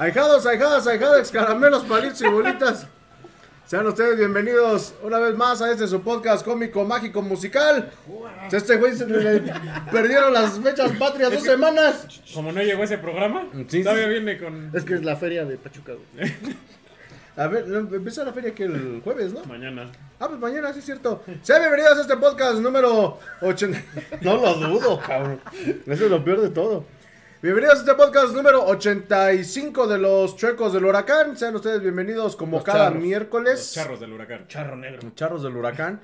[0.00, 2.86] Ahijados, ahijadas, ahijadas, caramelos, palitos y bolitas.
[3.66, 7.90] Sean ustedes bienvenidos una vez más a este su podcast cómico, mágico, musical.
[8.50, 9.42] Este güey se le
[9.92, 12.06] perdieron las fechas patrias dos semanas.
[12.32, 14.10] Como no llegó ese programa, Sí, todavía sí.
[14.10, 16.32] viene con Es que es la feria de Pachuca, güey.
[17.36, 19.44] A ver, no, empieza la feria que el jueves, ¿no?
[19.44, 19.92] mañana.
[20.18, 21.22] Ah, pues mañana, sí es cierto.
[21.42, 23.82] Sean bienvenidos a este podcast número 80.
[24.22, 25.40] No lo dudo, cabrón.
[25.86, 26.86] Eso es lo peor de todo.
[27.42, 31.38] Bienvenidos a este podcast número 85 de los Chuecos del Huracán.
[31.38, 33.02] Sean ustedes bienvenidos como Los cada charros.
[33.02, 33.52] miércoles.
[33.58, 34.46] Los charros del huracán.
[34.46, 35.10] Charro negro.
[35.14, 36.00] Charros del Huracán.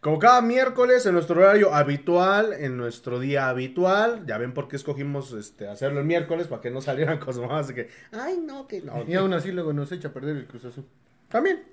[0.00, 4.24] Como cada miércoles en nuestro horario habitual, en nuestro día habitual.
[4.26, 7.68] Ya ven por qué escogimos este, hacerlo el miércoles, para que no salieran cosas más
[7.68, 9.04] de que, ay, no, que no.
[9.06, 10.84] Y aún así luego nos echa a perder el Cruz Azul.
[11.28, 11.64] También.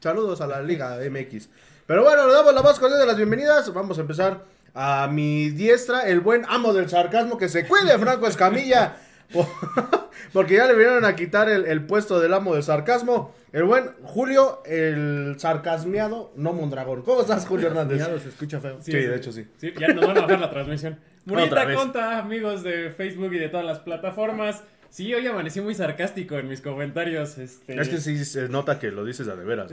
[0.00, 1.48] Saludos a la Liga MX.
[1.86, 3.72] Pero bueno, le damos la más cordial de las bienvenidas.
[3.72, 8.26] Vamos a empezar a mi diestra, el buen amo del sarcasmo, que se cuide, Franco
[8.26, 8.96] Escamilla.
[10.32, 13.34] Porque ya le vinieron a quitar el, el puesto del amo del sarcasmo.
[13.52, 17.02] El buen Julio, el sarcasmeado, no Mondragón.
[17.02, 17.98] ¿Cómo estás, Julio Hernández?
[18.00, 18.78] Ya los escucha feo.
[18.80, 19.46] Sí, de hecho sí.
[19.58, 20.98] Sí, ya nos van a bajar la transmisión.
[21.24, 21.72] Murita.
[21.74, 24.62] Conta, amigos de Facebook y de todas las plataformas.
[24.90, 27.38] Sí, hoy amanecí muy sarcástico en mis comentarios.
[27.38, 27.80] Este...
[27.80, 29.70] Es que sí se nota que lo dices a de veras.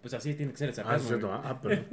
[0.00, 0.96] Pues así tiene que ser el Ah, sarcasmo.
[1.02, 1.32] es cierto.
[1.32, 1.86] Ah, perdón.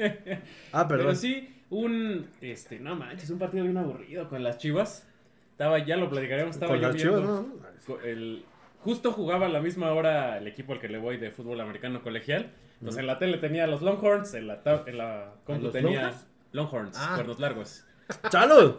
[0.73, 1.15] Ah, Pero perdón.
[1.17, 2.28] sí, un.
[2.41, 5.07] Este, no manches, un partido bien aburrido con las chivas.
[5.51, 7.19] Estaba, ya lo platicaremos, estaba Con yo las viendo.
[7.19, 7.47] chivas, ¿no?
[7.88, 8.45] co- el-
[8.83, 12.01] justo jugaba a la misma hora el equipo al que le voy de fútbol americano
[12.03, 12.51] colegial.
[12.79, 16.27] Entonces en la tele tenía los Longhorns, en la, en la compu tenía Longhorns?
[16.51, 17.11] Longhorns, Ah.
[17.16, 17.83] cuernos largos.
[18.31, 18.75] ¡Salud!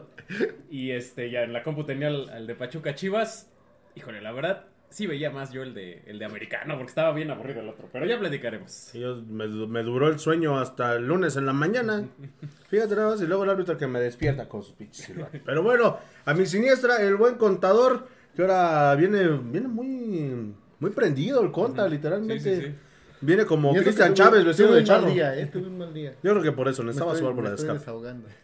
[0.71, 3.51] Y este ya en la compu tenía al, al de Pachuca Chivas.
[3.97, 7.31] Híjole, la verdad sí veía más yo el de el de americano porque estaba bien
[7.31, 8.93] aburrido el otro, pero ya platicaremos.
[8.95, 12.07] Yo- me, me duró el sueño hasta el lunes en la mañana.
[12.69, 15.11] Fíjate nada más, y luego el árbitro que me despierta con sus pinches.
[15.45, 18.07] Pero bueno, a mi siniestra, el buen contador,
[18.37, 22.39] que ahora viene, viene muy, muy prendido el conta, literalmente.
[22.57, 22.75] Sí, sí, sí.
[23.21, 25.11] Viene como Cristian Chávez vestido de un mal charro.
[25.13, 26.15] día, eh, tuve un mal día.
[26.23, 27.81] Yo creo que por eso necesitaba su me de escape.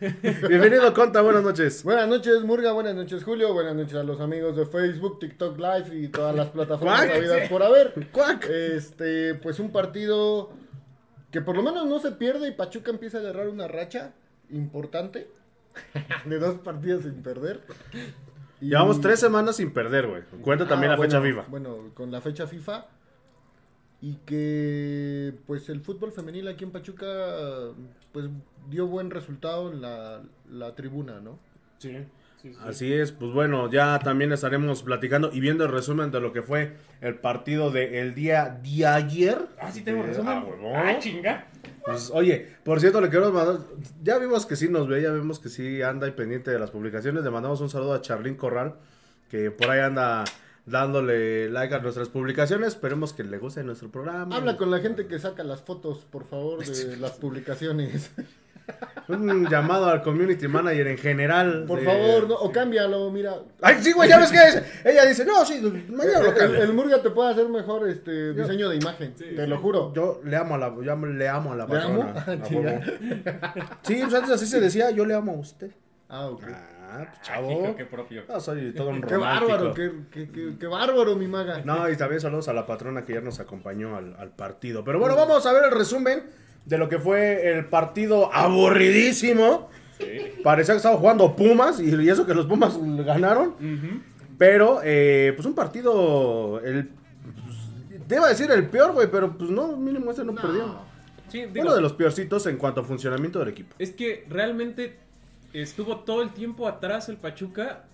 [0.48, 1.84] Bienvenido, conta, buenas noches.
[1.84, 2.72] Buenas noches, Murga.
[2.72, 3.52] Buenas noches, Julio.
[3.54, 7.62] Buenas noches a los amigos de Facebook, TikTok Live y todas las plataformas habidas por
[7.62, 7.94] haber.
[8.10, 8.48] ¡Cuac!
[8.50, 10.50] Este, pues un partido
[11.30, 14.12] que por lo menos no se pierde y Pachuca empieza a agarrar una racha
[14.50, 15.28] importante
[16.24, 17.60] de dos partidos sin perder.
[18.60, 20.22] Y- Llevamos tres semanas sin perder, güey.
[20.42, 21.44] Cuenta también Ah, la fecha viva.
[21.48, 22.86] Bueno, con la fecha FIFA.
[24.06, 27.06] Y que pues el fútbol femenil aquí en Pachuca
[28.12, 28.26] pues
[28.68, 30.20] dio buen resultado en la,
[30.50, 31.38] la tribuna, ¿no?
[31.78, 31.96] Sí,
[32.42, 32.58] sí, sí.
[32.62, 36.42] Así es, pues bueno, ya también estaremos platicando y viendo el resumen de lo que
[36.42, 39.38] fue el partido del día de ayer.
[39.58, 40.44] Ah, sí tengo Eh, resumen.
[40.74, 40.82] ah.
[40.84, 41.46] Ah, chinga.
[41.86, 43.58] Pues, oye, por cierto, le queremos mandar.
[44.02, 46.70] Ya vimos que sí nos ve, ya vemos que sí anda y pendiente de las
[46.70, 47.24] publicaciones.
[47.24, 48.74] Le mandamos un saludo a Charlín Corral,
[49.30, 50.24] que por ahí anda
[50.66, 52.68] dándole like a nuestras publicaciones.
[52.68, 54.34] Esperemos que le guste nuestro programa.
[54.36, 58.10] Habla con la gente que saca las fotos, por favor, de las publicaciones.
[59.08, 61.64] Un llamado al community manager en general.
[61.68, 63.34] Por de- favor, no, o cámbialo, mira.
[63.60, 64.62] Ay, sí, güey, ya ves que es.
[64.86, 66.62] Ella dice, no, sí, mañana lo El, cambio.
[66.62, 69.92] el Murga te puede hacer mejor este diseño de imagen, te lo juro.
[69.92, 72.14] Yo le amo a la, yo amo- le amo a la ¿Le amo?
[72.14, 72.84] patrona.
[73.42, 73.78] Ah.
[73.82, 75.70] Sí, pues antes así se decía, yo le amo a usted.
[76.08, 76.44] Ah, ok.
[76.48, 77.22] Ah, pues, Hijo,
[77.62, 77.76] chavo.
[77.76, 78.22] qué propio.
[78.28, 79.48] No, soy todo un Qué romántico.
[79.50, 81.62] bárbaro, qué, qué- qué- qué bárbaro, mi maga.
[81.64, 84.84] No, y también saludos a la patrona que ya nos acompañó al, al partido.
[84.84, 86.22] Pero bueno, vamos a ver el resumen
[86.64, 89.68] de lo que fue el partido aburridísimo.
[89.98, 90.32] Sí.
[90.42, 93.54] Parecía que estaba jugando Pumas y, eso que los Pumas ganaron.
[94.36, 99.38] Pero, eh, pues un partido, el, pues, te iba a decir el peor, güey, pero
[99.38, 100.74] pues no, mínimo ese no, perdió.
[101.28, 103.74] Sí, digo, Uno de los peorcitos en cuanto a funcionamiento del equipo.
[103.78, 104.98] es que realmente
[105.62, 107.84] estuvo todo el tiempo atrás el Pachuca.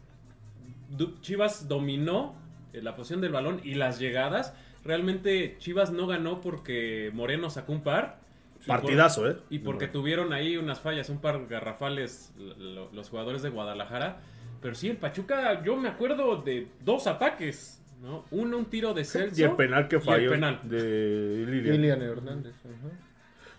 [0.90, 2.34] Du- Chivas dominó
[2.72, 4.54] eh, la posición del balón y las llegadas.
[4.84, 8.18] Realmente Chivas no ganó porque Moreno sacó un par.
[8.66, 9.36] Partidazo, ¿eh?
[9.48, 14.20] Y porque tuvieron ahí unas fallas, un par garrafales lo- lo- los jugadores de Guadalajara.
[14.60, 18.24] Pero sí, el Pachuca, yo me acuerdo de dos ataques, ¿no?
[18.30, 19.40] Uno, un tiro de Celso.
[19.40, 20.60] Y el penal que y el falló penal.
[20.64, 21.76] de Lilian.
[21.76, 22.54] Lilian Hernández.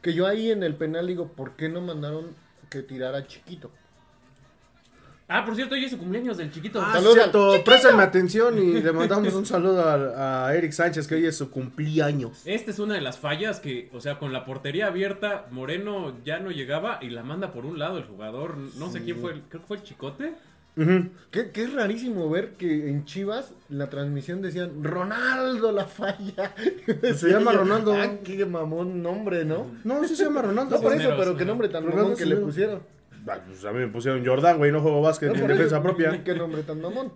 [0.03, 2.36] Que yo ahí en el penal digo, ¿por qué no mandaron
[2.69, 3.71] que tirara chiquito?
[5.33, 6.81] Ah, por cierto, hoy es su cumpleaños del chiquito.
[6.81, 11.16] Ah, Saludos cierto, préstenme atención y le mandamos un saludo a, a Eric Sánchez, que
[11.16, 12.42] hoy es su cumpleaños.
[12.45, 16.39] Esta es una de las fallas que, o sea, con la portería abierta, Moreno ya
[16.39, 18.57] no llegaba y la manda por un lado el jugador.
[18.78, 20.33] No sé quién fue, el- creo que fue el Chicote.
[20.78, 21.10] Ujú.
[21.31, 26.54] Que, que es rarísimo ver que en Chivas la transmisión decían Ronaldo la falla.
[27.13, 27.94] Se llama Ronaldo.
[27.94, 29.68] Ah, qué mamón nombre, ¿no?
[29.84, 30.77] No, sí se llama Ronaldo.
[30.77, 32.81] No por eso, pero qué nombre tan Ronaldo mamón que le pusieron.
[33.25, 36.23] Pues a mí me pusieron Jordan, güey, no juego básquet No, en defensa eso, propia.
[36.23, 37.13] Qué nombre tan mamón.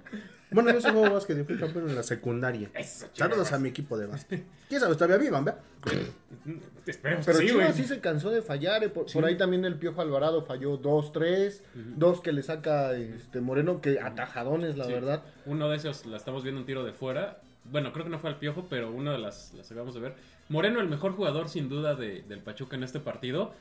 [0.52, 2.69] Bueno, yo sí juego básquet, yo fui campeón en la secundaria.
[2.75, 4.44] Eso, Saludos a mi equipo de básquet.
[4.69, 4.94] ¿Quién sabe?
[4.94, 5.60] Todavía vivan, ¿verdad?
[6.86, 7.81] Esperemos Pero que sí, Chivas güey.
[7.81, 8.84] sí se cansó de fallar.
[8.84, 11.63] eh, Por, por ahí también el Piojo Alvarado falló dos, tres.
[11.74, 14.94] Dos que le saca este Moreno, que atajadones, la Sí.
[14.94, 15.24] verdad.
[15.46, 17.40] Uno de esos la estamos viendo un tiro de fuera.
[17.66, 20.13] Bueno, creo que no fue al piojo, pero una de las las acabamos de ver.
[20.50, 23.54] Moreno, el mejor jugador sin duda de- del Pachuca en este partido.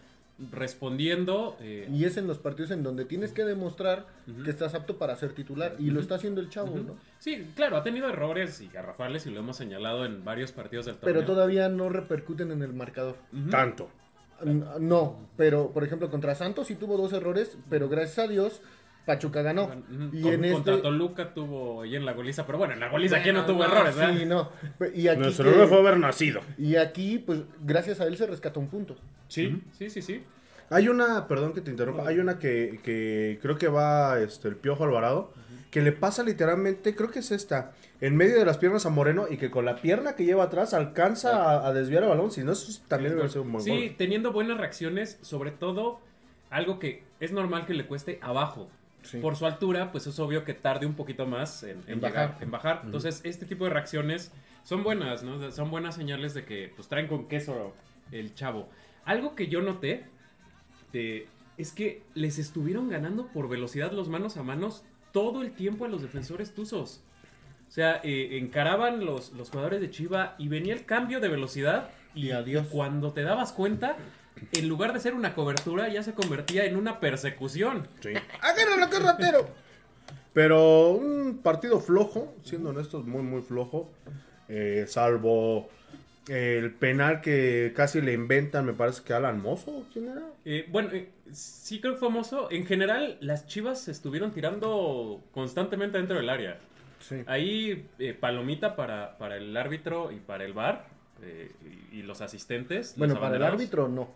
[0.51, 1.57] Respondiendo.
[1.61, 4.07] eh, Y es en los partidos en donde tienes que demostrar
[4.45, 5.77] que estás apto para ser titular.
[5.79, 6.97] Y lo está haciendo el chavo, ¿no?
[7.19, 10.97] Sí, claro, ha tenido errores y garrafales y lo hemos señalado en varios partidos del
[10.97, 11.15] torneo.
[11.15, 13.17] Pero todavía no repercuten en el marcador.
[13.51, 13.89] Tanto.
[14.81, 18.61] No, pero por ejemplo contra Santos sí tuvo dos errores, pero gracias a Dios
[19.07, 19.71] Pachuca ganó.
[20.13, 20.83] Y Con- en Contra este...
[20.83, 23.95] Toluca tuvo ahí en la goliza, pero bueno, en la goliza, ¿quién no tuvo errores?
[23.97, 24.17] verdad?
[24.17, 24.51] Sí, no.
[24.95, 26.41] Y aquí, Nuestro que- error fue haber nacido.
[26.59, 28.97] y aquí, pues gracias a él se rescató un punto.
[29.29, 30.23] Sí, sí, sí, sí.
[30.71, 34.57] Hay una, perdón que te interrumpa, hay una que, que creo que va este, el
[34.57, 35.33] Piojo Alvarado,
[35.71, 39.27] que le pasa literalmente, creo que es esta, en medio de las piernas a Moreno
[39.29, 42.43] y que con la pierna que lleva atrás alcanza a, a desviar el balón, si
[42.45, 43.95] no, eso también debe ser un buen Sí, gol.
[43.99, 46.01] teniendo buenas reacciones, sobre todo
[46.49, 48.69] algo que es normal que le cueste abajo.
[49.05, 49.19] Sí.
[49.19, 52.29] Por su altura, pues es obvio que tarde un poquito más en, en En llegar,
[52.31, 52.43] bajar.
[52.43, 52.81] en bajar.
[52.85, 54.33] Entonces, este tipo de reacciones
[54.65, 55.51] son buenas, ¿no?
[55.53, 57.75] Son buenas señales de que pues traen con queso
[58.11, 58.69] el chavo.
[59.05, 60.05] Algo que yo noté
[61.57, 65.89] es que les estuvieron ganando por velocidad los manos a manos todo el tiempo a
[65.89, 67.03] los defensores tuzos.
[67.69, 71.91] O sea, eh, encaraban los, los jugadores de Chiva y venía el cambio de velocidad
[72.15, 72.69] y, Y adiós.
[72.69, 73.97] cuando te dabas cuenta,
[74.53, 77.89] en lugar de ser una cobertura, ya se convertía en una persecución.
[78.01, 78.11] Sí.
[78.41, 79.49] ¡Agárralo, que ratero!
[80.33, 83.91] Pero un partido flojo, siendo honestos, muy, muy flojo.
[84.49, 85.69] eh, salvo
[86.29, 90.23] el penal que casi le inventan, me parece que Alan Mozo, ¿quién era?
[90.45, 92.51] Eh, bueno, eh, sí creo que fue famoso.
[92.51, 96.59] En general, las chivas se estuvieron tirando constantemente dentro del área.
[97.01, 97.17] Sí.
[97.27, 100.87] Ahí, eh, palomita para, para el árbitro y para el VAR
[101.23, 101.53] eh,
[101.93, 102.89] y, y los asistentes.
[102.93, 104.09] los Bueno, para el árbitro no.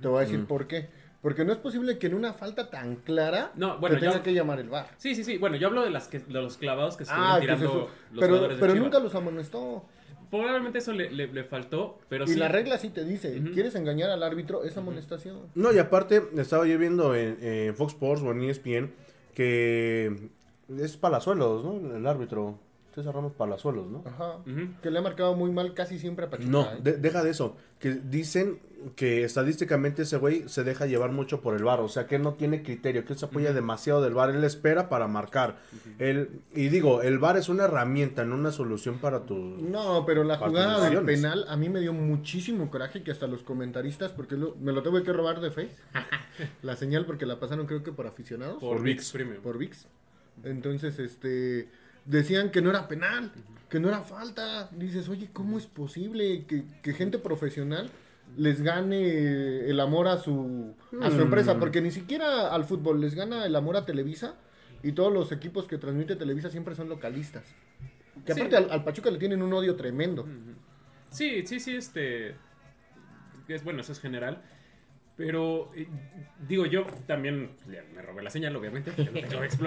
[0.00, 0.88] Te voy a decir por qué.
[1.22, 4.22] Porque no es posible que en una falta tan clara No, bueno, te tenga yo-
[4.22, 4.86] que llamar el VAR.
[4.96, 5.36] Sí, sí, sí.
[5.36, 7.88] Bueno, yo hablo de, las que, de los clavados que estuvieron Ah, que tirando los
[8.20, 8.84] pero, jugadores de pero Chivas.
[8.86, 9.84] nunca los amonestó.
[10.30, 12.34] Probablemente eso le, le- le faltó, pero y sí.
[12.36, 13.42] la regla sí te dice.
[13.52, 14.62] ¿quieres engañar al árbitro?
[14.64, 15.40] Es amonestación.
[15.56, 18.92] No, y aparte, estaba yo viendo en, en Fox Sports o en ESPN
[19.34, 20.30] que
[20.78, 21.96] es Palazuelos, ¿no?
[21.96, 22.58] El árbitro.
[22.94, 24.02] César Ramos Palazuelos, ¿no?
[24.06, 24.38] Ajá.
[24.82, 26.48] Que le ha marcado muy mal casi siempre a Pachuca.
[26.50, 26.78] No, ¿eh?
[26.82, 27.56] de- deja de eso.
[27.78, 28.58] Que dicen
[28.96, 31.80] que estadísticamente ese güey se deja llevar mucho por el bar.
[31.80, 34.30] O sea, que él no tiene criterio, que él se apoya demasiado del bar.
[34.30, 35.58] Él espera para marcar.
[35.98, 39.34] Él, y digo, el bar es una herramienta, no una solución para tu...
[39.36, 43.42] No, pero la jugada del penal a mí me dio muchísimo coraje que hasta los
[43.42, 45.76] comentaristas, porque lo- me lo tuve que robar de Face,
[46.62, 49.12] la señal porque la pasaron creo que por aficionados, Por, Por VIX ViX.
[49.12, 49.42] Premium.
[49.42, 49.86] por VIX.
[50.44, 51.68] Entonces, este,
[52.10, 53.30] decían que no era penal,
[53.68, 54.68] que no era falta.
[54.72, 57.90] Dices, oye, ¿cómo es posible que, que gente profesional
[58.36, 61.20] les gane el amor a su, a su Mm.
[61.22, 61.58] empresa?
[61.58, 64.34] Porque ni siquiera al fútbol les gana el amor a Televisa
[64.82, 67.44] y todos los equipos que transmite Televisa siempre son localistas.
[68.26, 68.40] Que Sí.
[68.40, 70.26] aparte al, al Pachuca le tienen un odio tremendo.
[71.10, 72.34] Sí, sí, sí, este.
[73.48, 74.42] Es bueno, eso es general.
[75.20, 75.86] Pero, eh,
[76.48, 79.58] digo, yo también ya me robé la señal, obviamente, porque no tengo X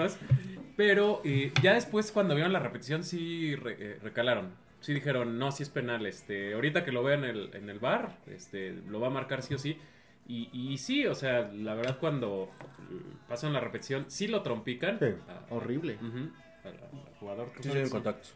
[0.76, 4.50] Pero eh, ya después, cuando vieron la repetición, sí re- eh, recalaron.
[4.80, 6.06] Sí dijeron, no, sí es penal.
[6.06, 9.42] Este, ahorita que lo vean en el, en el bar, este, lo va a marcar
[9.42, 9.78] sí o sí.
[10.26, 12.50] Y, y sí, o sea, la verdad, cuando
[12.90, 14.98] eh, pasan la repetición, sí lo trompican.
[14.98, 15.06] Sí.
[15.28, 15.94] a- Horrible.
[15.94, 16.30] Ujú,
[16.64, 17.52] al, al jugador.
[17.60, 18.28] Sí, sí, en contacto.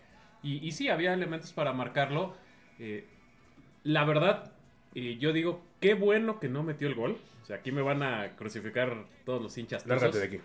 [0.45, 2.35] Y, y sí, había elementos para marcarlo.
[2.79, 3.05] Eh,
[3.83, 4.53] la verdad,
[4.95, 7.19] eh, yo digo qué bueno que no metió el gol.
[7.43, 9.87] O sea, aquí me van a crucificar todos los hinchas.
[9.87, 10.41] Lárgate de aquí.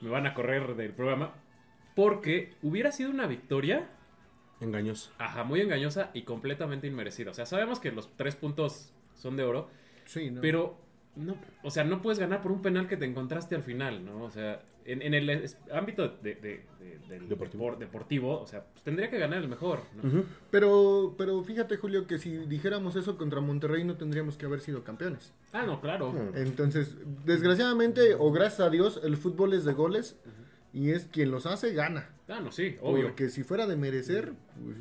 [0.00, 1.34] Me van a correr del programa.
[1.94, 3.88] Porque hubiera sido una victoria,
[4.60, 5.12] Engañoso.
[5.18, 7.30] ajá, muy engañosa y completamente inmerecida.
[7.30, 9.68] O sea, sabemos que los tres puntos son de oro,
[10.04, 10.40] Sí, ¿no?
[10.40, 10.76] pero
[11.16, 14.22] no, o sea, no puedes ganar por un penal que te encontraste al final, ¿no?
[14.24, 17.64] O sea, en, en el ámbito de- de- de- del Deportivo.
[17.72, 20.24] depor- deportivo, o sea, pues tendría que ganar el mejor, ¿no?
[20.50, 24.84] Pero, pero fíjate, Julio, que si dijéramos eso contra Monterrey no tendríamos que haber sido
[24.84, 25.32] campeones.
[25.52, 26.12] Ah, no, claro.
[26.34, 30.16] Entonces, desgraciadamente, o gracias a Dios, el fútbol es de goles
[30.72, 32.10] y es quien los hace, gana.
[32.28, 33.04] Ah, no, sí, obvio.
[33.06, 34.76] Porque si fuera de merecer, pues,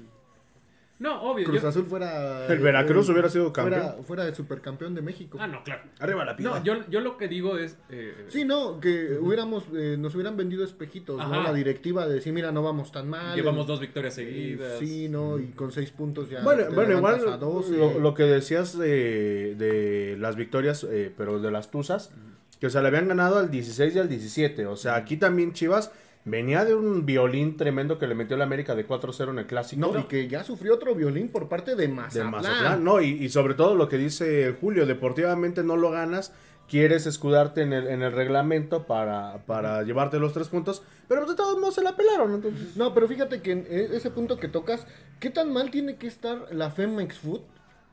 [1.00, 1.46] No, obvio.
[1.46, 2.48] Cruz yo- Azul fuera...
[2.52, 4.06] El Veracruz eh, hubiera sido Fuera, campeón.
[4.06, 5.38] fuera de supercampeón de México.
[5.40, 5.84] Ah, no, claro.
[6.00, 7.78] Arriba la No, yo, yo lo que digo es...
[7.90, 11.24] eh, Sí, no, que hubiéramos, eh, nos hubieran vendido espejitos, ¿no?
[11.24, 11.44] Ajá.
[11.44, 13.36] La directiva de decir, mira, no vamos tan mal.
[13.36, 14.80] Llevamos el- dos victorias eh, seguidas.
[14.80, 16.42] Sí, no, y con seis puntos ya.
[16.42, 17.78] Bueno, bueno igual levantas a 12.
[17.78, 22.12] lo, lo que decías de, de las victorias, eh, pero de las Tuzas,
[22.60, 24.66] que se le habían ganado al 16 y al 17.
[24.66, 25.92] O sea, aquí también Chivas
[26.28, 29.92] venía de un violín tremendo que le metió la América de 4-0 en el clásico.
[29.94, 32.32] No, y que ya sufrió otro violín por parte de de Mazatlán.
[32.32, 32.84] Mazatlán.
[32.84, 36.34] No, y, y sobre todo lo que dice Julio, deportivamente no lo ganas,
[36.68, 41.36] quieres escudarte en el, en el reglamento para, para llevarte los tres puntos, pero de
[41.36, 42.34] todos modos se la pelaron.
[42.34, 44.86] Entonces, No, pero fíjate que en e- ese punto que tocas,
[45.20, 47.42] ¿qué tan mal tiene que estar la Femex Food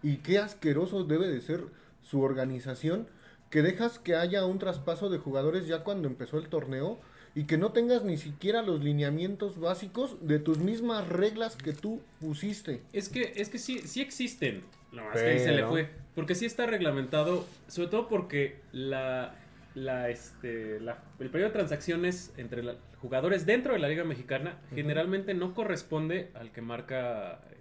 [0.03, 1.61] y qué asqueroso debe de ser
[2.03, 3.07] su organización
[3.49, 6.99] que dejas que haya un traspaso de jugadores ya cuando empezó el torneo
[7.35, 12.01] y que no tengas ni siquiera los lineamientos básicos de tus mismas reglas que tú
[12.21, 12.81] pusiste?
[12.93, 14.63] Es que, es que sí, sí existen.
[14.93, 15.89] No, es que ahí se le Pero- fue.
[16.15, 19.35] Porque sí está reglamentado, sobre todo porque la,
[19.75, 24.59] la, este, la- el periodo de transacciones entre la- jugadores dentro de la Liga Mexicana
[24.75, 27.57] generalmente no corresponde al que marca eh,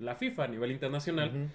[0.00, 1.50] la FIFA a nivel internacional.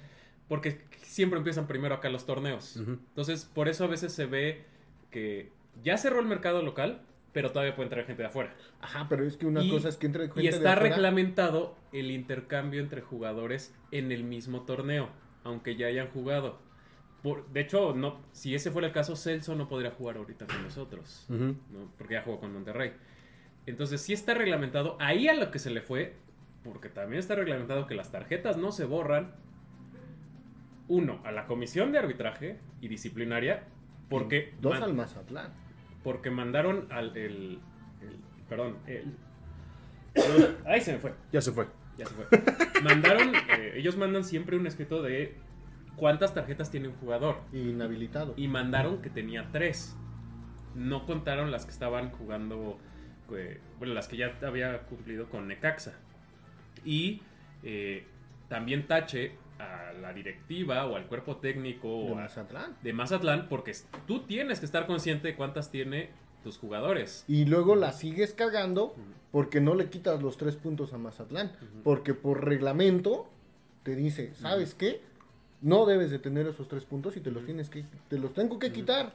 [0.47, 2.75] Porque siempre empiezan primero acá los torneos.
[2.77, 4.61] Entonces, por eso a veces se ve
[5.09, 5.49] que
[5.83, 7.01] ya cerró el mercado local,
[7.33, 8.53] pero todavía puede entrar gente de afuera.
[8.79, 10.95] Ajá, pero es que una Y- cosa es que entre gente Y de está afuera-
[10.95, 15.09] reglamentado el intercambio entre jugadores en el mismo torneo,
[15.43, 16.59] aunque ya hayan jugado.
[17.23, 20.61] Por- de hecho, no, si ese fuera el caso, Celso no podría jugar ahorita con
[20.63, 21.25] nosotros.
[21.29, 21.55] ¿no?
[21.97, 22.93] porque ya jugó con Monterrey.
[23.65, 24.97] Entonces, sí está reglamentado.
[24.99, 26.15] Ahí a lo que se le fue,
[26.65, 29.33] porque también está reglamentado que las tarjetas no se borran.
[30.89, 33.63] Uno, a la comisión de arbitraje y disciplinaria,
[34.09, 35.53] porque Dos man- al Mazatlán.
[36.03, 37.59] Porque mandaron al el,
[38.01, 38.17] el-
[38.49, 39.15] perdón el,
[40.65, 41.13] ahí se me fue.
[41.31, 41.67] Ya se fue.
[41.97, 42.25] ya se fue.
[42.83, 45.35] Mandaron eh, ellos mandan siempre un escrito de
[45.95, 47.37] cuántas tarjetas tiene un jugador.
[47.51, 48.33] Inhabilitado.
[48.37, 49.95] y mandaron que tenía tres.
[50.75, 52.79] No contaron las que estaban jugando
[53.35, 55.93] eh, bueno las que ya había cumplido con Necaxa.
[56.85, 57.21] Y
[57.63, 58.05] eh,
[58.49, 62.75] también tache a la directiva o al cuerpo técnico de Mazatlán.
[62.81, 63.73] de Mazatlán porque
[64.07, 66.09] tú tienes que estar consciente de cuántas tiene
[66.43, 67.23] tus jugadores.
[67.27, 68.95] Y luego la sigues cagando
[69.31, 71.51] porque no le quitas los tres puntos a Mazatlán.
[71.83, 73.27] Porque por reglamento
[73.83, 75.01] te dice, ¿sabes qué?
[75.61, 78.59] No debes de tener esos tres puntos y te los tienes que, te los tengo
[78.59, 79.13] que quitar.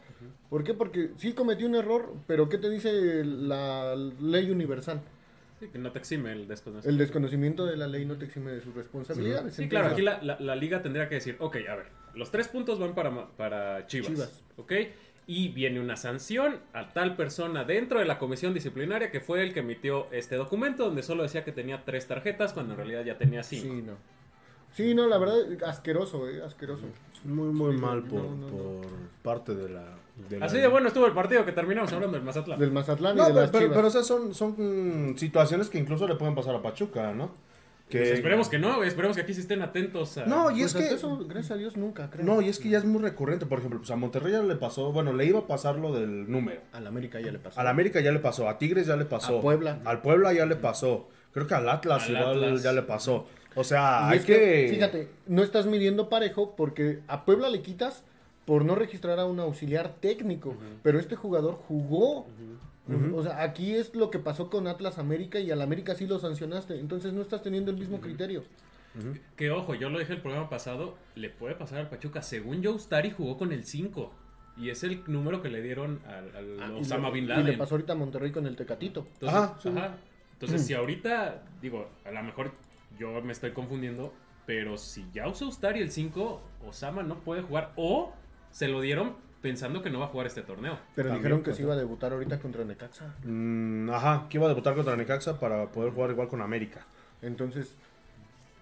[0.49, 0.73] ¿Por qué?
[0.73, 5.03] Porque sí cometí un error, pero ¿qué te dice la ley universal?
[5.61, 6.89] Sí, que no te exime el desconocimiento.
[6.89, 9.55] El desconocimiento de la ley no te exime de sus responsabilidades.
[9.55, 12.49] Sí, claro, aquí la, la- la liga tendría que decir, ok, a ver, los tres
[12.49, 14.43] puntos van para, para Chivas, Chivas.
[14.57, 14.73] ¿ok?
[15.27, 19.53] Y viene una sanción a tal persona dentro de la comisión disciplinaria que fue el
[19.53, 23.19] que emitió este documento donde solo decía que tenía tres tarjetas cuando en realidad ya
[23.19, 23.75] tenía cinco.
[23.75, 23.93] Sí, no.
[24.75, 26.85] Sí, no, la verdad, asqueroso, eh, asqueroso.
[27.25, 28.57] Muy, muy Sí, mal no, por, no, no.
[28.57, 28.87] por
[29.23, 29.85] parte de la,
[30.31, 32.59] de la- Así de bueno estuvo el partido que terminamos hablando del Mazatlán.
[32.61, 35.79] Del Mazatlán No, y de pero, las pero, pero, o sea, son, son situaciones que
[35.79, 37.33] incluso le pueden pasar a Pachuca, ¿no?
[37.89, 40.27] Que, Pues esperemos que no, esperemos que aquí sí estén atentos a...
[40.27, 40.95] No, y Pues es que...
[40.95, 42.25] eso, gracias a Dios, nunca, creo.
[42.25, 43.47] No, y es que ya es muy recurrente.
[43.47, 46.31] Por ejemplo, pues a Monterrey ya le pasó, bueno, le iba a pasar lo del
[46.31, 46.61] número.
[46.75, 47.59] Al América ya le pasó.
[47.59, 49.39] Al América ya le pasó, a Tigres ya le pasó.
[49.39, 49.79] A Puebla.
[49.87, 51.09] Al Puebla ya le pasó.
[51.33, 52.63] Creo que al Atlas Al igual Atlas.
[52.63, 53.25] ya le pasó.
[53.55, 54.69] O sea, Y hay es que...
[54.71, 58.05] Fíjate, no estás midiendo parejo porque a Puebla le quitas
[58.45, 62.27] por no registrar a un auxiliar técnico, pero este jugador jugó.
[63.15, 66.19] O sea, aquí es lo que pasó con Atlas América y al América sí lo
[66.19, 68.45] sancionaste, entonces no estás teniendo el mismo criterio.
[69.37, 72.23] Que ojo, yo lo dije el programa pasado, le puede pasar al Pachuca.
[72.23, 74.13] Según Joe Stari jugó con el 5.
[74.57, 77.27] Y es el número que le dieron al, al Ah, y Osama le- Bin Y
[77.29, 77.47] Laden.
[77.47, 79.07] le pasó ahorita a Monterrey con el Tecatito.
[79.15, 79.69] Entonces, Ajá, sí.
[79.69, 79.97] ajá.
[80.33, 82.51] Entonces, si ahorita, digo, a lo mejor
[82.99, 84.13] yo me estoy confundiendo,
[84.47, 88.13] pero si ya usó Ustari el 5, Osama no puede jugar o
[88.51, 90.79] se lo dieron pensando que no va a jugar este torneo.
[90.95, 93.15] Pero También, dijeron que pues, se iba a debutar ahorita contra Necaxa.
[93.25, 96.81] Mm, ajá, que iba a debutar contra Necaxa para poder jugar igual con América.
[97.23, 97.75] Entonces,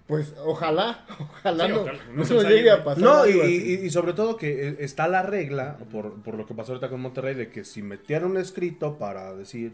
[0.06, 2.84] Pues ojalá, ojalá Sí, no, ojalá, no no se ensaye, llegue a ¿no?
[2.84, 3.02] pasar.
[3.02, 6.88] No, y, sobre todo que eh, está la regla, por, por lo que pasó ahorita
[6.90, 9.72] con Monterrey, de que si metieron un escrito para decir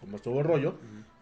[0.00, 0.76] cómo estuvo el rollo,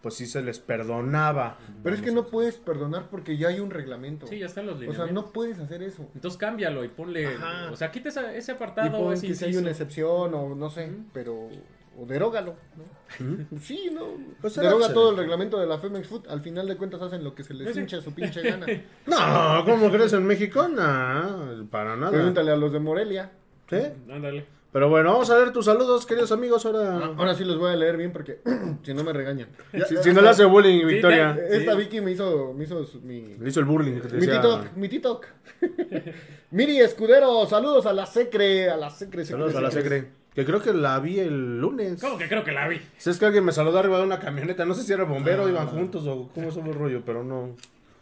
[0.05, 1.57] pues sí se les perdonaba.
[1.81, 4.27] Pero es que no puedes perdonar porque ya hay un reglamento.
[4.27, 5.25] Sí, ya están los o sea, lineamientos.
[5.25, 6.07] no puedes hacer eso.
[6.13, 7.25] Entonces cámbialo y ponle.
[7.25, 7.71] Ajá.
[7.71, 8.99] O sea, quita ese Y apartado.
[8.99, 11.49] pon ese que si hay una excepción o no sé, pero...
[11.97, 13.57] O derógalo, ¿no?
[13.59, 14.09] Sí, ¿no?
[14.41, 16.27] Pues Deroga todo el reglamento de la Femex Food.
[16.27, 17.79] Al final de cuentas hacen lo que se les sí.
[17.79, 18.67] hincha su pinche gana.
[19.07, 20.67] No, ¿cómo crees en México?
[20.67, 22.11] No, para nada.
[22.11, 23.31] Pregúntale a los de Morelia.
[23.67, 23.77] ¿Sí?
[24.07, 24.45] Ándale.
[24.75, 26.65] Pero bueno, vamos a ver tus saludos, queridos amigos.
[26.65, 28.41] Ahora, Ah, Ahora sí los voy a leer bien porque
[28.83, 29.47] si no me regañan.
[29.71, 31.33] Ya- si, no le hace bullying, Sí, Victoria.
[31.33, 31.77] te- Esta Sí.
[31.77, 34.27] Vicky me hizo, me hizo su- mi, Le hizo el bullying que te mi.
[34.27, 35.25] TikTok, mi TikTok.
[36.51, 39.23] Miri Escudero, saludos a la Secre, a la Secre.
[39.23, 40.09] secre, Saludos a la Secre.
[40.33, 42.01] Que creo que la vi el lunes.
[42.01, 42.81] ¿Cómo que creo que la vi?
[42.97, 44.65] Si es que alguien me saludó arriba de una camioneta.
[44.65, 45.49] No sé si era bombero, Ah.
[45.49, 47.55] iban juntos o cómo es el rollo, pero no.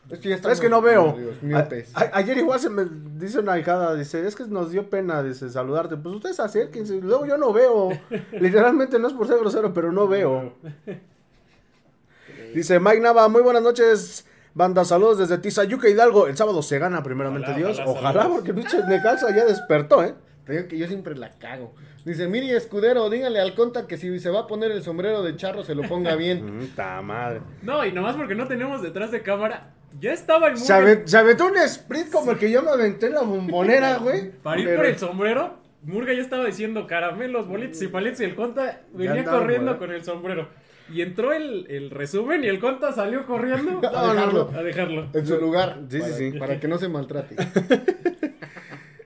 [0.09, 1.15] Es que, Es no veo.
[1.55, 5.23] A- a- ayer igual se me dice una hijada, dice, es que nos dio pena,
[5.23, 5.95] dice, saludarte.
[5.97, 6.99] Pues ustedes acérquense.
[7.01, 7.89] Luego yo no veo.
[8.33, 10.53] Literalmente no es por ser grosero, pero no veo.
[12.53, 14.25] Dice Mike Nava, muy buenas noches.
[14.53, 16.27] Banda, saludos desde Tizayuca Hidalgo.
[16.27, 17.79] El sábado se gana, primeramente Ojalá, Dios.
[17.83, 20.13] ojalá, Ojalá, porque el pinche Necaxa ya despertó, ¿eh?
[20.45, 21.73] Te digo que yo siempre la cago.
[22.05, 25.35] Dice, Miri Escudero, dígale al conta que si se va a poner el sombrero de
[25.37, 26.57] charro se lo ponga bien.
[26.59, 27.41] Mm, ta madre.
[27.61, 29.71] No, y nomás porque no tenemos detrás de cámara.
[29.99, 30.91] Ya estaba el Se, Murga.
[30.91, 34.31] aven- se aventó un sprint como el que yo me aventé en la bombonera, güey.
[34.31, 38.19] Para ir Pero- por el sombrero, Murga ya estaba diciendo caramelos, bolitos y palitos.
[38.21, 40.49] Y el conta venía andaba, corriendo con el sombrero.
[40.91, 44.51] Y entró el, el resumen y el conta salió corriendo A dejarlo.
[44.53, 45.07] a dejarlo.
[45.13, 45.79] En su lugar.
[45.89, 46.31] Sí, sí, para, sí.
[46.39, 47.35] Para que no se maltrate.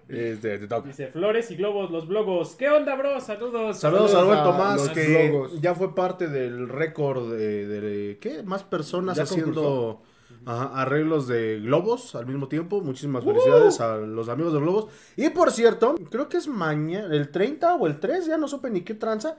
[0.10, 0.88] Este, te toca.
[0.88, 2.56] Dice Flores y Globos, los blogos.
[2.56, 3.20] ¿Qué onda, bro?
[3.20, 3.78] Saludos.
[3.80, 8.42] Saludos, Saludos a a Tomás, los que ya fue parte del récord de, de- ¿qué?
[8.44, 10.02] Más personas Ya haciendo
[10.46, 12.80] ajá, arreglos de globos al mismo tiempo.
[12.82, 14.88] Muchísimas felicidades a los amigos de globos.
[15.18, 18.70] Y por cierto, creo que es mañana, el 30 o el 3, ya no supe
[18.70, 19.38] ni qué tranza,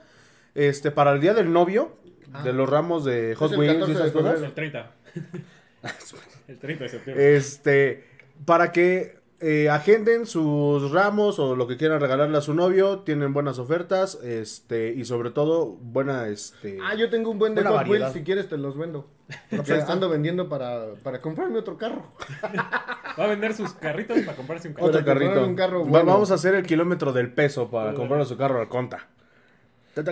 [0.53, 1.97] este, para el día del novio,
[2.31, 2.43] Ah.
[2.43, 4.41] de los ramos de Hot Es el Wings y 14 de esas cosas.
[4.43, 4.91] El 30.
[6.47, 7.35] el 30 de septiembre.
[7.35, 8.03] Este,
[8.45, 13.33] para que eh, agenden sus ramos o lo que quieran regalarle a su novio, tienen
[13.33, 16.77] buenas ofertas, este, y sobre todo, buena, este...
[16.83, 19.07] Ah, yo tengo un buen de Hot Wheels, si quieres te los vendo.
[19.87, 22.11] ando vendiendo para, para comprarme otro carro.
[23.19, 24.87] Va a vender sus carritos para comprarse un carro.
[24.87, 25.45] Otro comprar carrito.
[25.45, 26.03] un carro Va-.
[26.03, 29.07] Vamos a hacer el kilómetro del peso para comprarle su carro al conta.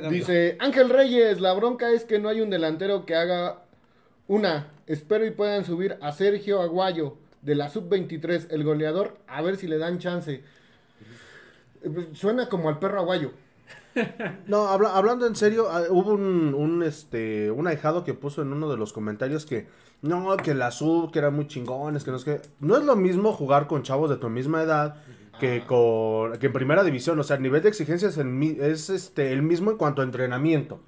[0.09, 3.63] Dice Ángel Reyes, la bronca es que no hay un delantero que haga
[4.27, 4.67] una.
[4.85, 9.67] Espero y puedan subir a Sergio Aguayo de la sub-23, el goleador, a ver si
[9.67, 10.43] le dan chance.
[11.81, 13.31] Pues, Suena como al perro aguayo.
[14.45, 18.53] No, habla- hablando en serio, ah, hubo un, un, este, un ahijado que puso en
[18.53, 19.65] uno de los comentarios que
[20.03, 22.41] no, que la sub, que eran muy chingones, que no es que...
[22.59, 24.97] No es lo mismo jugar con chavos de tu misma edad
[25.39, 28.89] que con que en primera división, o sea, el nivel de exigencia es el, es,
[28.91, 30.79] este, el mismo en cuanto a entrenamiento.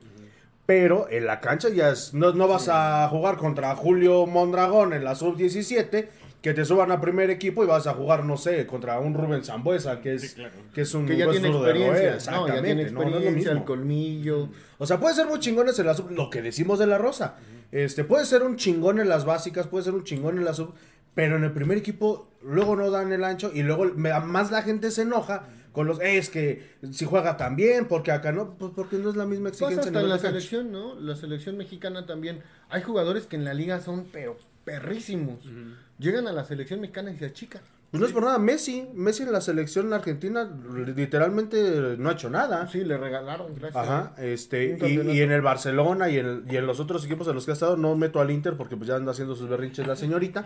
[0.68, 5.04] Pero en la cancha ya es, no, no vas a jugar contra Julio Mondragón en
[5.04, 6.10] la sub-17,
[6.42, 9.44] que te suban a primer equipo y vas a jugar, no sé, contra un Rubén
[9.44, 10.54] Zambuesa, que es, Sí, claro.
[10.74, 12.32] que es un Que ya tiene duro de experiencia.
[12.32, 14.50] No, ya tiene exactamente, no, no es lo experiencia, el colmillo.
[14.78, 17.36] O sea, puede ser muy chingones en la sub, lo que decimos de la rosa.
[17.72, 20.74] Este, puede ser un chingón en las básicas, puede ser un chingón en la sub,
[21.14, 24.62] pero en el primer equipo luego no dan el ancho y luego me- más la
[24.62, 28.56] gente se enoja con los, "Eh, es que si juega tan bien, porque acá no,
[28.58, 29.80] pues porque no es la misma Pasa exigencia.
[29.82, 30.96] hasta nivel en la selección, ¿no?
[31.00, 32.42] La selección mexicana también.
[32.70, 35.40] Hay jugadores que en la liga son, pero perrísimos.
[35.98, 37.62] Llegan a la selección mexicana y se achican.
[37.92, 40.48] Pues no es por nada, Messi, Messi en la selección argentina
[40.96, 42.68] literalmente no ha hecho nada.
[42.68, 43.84] Sí, le regalaron, gracias.
[43.84, 47.34] Ajá, este, y, y en el Barcelona y en, y en los otros equipos en
[47.36, 49.88] los que ha estado, no meto al Inter porque pues ya anda haciendo sus berrinches
[49.88, 50.46] la señorita.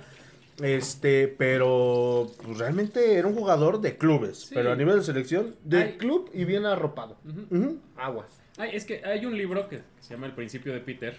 [0.62, 4.52] Este, pero pues, realmente era un jugador de clubes, Sí.
[4.56, 5.98] pero a nivel de selección, De Ay.
[5.98, 7.18] club y bien arropado.
[7.52, 7.80] ujú.
[7.98, 8.28] Aguas.
[8.58, 11.18] Ay, es que hay un libro que se llama El principio de Peter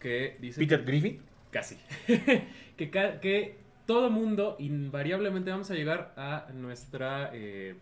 [0.00, 1.20] que dice Peter Griffin.
[1.54, 1.76] Casi
[2.76, 7.76] que, ca- que todo mundo invariablemente vamos a llegar a nuestra eh,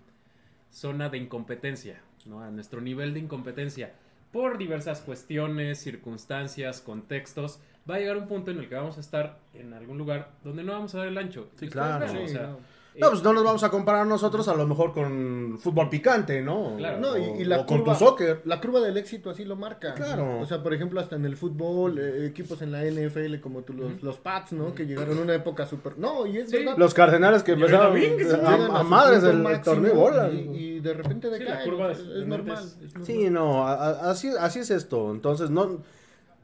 [0.70, 2.40] zona de incompetencia, ¿no?
[2.42, 3.92] a nuestro nivel de incompetencia
[4.32, 7.60] por diversas cuestiones, circunstancias, contextos.
[7.88, 10.62] Va a llegar un punto en el que vamos a estar en algún lugar donde
[10.64, 11.48] no vamos a dar el ancho.
[11.56, 12.04] Sí, claro.
[12.06, 12.58] vean, o Sí, sea, no.
[12.94, 16.42] Eh, No, pues no nos vamos a comparar nosotros a lo mejor con fútbol picante,
[16.42, 16.74] ¿no?
[16.76, 16.98] Claro.
[16.98, 18.42] No, y, y la o con tu soccer.
[18.44, 19.94] La curva del éxito así lo marca.
[19.94, 20.40] Claro.
[20.40, 23.72] O sea, por ejemplo, hasta en el fútbol, eh, equipos en la NFL como tú,
[23.72, 24.74] los, los Pats, ¿no?
[24.74, 25.98] Que llegaron en una época súper...
[25.98, 26.58] No, y es Sí.
[26.58, 26.74] verdad.
[26.76, 30.30] Los cardenales que empezaron bien que sí a, a madres del torneo de bola.
[30.30, 30.36] Y,
[30.76, 31.70] y de repente Sí, la decaen.
[31.70, 32.58] curva es, normal.
[32.82, 33.06] es normal.
[33.06, 35.10] Sí, no, a- a- así, así es esto.
[35.12, 35.78] Entonces, no.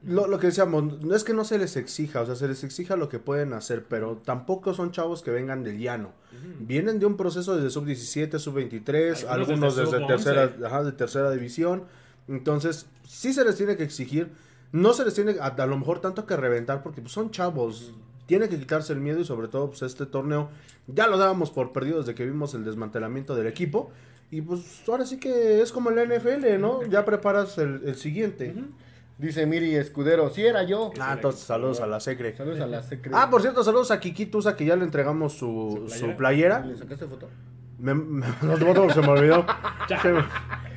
[0.05, 2.63] Lo, lo que decíamos, no es que no se les exija, o sea, se les
[2.63, 6.13] exija lo que pueden hacer, pero tampoco son chavos que vengan del llano.
[6.61, 10.07] Vienen de un proceso desde sub-17, sub-23, Algunos algunos desde desde, sub-11.
[10.07, 11.83] tercera, ajá, de tercera división.
[12.29, 14.31] Entonces, sí se les tiene que exigir.
[14.71, 17.93] No se les tiene a, a lo mejor tanto que reventar porque pues, son chavos.
[18.27, 20.51] Tiene que quitarse el miedo y sobre todo pues este torneo
[20.87, 23.91] ya lo dábamos por perdido desde que vimos el desmantelamiento del equipo.
[24.31, 26.83] Y pues ahora sí que es como la NFL, ¿no?
[26.85, 28.55] Ya preparas el, el siguiente.
[29.19, 30.93] Dice Miri Escudero, sí era yo.
[31.01, 32.37] Ah, entonces saludos a la Secre.
[32.37, 33.11] Saludos a la secre.
[33.15, 36.61] Ah, por cierto, saludos a Kiki Tusa que ya le entregamos su, ¿Su su playera?
[36.65, 37.29] ¿Le sacaste foto?
[37.81, 39.45] Me, me- los votos se me olvidó.
[40.03, 40.25] Se me-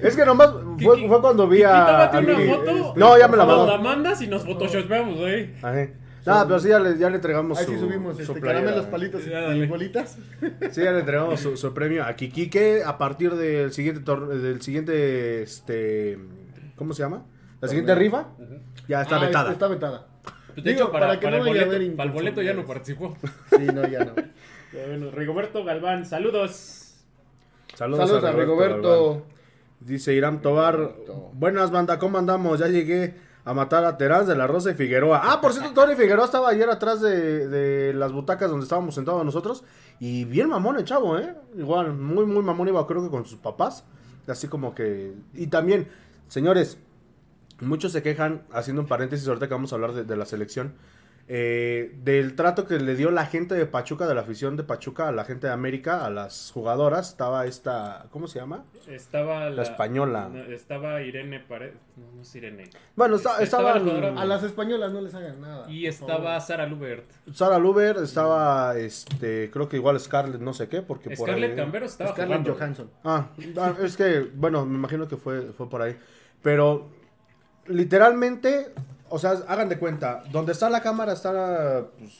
[0.02, 0.52] Es que nomás
[0.82, 2.06] fue, cuando vi Kiki, a.
[2.06, 2.50] a una Miri.
[2.50, 2.94] foto.
[2.96, 3.68] No, ya me la mandó.
[3.68, 5.54] la mandas y nos photoshopeamos, güey.
[5.62, 5.88] Ajá.
[6.26, 8.60] No, pero sí ya le, ya le entregamos Ahí su, sí subimos su este, playera.
[8.62, 10.18] caramelos, palitos Ya, y bolitas.
[10.72, 14.28] Sí, ya le entregamos su, su premio a Kiki que a partir del siguiente tor-
[14.28, 16.20] del siguiente este
[16.76, 17.24] ¿cómo se llama?
[17.62, 18.28] La siguiente rifa
[18.88, 19.52] ya está Ah, vetada.
[19.52, 20.08] Está vetada.
[20.54, 22.14] Pues, de Digo, hecho, para, para que para no el vaya a boleto, para el
[22.14, 23.16] boleto ya no participó.
[23.50, 24.16] Sí, no, ya no.
[24.16, 26.96] Ya, Bueno, Rigoberto Galván, saludos.
[27.76, 28.42] Saludos, Saludos a Galván.
[28.46, 29.26] Rigoberto.
[29.80, 31.32] Dice Irán Tobar, Rigoberto.
[31.34, 32.60] buenas banda, ¿cómo andamos?
[32.60, 35.22] Ya llegué a matar a Terán de la Rosa y Figueroa.
[35.24, 39.24] Ah, por cierto, Tony Figueroa estaba ayer atrás de, de las butacas donde estábamos sentados
[39.26, 39.64] nosotros.
[40.00, 41.34] Y bien mamón el chavo, ¿eh?
[41.58, 43.84] Igual, muy, muy mamón iba creo que con sus papás.
[44.28, 45.14] Así como que...
[45.34, 45.88] Y también,
[46.28, 46.78] señores,
[47.62, 50.74] muchos se quejan, haciendo un paréntesis, ahorita que vamos a hablar de, de la selección,
[51.34, 55.08] eh, del trato que le dio la gente de Pachuca, de la afición de Pachuca,
[55.08, 57.10] a la gente de América, a las jugadoras.
[57.10, 58.66] Estaba esta, ¿cómo se llama?
[58.90, 60.30] Estaba la, española.
[60.30, 61.76] no, estaba Irene Paredes.
[61.96, 62.70] No, no es Irene.
[62.98, 65.72] Bueno, está- Estaba estaba la A las españolas no les hagan nada.
[65.72, 66.42] Y por estaba.
[66.42, 67.10] Sara Lubert.
[67.32, 71.56] Sara Luber, estaba, este, creo que igual Scarlett, no sé qué, porque por Scarlett ahí...
[71.56, 72.56] Cambero estaba Scarlett jugando.
[72.56, 72.90] Johansson.
[73.06, 75.96] Ah, ah, es que, bueno, me imagino que fue, fue por ahí.
[76.42, 76.90] Pero,
[77.68, 78.72] literalmente,
[79.10, 82.12] o sea, hagan de cuenta, donde está la cámara está, pues,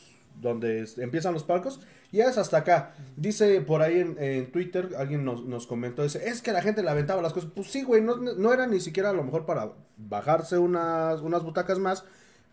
[0.42, 1.80] donde empiezan los palcos,
[2.12, 2.94] y es hasta acá.
[3.16, 6.84] Dice por ahí en, en Twitter, alguien nos, nos comentó, dice, es que la gente
[6.84, 7.50] le aventaba las cosas.
[7.56, 11.44] Pues sí, güey, no, no era ni siquiera a lo mejor para bajarse unas, unas
[11.44, 12.04] butacas más,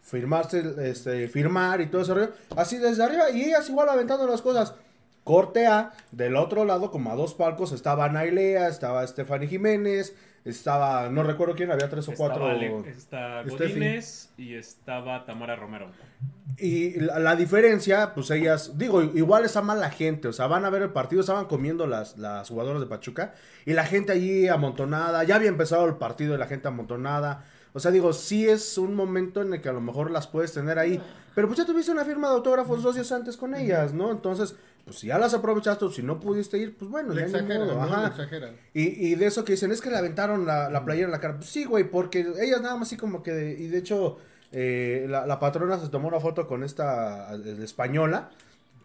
[0.02, 2.30] firmarse, este, firmar y todo ese rollo.
[2.56, 4.74] Así desde arriba, y ellas igual aventando las cosas.
[5.24, 10.14] Corte A, del otro lado, como a dos palcos, estaba Nailea, estaba Stephanie Jiménez,
[10.50, 12.46] estaba, no recuerdo quién, había tres o cuatro.
[12.46, 13.42] Ale- está.
[13.42, 15.90] Godínez y estaba Tamara Romero.
[16.56, 20.64] Y la, la diferencia, pues ellas, digo, igual está mal la gente, o sea, van
[20.64, 23.34] a ver el partido, estaban comiendo las, las jugadoras de Pachuca
[23.64, 27.44] y la gente allí amontonada, ya había empezado el partido y la gente amontonada.
[27.74, 30.52] O sea, digo, sí es un momento en el que a lo mejor las puedes
[30.52, 31.00] tener ahí,
[31.38, 34.10] pero pues ya tuviste una firma de autógrafos dos días antes con ellas, ¿no?
[34.10, 37.26] Entonces, pues si ya las aprovechaste o si no pudiste ir, pues bueno, Le ya
[37.28, 37.82] exageran, modo, ¿no?
[37.84, 38.00] ajá.
[38.02, 38.56] Le exageran.
[38.74, 41.20] Y, y de eso que dicen, es que le aventaron la, la playera en la
[41.20, 41.36] cara.
[41.36, 43.30] Pues sí, güey, porque ellas nada más así como que...
[43.32, 44.18] de- y de hecho,
[44.50, 48.30] eh, la, la patrona se tomó una foto con esta eh, española.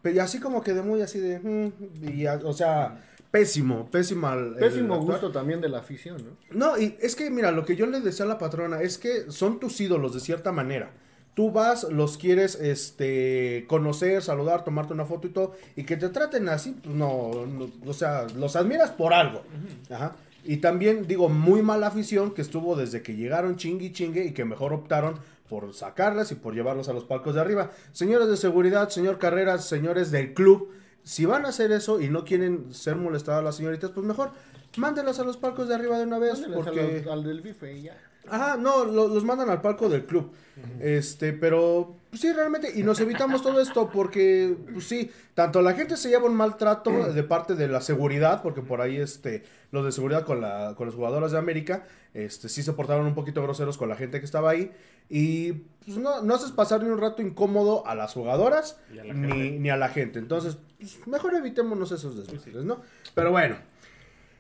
[0.04, 1.40] Pero así como que de muy así de...
[1.40, 4.32] mm, y, o sea, pésimo, pésimo.
[4.32, 6.38] el- el Pésimo gusto también de la afición, ¿no?
[6.52, 9.32] No, y es que mira, lo que yo le decía a la patrona es que
[9.32, 10.92] son tus ídolos de cierta manera.
[11.36, 16.10] Tú vas, los quieres este conocer, saludar, tomarte una foto y todo, y que te
[16.10, 19.42] traten así, pues no, no, o sea, los admiras por algo.
[19.90, 20.16] Ajá.
[20.46, 24.34] Y también digo, muy mala afición que estuvo desde que llegaron chingue y chingue y
[24.34, 25.16] que mejor optaron
[25.50, 27.72] por sacarlas y por llevarlos a los palcos de arriba.
[27.94, 30.70] Señores de seguridad, señor Carreras, señores del club,
[31.04, 34.32] si van a hacer eso y no quieren ser molestadas las señoritas, pues mejor
[34.78, 37.02] mándenlas a los palcos de arriba de una vez, porque...
[37.04, 37.98] los- al del bife y ya.
[38.30, 40.32] Ajá, no, lo- los mandan al palco del club.
[40.80, 45.74] Este, pero pues sí, realmente, y nos evitamos todo esto porque, pues sí, tanto la
[45.74, 49.84] gente se lleva un maltrato de parte de la seguridad, porque por ahí, este, los
[49.84, 53.42] de seguridad con, la, con las jugadoras de América, este, sí se portaron un poquito
[53.42, 54.72] groseros con la gente que estaba ahí,
[55.10, 55.54] y
[55.86, 59.14] pues no, no haces pasar ni un rato incómodo a las jugadoras Y a la
[59.16, 60.20] ni, ni a la gente.
[60.20, 62.82] Entonces, pues, mejor evitémonos esos desmadres, ¿no?
[63.16, 63.58] Pero bueno,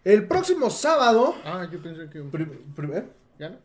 [0.04, 1.34] el próximo sábado...
[1.44, 2.20] Ah, yo pensé que...
[2.20, 3.04] ¿eh?
[3.40, 3.58] ¿Ya no?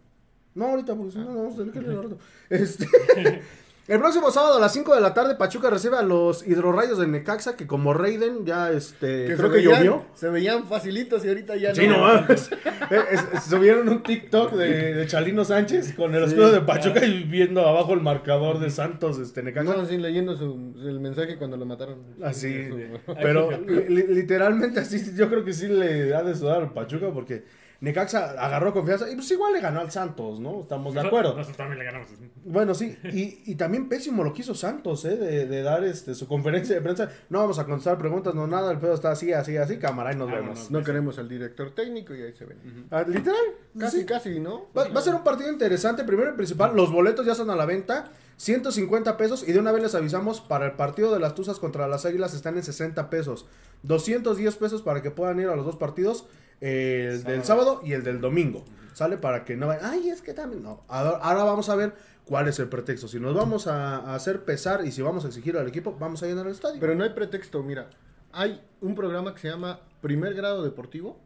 [0.58, 2.18] No, ahorita, porque si no, no vamos a tener que leer rato.
[2.50, 2.86] Este,
[3.88, 7.06] el próximo sábado a las 5 de la tarde, Pachuca recibe a los hidrorrayos de
[7.06, 10.04] Necaxa, que como Raiden ya, este, Que creo se que veían- llovió.
[10.14, 11.96] Se veían facilitos y ahorita ya Sí, no.
[11.98, 12.50] no mames.
[12.90, 16.60] Eh, es- es- Subieron un TikTok de, de Chalino Sánchez con el Sí, escudo de
[16.62, 19.76] Pachuca y viendo abajo el marcador de Santos, este, Necaxa.
[19.76, 21.98] No, sí, leyendo su, el mensaje cuando lo mataron.
[22.22, 26.62] Así, Su- pero li- li- literalmente así, yo creo que sí le ha de sudar
[26.62, 27.44] al Pachuca porque
[27.80, 30.62] Necaxa agarró confianza y pues igual le ganó al Santos, ¿no?
[30.62, 31.30] Estamos de acuerdo.
[31.34, 32.08] Nosotros también le ganamos.
[32.44, 35.16] Bueno, sí, y, y también pésimo lo que hizo Santos, ¿eh?
[35.16, 37.08] De, de dar este, su conferencia de prensa.
[37.30, 40.16] No vamos a contestar preguntas, no nada, el pedo está así, así, así, cámara, y
[40.16, 40.54] nos Vámonos.
[40.56, 40.70] vemos.
[40.72, 42.86] No queremos al director técnico y ahí se ven.
[42.90, 43.36] Ah, Literal,
[43.78, 44.04] Casi, sí.
[44.06, 44.66] casi, ¿no?
[44.76, 46.02] Va, va a ser un partido interesante.
[46.02, 48.10] Primero y principal, los boletos ya están a la venta.
[48.38, 49.48] 150 pesos.
[49.48, 52.34] Y de una vez les avisamos, para el partido de las Tuzas contra las Águilas
[52.34, 53.46] están en 60 pesos.
[53.82, 56.26] 210 pesos para que puedan ir a los dos partidos.
[56.60, 58.64] El del sábado y el del domingo.
[58.92, 59.84] Sale para que no vayan.
[59.92, 60.62] Ay, es que también.
[60.62, 60.82] No.
[60.88, 61.94] Ahora, ahora vamos a ver
[62.24, 63.06] cuál es el pretexto.
[63.06, 66.22] Si nos vamos a, a hacer pesar y si vamos a exigir al equipo, vamos
[66.22, 66.80] a llenar el estadio.
[66.80, 67.88] Pero no hay pretexto, mira.
[68.32, 71.18] Hay un programa que se llama Primer Grado Deportivo,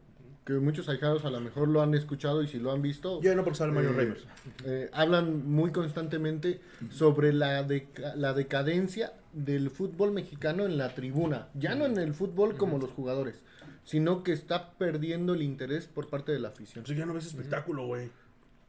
[0.45, 3.33] que muchos ahijados a lo mejor lo han escuchado y si lo han visto, Yo
[3.35, 4.23] no porque sale Mario eh, Reimers.
[4.65, 11.47] eh, hablan muy constantemente sobre la, deca- la decadencia del fútbol mexicano en la tribuna.
[11.55, 13.41] Ya no en el fútbol como los jugadores,
[13.83, 16.79] sino que está perdiendo el interés por parte de la afición.
[16.79, 18.09] Entonces ya no ves espectáculo, güey.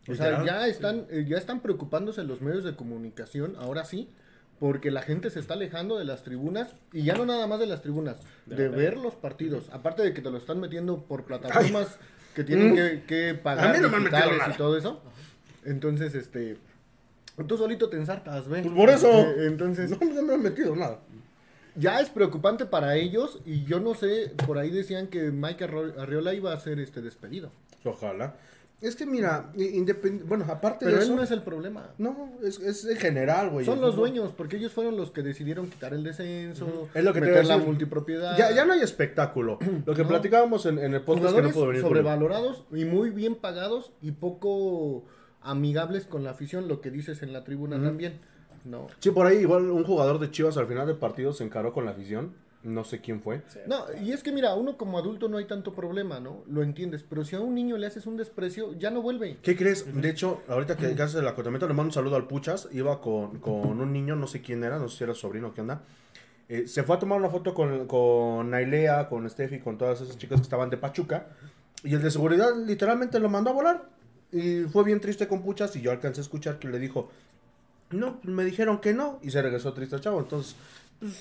[0.08, 4.10] O sea, ya están, eh, ya están preocupándose los medios de comunicación, ahora sí,
[4.58, 7.66] porque la gente se está alejando de las tribunas, y ya no nada más de
[7.66, 9.70] las tribunas, De de, la ver los partidos.
[9.72, 11.98] Aparte de que te lo están metiendo por plataformas
[12.34, 12.76] que tienen Mm.
[12.76, 14.54] que, que A pagar mí no me han metido digitales nada.
[14.54, 15.02] y todo eso.
[15.64, 16.58] Entonces, este...
[17.48, 18.62] Tú solito te ensartas, ve.
[18.62, 19.08] Pues por eso.
[19.38, 21.00] Entonces, No, no me han metido nada.
[21.76, 25.64] Ya es preocupante para ellos, y yo no sé, por ahí decían que Mike
[25.98, 27.50] Arriola iba a ser este despedido.
[27.84, 28.36] Ojalá.
[28.80, 30.26] Es que mira, independ...
[30.28, 31.16] bueno, aparte Pero de él eso...
[31.16, 31.94] no es el problema.
[31.96, 33.64] No, es, es en general, güey.
[33.64, 37.20] Son los dueños, porque ellos fueron los que decidieron quitar el descenso, Es lo que
[37.20, 38.36] te meter la multipropiedad.
[38.36, 39.58] Ya, ya no hay espectáculo.
[39.86, 40.08] Lo que No.
[40.08, 41.82] platicábamos en, en el podcast que no jugadores pudo venir.
[41.82, 45.04] Sobrevalorados y muy bien pagados y poco
[45.40, 48.20] amigables con la afición, lo que dices en la tribuna también.
[48.64, 48.86] No.
[48.98, 51.84] Sí, por ahí igual un jugador de Chivas al final del partido se encaró con
[51.84, 52.32] la afición.
[52.62, 53.42] No sé quién fue.
[53.66, 56.44] No, y es que mira, uno como adulto no hay tanto problema, ¿no?
[56.48, 59.36] Lo entiendes, pero si a un niño le haces un desprecio, ya no vuelve.
[59.42, 59.84] ¿Qué crees?
[59.94, 62.68] De hecho, ahorita que haces el acotamiento, le mando un saludo al Puchas.
[62.72, 65.48] Iba con, con un niño, no sé quién era, no sé si era su sobrino
[65.48, 65.82] o qué onda.
[66.48, 70.16] Eh, se fue a tomar una foto con, con Nailea, con Steffi, con todas esas
[70.16, 71.26] chicas que estaban de Pachuca.
[71.82, 73.90] Y el de seguridad literalmente lo mandó a volar.
[74.32, 77.10] Y fue bien triste con Puchas y yo alcancé a escuchar que le dijo,
[77.90, 79.18] no, me dijeron que no.
[79.22, 80.20] Y se regresó triste chavo.
[80.20, 80.56] Entonces,
[81.00, 81.12] pues,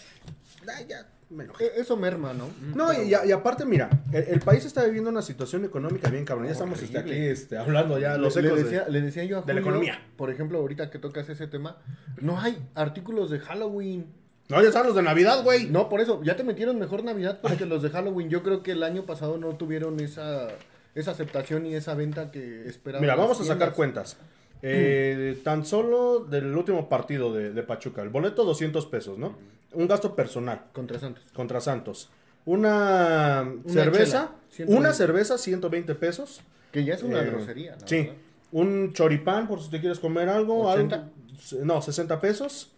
[0.88, 1.66] ya, me enojé.
[1.66, 2.50] E- Eso merma, ¿no?
[2.76, 6.46] No, y, y aparte, mira, el, el país está viviendo una situación económica bien cabrón.
[6.48, 9.24] Ya estamos este, aquí este, hablando ya los le, le ecos de- decía, le decía
[9.26, 10.08] yo a de la Julio, economía.
[10.16, 11.78] por ejemplo, ahorita que tocas ese tema,
[12.22, 14.06] no hay artículos de Halloween.
[14.50, 15.70] No, ya están los de Navidad, güey.
[15.70, 18.72] No, por eso, ya te metieron mejor Navidad porque los de Halloween, yo creo que
[18.74, 20.50] el año pasado no tuvieron esa,
[20.96, 23.02] esa aceptación y esa venta que esperaban.
[23.02, 24.18] Mira, vamos a sacar cuentas.
[24.66, 28.02] Eh, Tan solo del último partido de, de Pachuca.
[28.02, 29.36] El boleto 200 pesos, ¿no?
[29.74, 31.24] Un gasto personal Contra Santos.
[31.34, 32.10] contra Santos.
[32.46, 34.32] Una, cerveza.
[34.52, 34.94] chela, Una 120.
[34.94, 36.42] cerveza, 120 pesos.
[36.72, 37.88] Que ya es una Eh, grosería, ¿no?
[37.88, 38.10] Sí.
[38.52, 40.68] Un choripán, por si te quieres comer algo.
[40.70, 40.96] 80.
[40.96, 42.72] algo- no, 60 pesos.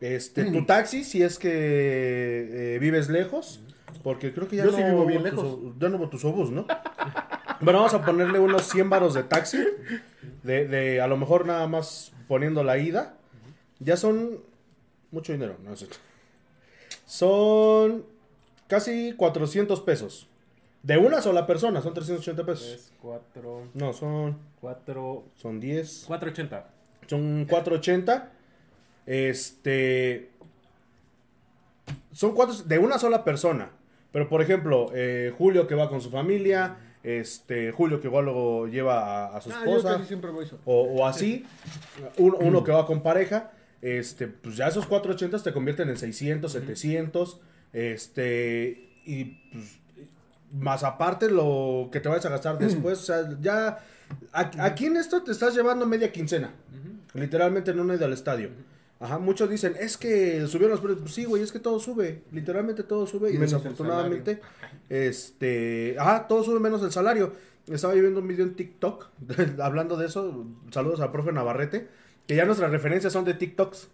[0.00, 3.60] Este, tu taxi, si es que eh, vives lejos.
[4.02, 5.42] Porque creo que ya Yo no sí vivo bien lejos.
[5.42, 6.66] tu- ya no hubo tus obús, ¿no?
[7.62, 9.58] bueno, vamos a ponerle unos 100 varos de taxi.
[10.42, 13.14] De, de a lo mejor nada más poniendo la ida.
[13.78, 14.40] Ya son
[15.10, 15.96] mucho dinero, no es cierto.
[17.06, 18.04] Son
[18.68, 20.28] casi 400 pesos.
[20.82, 22.66] De una sola persona, son 380 pesos.
[22.66, 26.04] 3, 4, No, son, 4, son 10.
[26.06, 26.66] 480.
[27.06, 28.32] Son 480.
[29.06, 30.30] Este.
[32.12, 33.70] Son cuatro de una sola persona.
[34.12, 36.76] Pero por ejemplo, eh, Julio que va con su familia.
[37.04, 39.96] Este, Julio que igual luego lleva a, a su Ah, yo esposa.
[39.96, 40.58] casi siempre voy eso.
[40.64, 41.44] o, o así.
[42.18, 43.50] Uno, uno que va con pareja.
[43.80, 47.40] Este, pues ya esos 480 te convierten en 600, 700.
[47.72, 48.90] Este.
[49.04, 49.78] Y pues.
[50.52, 52.98] Más aparte lo que te vayas a gastar después.
[53.00, 53.80] O sea, ya.
[54.32, 56.52] a- Aquí en esto te estás llevando media quincena.
[57.14, 58.50] Literalmente no he ido al estadio.
[59.02, 61.00] Ajá, muchos dicen, es que subieron los precios.
[61.02, 62.22] Pues sí, güey, es que todo sube.
[62.30, 63.30] Literalmente todo sube.
[63.30, 64.40] Y Menos desafortunadamente,
[64.88, 65.96] este.
[65.98, 67.32] Ajá, todo sube menos el salario.
[67.68, 69.06] Estaba yo viendo un video en TikTok
[69.60, 70.46] hablando de eso.
[70.70, 71.88] Saludos al profe Navarrete.
[72.26, 73.88] Que ya nuestras referencias son de TikToks.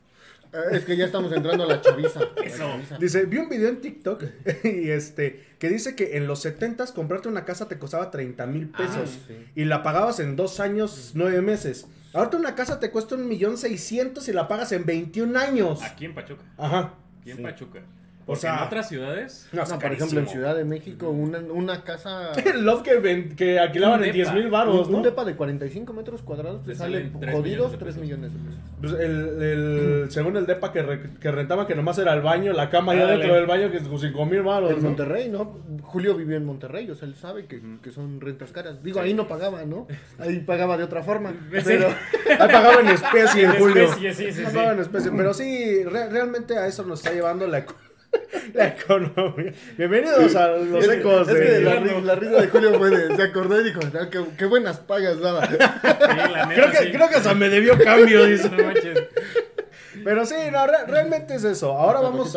[0.53, 2.21] Eh, Es que ya estamos entrando a la chaviza.
[2.37, 2.59] La Eso.
[2.59, 2.99] chaviza.
[2.99, 4.23] Dice, vi un video en TikTok
[4.65, 8.69] y este, que dice que en los 70s comprarte una casa te costaba 30 mil
[8.69, 9.19] pesos.
[9.23, 9.35] Ah, sí.
[9.55, 11.87] Y la pagabas en dos años, nueve meses.
[12.15, 15.83] Ahorita una casa te cuesta un millón seiscientos y la pagas en 21 años.
[15.83, 16.43] Aquí en Pachuca.
[16.57, 16.95] Ajá.
[17.21, 17.43] Aquí en Sí.
[17.43, 17.81] Pachuca.
[18.29, 19.49] Porque sea- en otras ciudades.
[19.53, 20.29] No, No, por ejemplo, en.
[20.29, 22.31] Ciudad de México, una, una casa...
[22.45, 24.15] El Love que, ven- que alquilaban en depa.
[24.15, 24.99] 10 mil baros, un, ¿no?
[24.99, 27.89] un depa de 45 metros cuadrados te Te sale salen tres jodidos millones de 3
[27.95, 28.03] pesos.
[28.03, 28.61] millones de pesos.
[28.81, 32.53] Pues el, el- según el depa que, re- que rentaba, que nomás era el baño,
[32.53, 33.13] la cama ya Dale.
[33.19, 34.71] dentro del baño, que es 5 mil baros.
[34.71, 34.83] En ¿no?
[34.83, 35.59] Monterrey, ¿no?
[35.83, 38.83] Julio vivió en Monterrey, o sea, él sabe que, que son rentas caras.
[38.83, 39.87] Digo, ahí no pagaba, ¿no?
[40.19, 41.33] Ahí pagaba de otra forma.
[41.51, 41.89] Pero
[42.29, 43.85] Ahí pagaba en especie, En Julio.
[43.85, 45.11] especie, sí, sí, Pagaba en especie.
[45.17, 47.65] Pero sí, re- realmente a eso nos está llevando la,
[48.55, 49.53] la economía.
[49.77, 51.61] Bienvenidos a los es, ecos es que de...
[51.63, 54.47] la, ri- la risa de Julio fue de, se acordó y dijo, "Ah, qué, qué
[54.47, 55.47] buenas pagas daba.
[55.47, 55.57] Sí,
[56.55, 56.93] Creo que, sí.
[56.93, 58.51] creo que hasta me debió cambio, dice.
[60.05, 61.73] Pero sí, no, re- realmente es eso.
[61.73, 62.35] Ahora vamos,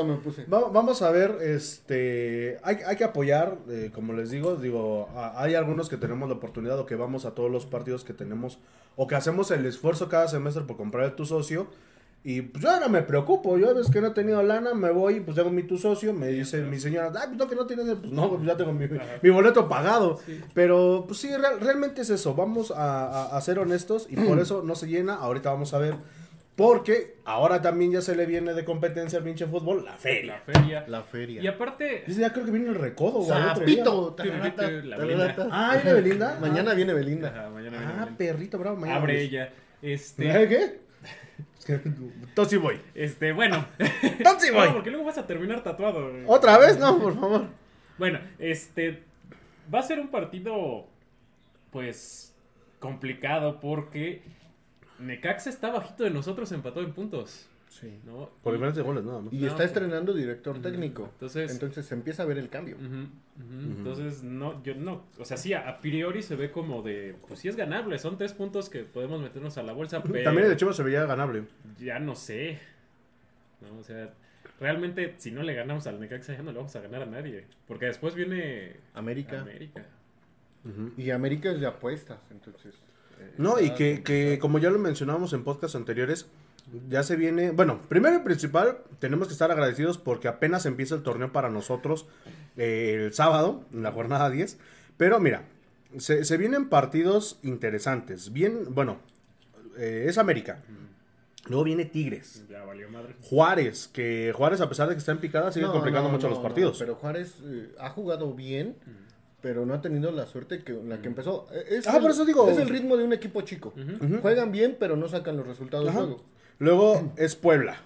[0.52, 5.42] va- vamos a ver, este, hay, hay que apoyar, eh, como les digo, digo, a-
[5.42, 8.60] hay algunos que tenemos la oportunidad o que vamos a todos los partidos que tenemos
[8.96, 11.68] o que hacemos el esfuerzo cada semestre por comprar tu socio.
[12.24, 14.92] Y pues yo ahora me preocupo, yo a veces que no he tenido lana, me
[14.92, 17.66] voy, pues tengo mi tu socio, me dice mi señora, ah, pues no, que no
[17.66, 18.88] tienes, pues no, pues ya tengo mi,
[19.24, 20.20] mi boleto pagado.
[20.54, 24.40] Pero pues sí, real- realmente es eso, vamos a, a- a ser honestos y por
[24.42, 25.96] eso no se llena, ahorita vamos a ver,
[26.56, 30.42] porque ahora también ya se le viene de competencia al pinche fútbol, la La feria.
[30.46, 30.86] feria.
[30.88, 31.42] La feria.
[31.42, 32.04] Y aparte.
[32.06, 33.30] Dice, ya creo que viene el recodo, güey,
[34.96, 35.48] tararata.
[35.52, 36.38] Ah, ¿viene Belinda?
[36.40, 37.30] Mañana viene Belinda.
[37.30, 39.00] Ajá, mañana viene Ah, perrito, bravo, mañana.
[39.00, 39.50] Abre ella.
[39.82, 40.44] Este.
[40.44, 40.82] ¿Eh, ¿Qué?
[42.36, 42.80] Tosi voy.
[42.96, 43.66] Este, bueno.
[44.24, 44.68] Tosi voy.
[44.68, 46.12] No, porque luego vas a terminar tatuado.
[46.12, 46.24] güey.
[46.28, 46.78] ¿Otra vez?
[46.78, 47.48] No, por favor.
[47.98, 49.04] Bueno, este.
[49.74, 50.88] Va a ser un partido.
[51.72, 52.36] Pues.
[52.80, 54.24] Complicado porque.
[55.00, 57.48] Necaxa está bajito de nosotros, empató en puntos.
[57.72, 58.02] Sí.
[58.06, 58.30] ¿no?
[58.44, 59.32] Por diferencia de goles, nada más.
[59.34, 61.10] Y No, está estrenando director técnico.
[61.14, 62.76] Entonces- Entonces se empieza a ver el cambio.
[63.40, 67.40] Entonces, no, yo no, o sea, sí, a, a priori se ve como de, pues
[67.40, 70.52] sí es ganable, son tres puntos que podemos meternos a la bolsa, pero También el
[70.52, 71.44] de Chivas se veía ganable.
[71.80, 72.60] ya no sé,
[73.62, 73.80] ¿no?
[73.80, 74.14] O sea,
[74.60, 77.46] realmente si no le ganamos al Necaxa ya no le vamos a ganar a nadie,
[77.68, 79.42] porque después viene América.
[79.42, 79.86] América.
[80.98, 82.76] Y América es de apuestas, entonces.
[83.20, 86.30] eh, No, y que, que como ya lo mencionábamos en podcasts anteriores,
[86.90, 91.04] ya se viene, bueno, primero y principal, tenemos que estar agradecidos porque apenas empieza el
[91.04, 92.08] torneo para nosotros
[92.58, 94.58] eh, el sábado, en la jornada 10.
[94.98, 95.44] Pero mira,
[95.98, 98.32] se, se vienen partidos interesantes.
[98.32, 99.00] Bien, bueno,
[99.78, 100.62] eh, es América.
[101.48, 102.44] Luego viene Tigres.
[102.50, 103.16] Ya valió madre.
[103.22, 106.28] Juárez, que Juárez a pesar de que está en picada sigue No, complicando no, mucho
[106.28, 106.78] no, los no, partidos.
[106.78, 108.76] pero Juárez eh, ha jugado bien,
[109.42, 111.48] pero no ha tenido la suerte que la que empezó.
[111.52, 113.74] Eh, Es Ah, el, por eso digo- Es el ritmo de un equipo chico.
[114.22, 116.00] Juegan bien, pero no sacan los resultados Ajá.
[116.02, 116.24] luego.
[116.62, 117.78] Luego es Puebla,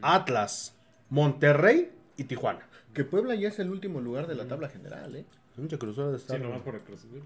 [0.00, 0.76] Atlas,
[1.10, 2.68] Monterrey y Tijuana.
[2.92, 5.24] Que Puebla ya es el último lugar de la tabla general, ¿eh?
[5.56, 7.24] Mucha cruzada de Sí, estar, nomás por el Cruz Azul.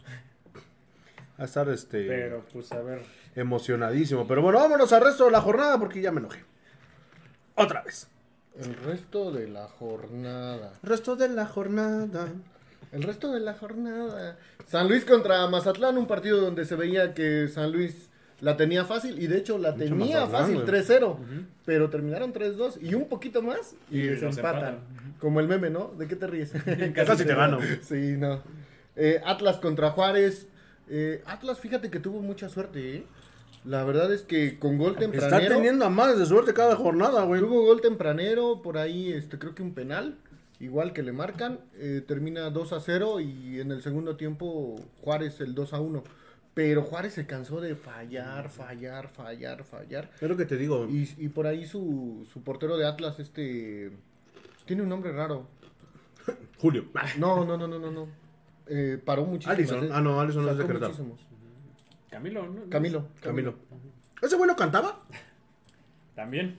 [1.37, 3.03] a estar este, Pero, pues, a ver.
[3.37, 4.27] emocionadísimo.
[4.27, 6.43] Pero bueno, vámonos al resto de la jornada porque ya me enojé.
[7.55, 8.09] Otra vez.
[8.59, 10.73] El resto de la jornada.
[10.83, 12.29] Resto de la jornada.
[12.91, 14.39] El resto de la jornada.
[14.67, 18.09] San Luis contra Mazatlán, un partido donde se veía que San Luis
[18.41, 20.67] la tenía fácil y de hecho la Mucho tenía fácil, güey.
[20.67, 21.17] 3-0.
[21.65, 24.75] Pero terminaron 3-2 y un poquito más y, Y los empatan.
[24.75, 24.79] empatan.
[25.19, 25.93] Como el meme, ¿no?
[25.99, 26.53] ¿De qué te ríes?
[26.95, 27.59] Casi te gano.
[27.83, 28.41] Sí, no.
[28.97, 30.47] Eh, Atlas contra Juárez.
[30.89, 33.05] Eh, Atlas, fíjate que tuvo mucha suerte, ¿eh?
[33.65, 35.57] La verdad es que con gol Está tempranero.
[35.57, 37.41] teniendo a más de suerte cada jornada, güey.
[37.41, 40.15] Tuvo gol tempranero, por ahí este creo que un penal,
[40.61, 45.41] igual que le marcan, eh, termina 2 a 0 y en el segundo tiempo Juárez
[45.41, 46.05] el 2 a 1.
[46.59, 50.11] Pero Juárez se cansó de fallar, fallar, fallar, fallar.
[50.21, 50.89] Es lo que te digo.
[50.91, 53.93] Y, y por ahí su, su portero de Atlas, este...
[54.65, 55.47] Tiene un nombre raro.
[56.59, 56.87] Julio.
[57.17, 58.09] No, no, no, no, no, no.
[58.67, 59.55] Eh, paró muchísimo.
[59.55, 59.89] Allison.
[59.93, 60.95] Ah, no, Allison no es de Querétaro.
[62.11, 62.69] Camilo, ¿no?
[62.69, 63.07] Camilo.
[63.21, 63.55] Camilo.
[64.21, 65.05] ¿Ese güey no cantaba?
[66.17, 66.59] También.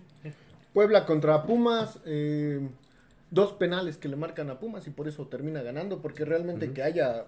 [0.72, 2.00] Puebla contra Pumas.
[2.06, 2.70] eh,
[3.32, 6.02] dos penales que le marcan a Pumas y por eso termina ganando.
[6.02, 7.26] Porque realmente que haya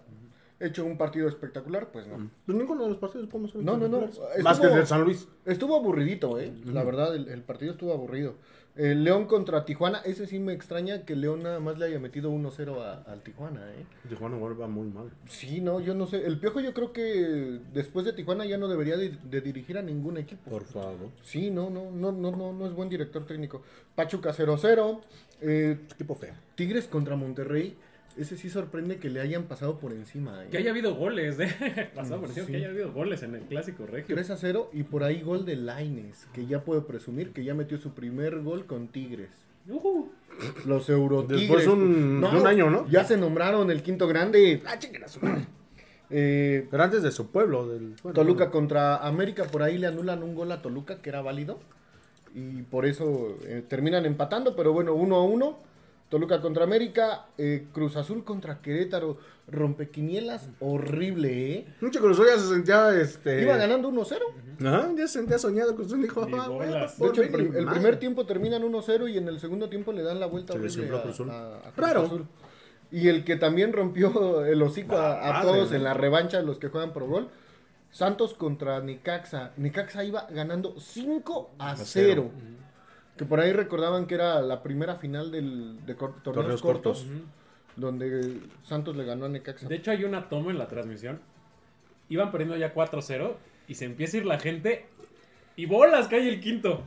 [0.62, 2.30] hecho un partido espectacular, pues no.
[2.46, 4.10] Pues ninguno de los partidos podemos ser No, no, no.
[4.44, 5.28] Más que el de San Luis.
[5.46, 6.54] Estuvo aburridito, ¿eh?
[6.66, 8.36] La verdad, el, el partido estuvo aburrido.
[8.78, 10.00] Eh, León contra Tijuana.
[10.06, 13.60] Ese sí me extraña que León nada más le haya metido 1-0 a- al Tijuana,
[13.74, 13.84] ¿eh?
[14.08, 15.12] Tijuana va muy mal.
[15.28, 16.26] Sí, no, yo no sé.
[16.26, 19.82] El Piojo yo creo que después de Tijuana ya no debería de, de dirigir a
[19.82, 20.50] ningún equipo.
[20.50, 21.10] Por favor.
[21.22, 23.62] Sí, no, no, no, no, no, no es buen director técnico.
[23.94, 25.02] Pachuca 0-0.
[25.42, 26.34] Eh, Equipo feo.
[26.56, 27.76] Tigres contra Monterrey.
[28.18, 30.44] Ese sí sorprende que le hayan pasado por encima.
[30.44, 30.48] ¿eh?
[30.52, 31.90] Que haya habido goles, ¿eh?
[31.96, 32.52] Pasado por encima, Sí.
[32.52, 34.14] que haya habido goles en el clásico regio.
[34.16, 37.54] 3 a 0 y por ahí gol de Laines, que ya puede presumir que ya
[37.54, 39.30] metió su primer gol con Tigres.
[39.70, 40.12] Ujú.
[40.66, 41.42] Los Eurotigres.
[41.42, 42.88] Después un- de un año, ¿no?
[42.90, 44.62] Ya se nombraron el quinto grande.
[44.66, 44.78] Ah.
[46.10, 47.68] Eh, Pero antes de su pueblo.
[47.68, 51.22] Del, bueno, Toluca contra América, por ahí le anulan un gol a Toluca que era
[51.22, 51.60] válido.
[52.36, 55.60] Y por eso eh, terminan empatando, pero bueno, uno a uno.
[56.12, 61.66] Toluca contra América, eh, Cruz Azul contra Querétaro, rompequinielas horrible, ¿eh?
[61.82, 63.42] Mucho Cruz Azul ya se sentía, este...
[63.42, 64.18] Iba ganando 1-0.
[64.68, 65.74] Ajá, ya se sentía soñado.
[65.74, 66.88] Cruz Azul dijo, ah.
[67.00, 70.04] De hecho, el, prim- el primer tiempo terminan 1-0 y en el segundo tiempo le
[70.04, 71.30] dan la vuelta horrible a, Cruz Azul.
[71.32, 72.02] a- a Cruz Raro.
[72.02, 72.26] Azul.
[72.92, 76.60] Y el que también rompió el hocico a, a todos en la revancha de los
[76.60, 77.30] que juegan Pro Gol.
[77.90, 79.52] Santos contra Nicaxa.
[79.56, 82.30] Nicaxa iba ganando 5 a 0.
[83.18, 87.00] Que por ahí recordaban que era la primera final del, de cor- torneos, Torneos cortos,
[87.04, 87.22] cortos.
[87.76, 89.68] donde Santos le ganó a Necaxa.
[89.68, 91.20] De hecho, hay una toma en la transmisión.
[92.10, 93.34] Iban perdiendo ya 4-0
[93.68, 94.86] y se empieza a ir la gente.
[95.56, 96.84] Y bolas, cae el quinto.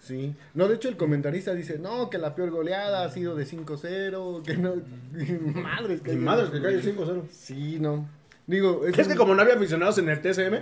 [0.00, 0.34] Sí.
[0.52, 4.42] No, de hecho el comentarista dice, no, que la peor goleada ha sido de 5-0,
[4.42, 4.74] que no...
[5.62, 7.22] Madres, que Mi madre, que cae el 5-0.
[7.30, 8.06] Sí, no.
[8.46, 10.58] Digo, Es que un- como no había aficionados en el TSM,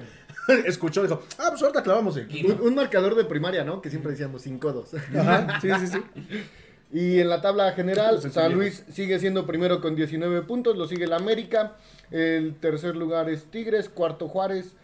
[0.67, 3.81] escuchó, dijo, ah, pues ahorita clavamos el un, un marcador de primaria, ¿no?
[3.81, 4.85] Que siempre decíamos 5-2.
[5.19, 6.45] Ajá, sí, sí, sí.
[6.93, 8.53] Y en la tabla general, Pues, San.
[8.53, 11.77] Luis sigue siendo primero con 19 puntos, lo sigue el América,
[12.11, 14.75] el tercer lugar es Tigres, cuarto Juárez,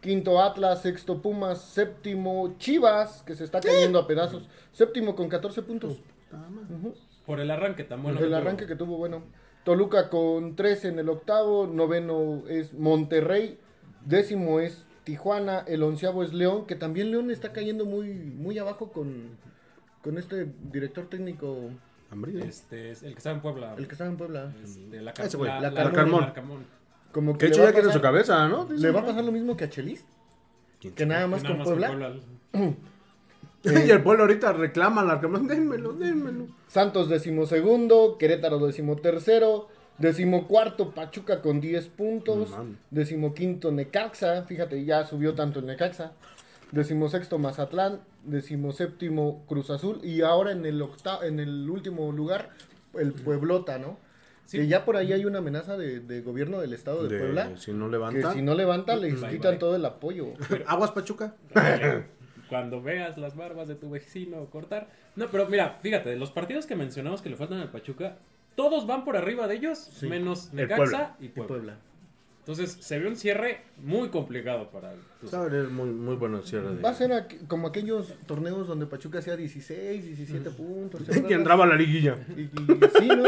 [0.00, 5.62] quinto Atlas, sexto Pumas, séptimo Chivas, que se está cayendo a pedazos, séptimo con 14
[5.62, 5.98] puntos.
[7.26, 8.18] Por el arranque tan bueno.
[8.18, 8.36] el que tuvo.
[8.38, 9.22] arranque que tuvo bueno.
[9.64, 13.58] Toluca con 13 en el octavo, noveno es Monterrey,
[14.06, 18.92] décimo es Tijuana, el onceavo es León, que también León está cayendo muy, muy abajo
[18.92, 19.38] con,
[20.02, 21.70] con este director técnico.
[22.46, 23.74] Este es el que estaba en Puebla.
[23.78, 24.52] el que estaba en Puebla.
[24.62, 26.20] Este, la, Ese güey, la, la la- Carmón.
[26.20, 26.66] la Carmón.
[27.10, 28.68] Como Que de hecho ya quiere en su cabeza, ¿no?
[28.70, 30.04] Le va a pasar lo mismo que a Chelis,
[30.78, 32.16] que nada más Nada con más Puebla.
[33.86, 36.48] y el pueblo ahorita reclama al Arcamón, dénmelo, dénmelo.
[36.66, 39.68] Santos decimosegundo, Querétaro decimotercero,
[39.98, 46.12] decimocuarto Pachuca con 10 puntos, No decimoquinto Necaxa, fíjate, ya subió tanto el Necaxa,
[46.72, 52.50] decimosexto Mazatlán, decimoséptimo Cruz Azul y ahora en el octa en el último lugar
[52.94, 53.98] el Pueblota, ¿no?
[54.46, 54.58] Sí.
[54.58, 57.56] Que ya por ahí hay una amenaza de, de gobierno del estado de, De- Puebla,
[57.58, 58.32] si no que levanta.
[58.32, 59.58] si no levanta les Bye, quitan bye.
[59.58, 60.28] todo el apoyo.
[60.66, 61.34] Aguas Pachuca.
[62.48, 64.88] Cuando veas las barbas de tu vecino cortar.
[65.16, 68.16] No, pero mira, fíjate, de los partidos que mencionamos que le faltan al Pachuca,
[68.58, 70.08] todos van por arriba de ellos, Sí.
[70.08, 71.16] menos El Necaxa Puebla.
[71.20, 71.46] y Puebla.
[71.54, 71.76] Puebla.
[72.40, 76.44] Entonces se ve un cierre muy complicado para tus- Va a muy, muy bueno el
[76.44, 76.82] cierre de...
[76.82, 77.10] Va a ser
[77.48, 81.04] como aquellos torneos donde Pachuca hacía 16, 17 puntos.
[81.04, 82.16] ¿te Y entraba a la liguilla.
[82.36, 82.48] Y, y-
[82.98, 83.24] sí, ¿no?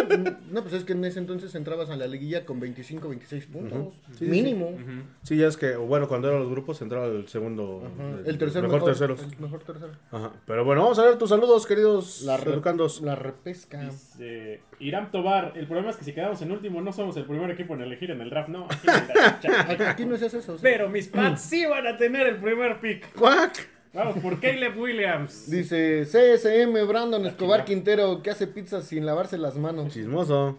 [0.52, 3.94] No, pues es que en ese entonces entrabas a la liguilla con 25, 26 puntos.
[4.12, 4.76] Sí, sí, mínimo.
[5.22, 7.82] Sí, ya es que, bueno, cuando eran los grupos entraba el segundo.
[8.24, 9.16] El tercero mejor, tercero.
[9.20, 9.92] El mejor tercero.
[10.10, 10.32] Ajá.
[10.46, 12.60] Pero bueno, vamos a ver tus saludos, queridos La, re-
[13.02, 13.80] la repesca.
[13.80, 17.50] Dice Irán Tobar, el problema es que si quedamos en último no somos el primer
[17.50, 18.64] equipo en elegir en el draft, no.
[18.66, 18.86] aquí
[19.40, 19.90] chacha.
[19.90, 20.54] Aquí, no se hace eso.
[20.56, 20.60] ¿sí?
[20.62, 23.12] Pero mis Pats sí van a tener el primer pick.
[23.14, 23.68] ¡Cuac!
[23.92, 25.50] Vamos por Caleb Williams.
[25.50, 29.92] Dice CSM Brandon Escobar Quintero que hace pizzas sin lavarse las manos.
[29.92, 30.58] Chismoso.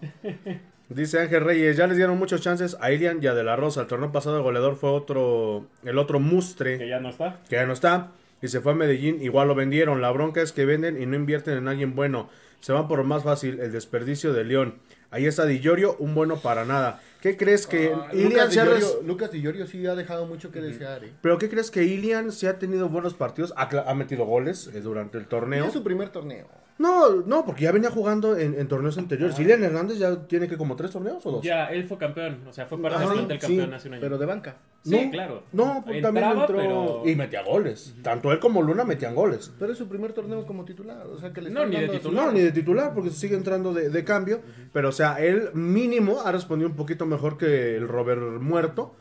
[0.90, 3.82] Dice Ángel Reyes, ya les dieron muchos chances a Ilian y a De La Rosa.
[3.82, 7.40] El torneo pasado el goleador fue otro, el otro Que mustre, ya no está.
[7.48, 8.12] que ya no está.
[8.42, 10.02] Y se fue a Medellín, igual lo vendieron.
[10.02, 12.30] La bronca es que venden y no invierten en alguien bueno.
[12.60, 14.76] Se van por lo más fácil, el desperdicio de León.
[15.12, 17.02] Ahí está Di Llorio, un bueno para nada.
[17.22, 19.86] ¿Qué crees que Ah, Ilian Lucas, se ha Di res- Llorio, Lucas Di Llorio sí
[19.86, 21.04] ha dejado mucho que desear.
[21.04, 21.12] ¿eh?
[21.22, 23.54] ¿Pero qué crees que Ilian se ha tenido buenos partidos?
[23.56, 25.66] Ha metido goles eh, durante el torneo.
[25.66, 26.48] Es su primer torneo.
[26.82, 29.40] No, no, porque ya venía jugando en, en torneos anteriores.
[29.40, 31.44] Ilian Hernández ya tiene que como tres torneos o dos.
[31.44, 32.40] Ya, él fue campeón.
[32.50, 34.02] O sea, fue parte Ajá, del plantel sí, campeón hace un año.
[34.02, 34.58] Pero de banca.
[34.84, 35.44] Sí, No, claro.
[35.54, 37.94] No, pues también entró pero- y metía goles.
[38.02, 39.54] Tanto él como Luna metían goles.
[39.60, 41.06] Pero es su primer torneo como titular.
[41.06, 42.26] O sea que le No, ni de titular.
[42.26, 44.42] No, ni de titular, porque sigue entrando de, de cambio.
[44.74, 48.96] Pero, o sea, él mínimo ha respondido un poquito mejor que el Robert muerto.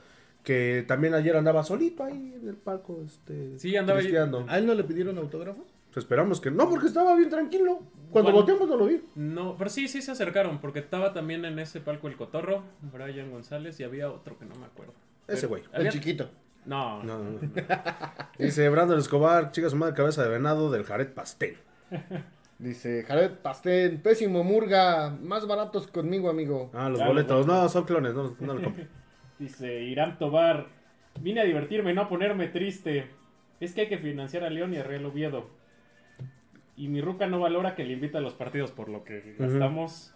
[0.44, 3.02] Que también ayer andaba solito ahí en el palco.
[3.04, 4.14] Este, Sí, andaba ahí.
[4.48, 5.64] ¿A él no le pidieron autógrafo?
[5.92, 7.80] Pues esperamos que no, porque estaba bien tranquilo.
[8.10, 9.02] Cuando volteamos no lo vi.
[9.14, 12.62] No, pero sí, sí se acercaron, porque estaba también en ese palco el Cotorro,
[12.92, 14.94] Brian González, y había otro que no me acuerdo.
[15.28, 15.62] Ese güey.
[15.72, 16.30] El había- chiquito.
[16.66, 17.40] No, No, no, no.
[18.38, 21.56] Dice Brandon Escobar, chica su madre cabeza de venado del Jared Pastel.
[22.58, 26.70] Dice Jared Pastel, pésimo Murga, más baratos conmigo, amigo.
[26.74, 27.46] Ah, los boletos.
[27.46, 28.84] No, son clones, no, no lo compro.
[29.38, 30.66] dice Irán Tobar,
[31.20, 33.06] vine a divertirme, no a ponerme triste.
[33.60, 35.48] Es que hay que financiar a León y a Real Oviedo.
[36.80, 40.14] Y mi ruca no valora que le invita a los partidos por lo que gastamos.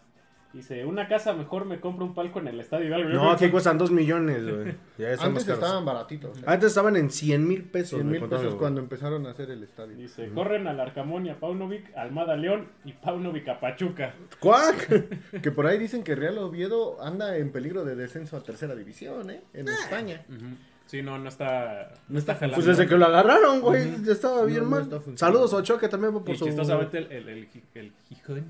[0.55, 3.91] Dice, una casa mejor me compro un palco en el estadio No, aquí cuestan 2
[3.91, 4.75] millones, güey.
[5.21, 6.39] Antes estaban baratitos.
[6.39, 6.45] ¿eh?
[6.47, 7.99] Antes estaban en 100 mil pesos.
[7.99, 9.95] 100 me mil pesos cuando empezaron a hacer el estadio.
[9.95, 14.15] Dice, corren al Arcamón y a Paunovic, Almada León y Paunovic a Pachuca.
[14.41, 14.89] ¡Cuac!
[15.43, 19.29] Que por ahí dicen que Real Oviedo anda en peligro de descenso a tercera división,
[19.29, 19.43] ¿eh?
[19.53, 20.25] En España.
[20.31, 20.57] Ujú.
[20.95, 22.55] Sí, no, no está, no está jalando.
[22.55, 24.01] Pues desde que lo agarraron, güey.
[24.05, 24.89] Ya estaba bien No, mal.
[25.17, 26.45] Saludos a Ochoa, que también va por Y su.
[26.45, 28.45] chistosamente el, el, el, el Gijón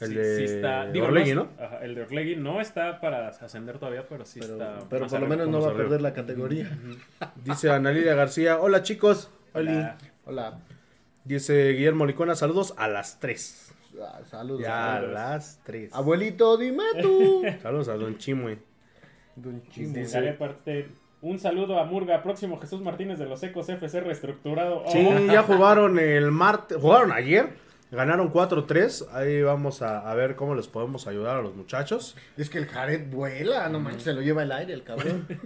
[0.00, 1.62] El Sí, de sí está, digo, Orlegui, no, ¿no?
[1.62, 4.78] Ajá, el de Orlegui no está para ascender todavía, pero sí Pero, está.
[4.88, 6.78] pero por lo menos no va a perder la categoría.
[7.44, 9.28] Dice Ana Lilia García, hola chicos.
[9.52, 10.58] Hola.
[11.24, 13.74] Dice Guillermo Licona, saludos a las 3.
[14.00, 14.62] Ah, Saludos.
[14.62, 15.92] Ya, a las 3.
[15.92, 17.42] Abuelito, dime tú.
[17.62, 18.56] Saludos a Don Chimue.
[19.34, 19.62] Don.
[19.70, 20.88] Sí, sale aparte.
[21.26, 24.82] Un saludo a Murga, próximo Jesús Martínez de los Ecos FC reestructurado.
[24.86, 27.48] Oh, Sí, ya jugaron el martes, jugaron ayer,
[27.90, 29.08] ganaron 4-3.
[29.12, 32.16] Ahí vamos a, a ver cómo les podemos ayudar a los muchachos.
[32.36, 35.26] Es que el Jared vuela, no manches, se lo lleva el aire el cabrón.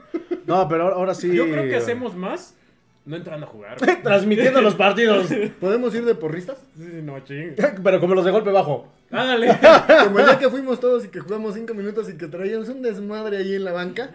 [0.46, 1.32] No, pero ahora- ahora sí.
[1.34, 2.56] Yo creo que hacemos más
[3.04, 3.78] no entrando a jugar.
[3.78, 4.02] güey.
[4.02, 5.28] Transmitiendo los partidos.
[5.60, 6.58] ¿Podemos ir de porristas?
[6.76, 7.54] Sí, no, ching.
[7.84, 8.88] pero como los de golpe bajo.
[9.10, 9.58] Ándale.
[10.04, 12.82] Como el día que fuimos todos y que jugamos cinco minutos y que traíamos un
[12.82, 14.10] desmadre ahí en la banca.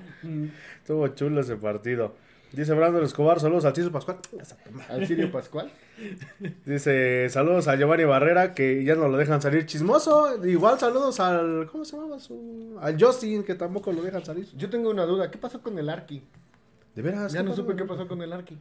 [0.81, 2.13] Estuvo chulo ese partido.
[2.55, 4.17] Dice Brandon Escobar, saludos al Ciso Pascual.
[4.87, 5.69] Al Sirio Pascual.
[6.65, 10.45] Dice, saludos a Giovanni Barrera, que ya no lo dejan salir chismoso.
[10.45, 12.17] Igual saludos al, ¿cómo se llama?
[12.19, 14.47] Su, al Justin, que tampoco lo dejan salir.
[14.55, 16.23] Yo tengo una duda, ¿qué pasó con el Arqui?
[16.95, 17.33] De veras.
[17.33, 17.63] Ya ¿qué no pasó?
[17.63, 18.57] supe qué pasó con el Arqui.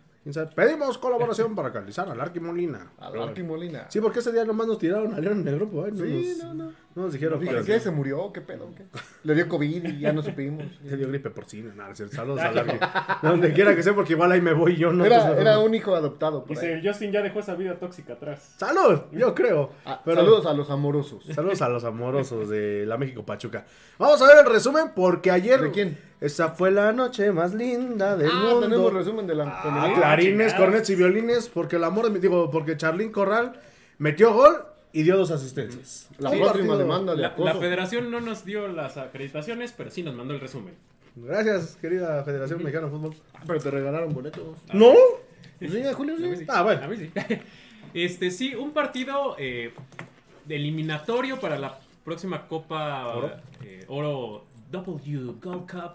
[0.54, 2.92] Pedimos colaboración para canalizar al Arqui Molina.
[2.98, 3.42] Al Arqui.
[3.42, 3.86] Molina.
[3.90, 5.86] Sí, porque ese día nomás nos tiraron a León en el grupo.
[5.86, 5.90] ¿eh?
[5.92, 6.72] No Sí, nos, no, no.
[6.94, 7.78] no nos dijeron Dije, ¿qué?
[7.78, 8.32] ¿Se murió?
[8.32, 8.70] ¿Qué pedo?
[8.74, 8.86] ¿Qué?
[9.22, 10.64] Le dio COVID y ya no supimos.
[10.82, 11.74] Le dio gripe porcina.
[11.74, 12.16] Nada, es cierto.
[12.16, 12.78] saludos al Arqui.
[13.22, 14.92] Donde quiera que sea, porque igual ahí me voy yo.
[14.94, 16.40] No Era, un hijo adoptado.
[16.44, 16.80] Por Dice, ahí.
[16.80, 18.54] el Justin ya dejó esa vida tóxica atrás.
[18.56, 19.72] Salud, yo creo.
[19.84, 21.24] Ah, Pero- Saludos a los amorosos.
[21.34, 23.66] Saludos a los amorosos de la México Pachuca.
[23.98, 25.60] Vamos a ver el resumen porque ayer.
[25.60, 26.14] ¿De quién?
[26.20, 28.60] Esa fue la noche más linda del Ah, mundo.
[28.62, 29.60] tenemos resumen de la Ah.
[30.22, 33.60] Clarines, cornets y violines, porque el amor de mi, digo, porque Charlín Corral
[33.98, 36.08] metió gol y dio dos asistencias.
[36.18, 37.44] La Sí, próxima partido- demanda de La, acoso.
[37.46, 40.74] la federación no nos dio las acreditaciones, pero sí nos mandó el resumen.
[41.16, 43.14] Gracias, querida Federación Mexicana de Fútbol.
[43.46, 44.58] Pero te regalaron boletos.
[44.72, 44.92] ¿No?
[45.60, 46.36] Sí, a Julio, sí.
[46.38, 46.44] sí.
[46.48, 46.82] Ah, bueno.
[46.84, 47.10] A mí sí.
[47.94, 49.72] Este, sí, un partido eh,
[50.48, 53.30] eliminatorio para la próxima Copa Oro.
[53.64, 55.94] eh, Oro W Gold Cup.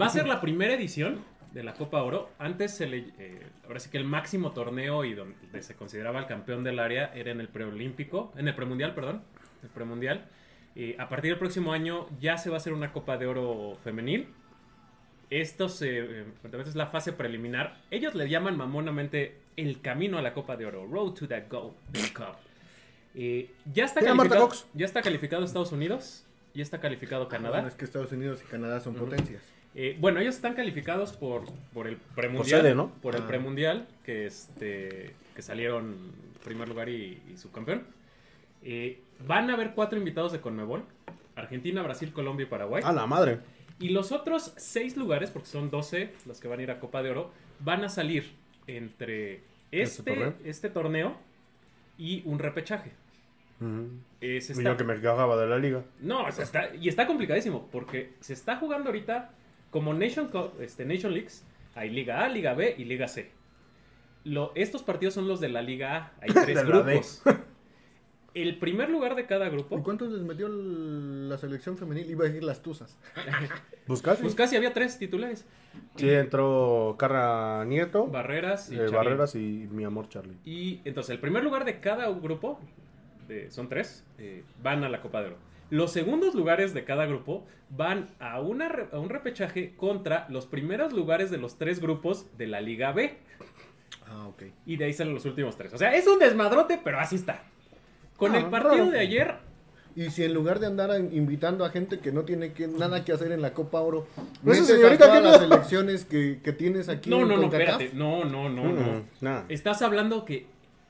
[0.00, 1.18] Va a ser la primera edición
[1.52, 2.30] de la Copa Oro.
[2.38, 6.26] Antes se le, eh, ahora sí que el máximo torneo y donde se consideraba el
[6.26, 9.22] campeón del área era en el preolímpico, en el premundial, perdón,
[9.62, 10.26] el premundial.
[10.76, 13.76] Eh, a partir del próximo año ya se va a hacer una Copa de Oro
[13.82, 14.28] femenil.
[15.30, 16.24] Esto se, eh,
[16.64, 17.76] es la fase preliminar.
[17.90, 22.12] Ellos le llaman mamonamente el camino a la Copa de Oro, Road to the Golden
[22.14, 22.36] Cup.
[23.14, 26.24] Eh, ya está calificado, ya está calificado Estados Unidos,
[26.54, 27.56] ya está calificado Canadá.
[27.56, 29.42] Bueno, es que Estados Unidos y Canadá son potencias.
[29.80, 32.60] Eh, bueno, ellos están calificados por, por el premundial.
[32.60, 32.90] Por sede, ¿no?
[33.00, 33.26] Por el Ah.
[33.28, 35.96] premundial, que, este, que salieron
[36.42, 37.84] primer lugar y, y subcampeón.
[38.64, 40.82] Eh, van a haber cuatro invitados de Conmebol.
[41.36, 42.82] Argentina, Brasil, Colombia y Paraguay.
[42.84, 43.38] A la madre.
[43.78, 47.00] Y los otros seis lugares, porque son 12 los que van a ir a Copa
[47.04, 48.32] de Oro, van a salir
[48.66, 49.34] entre
[49.70, 50.34] ¿Este este, torneo?
[50.44, 51.16] este torneo
[51.96, 52.90] y un repechaje.
[54.20, 55.84] Eh, se Y está- yo que me cagaba de la liga.
[56.00, 59.30] no, o sea, está, y está complicadísimo porque se está jugando ahorita
[59.70, 61.44] como Nation, Cup, este, Nation Leagues.
[61.74, 63.30] Hay Liga A, Liga B y Liga C.
[64.24, 66.12] Lo, estos partidos son los de la Liga A.
[66.20, 67.22] Hay tres grupos.
[68.34, 72.08] El primer lugar de cada ¿Y grupo, cuántos les metió el- la selección femenil?
[72.10, 72.96] Iba a decir las tuzas.
[73.88, 74.18] ¿Buscas?
[74.20, 75.44] pues casi había tres titulares.
[75.96, 78.86] Sí, entró Carra Nieto, Barreras y eh.
[78.88, 80.36] Barreras y mi amor Charlie.
[80.44, 82.60] Y entonces el primer lugar de cada grupo,
[83.26, 85.36] de- son tres, eh, van a la Copa de Oro.
[85.70, 90.46] Los segundos lugares de cada grupo van a, una, re- a un repechaje contra los
[90.46, 93.16] primeros lugares de los tres grupos de la Liga B.
[94.06, 94.44] Ah, ok.
[94.64, 95.72] Y de ahí salen los últimos tres.
[95.74, 97.42] O sea, es un desmadrote, pero así está.
[98.16, 98.90] Con Ah, el partido raro.
[98.90, 99.34] de ayer,
[99.94, 103.12] Y si en lugar de andar invitando a gente que no tiene que, nada que
[103.12, 104.06] hacer en la Copa Oro,
[104.42, 105.48] metes esa a señorita, todas ¿qué las pedo?
[105.50, 107.90] selecciones que, que tienes aquí no, en no, no, espérate.
[107.94, 109.02] No, no, no, no.
[109.20, 109.44] Nada.
[109.48, 110.46] Estás hablando que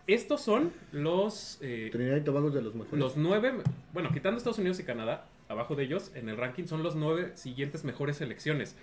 [0.09, 2.99] estos son los, eh, Trinidad y Tobago es de los mejores.
[2.99, 3.53] los nueve,
[3.93, 7.33] bueno, quitando Estados Unidos y Canadá, abajo de ellos, en el ranking son los nueve
[7.35, 8.75] siguientes mejores selecciones.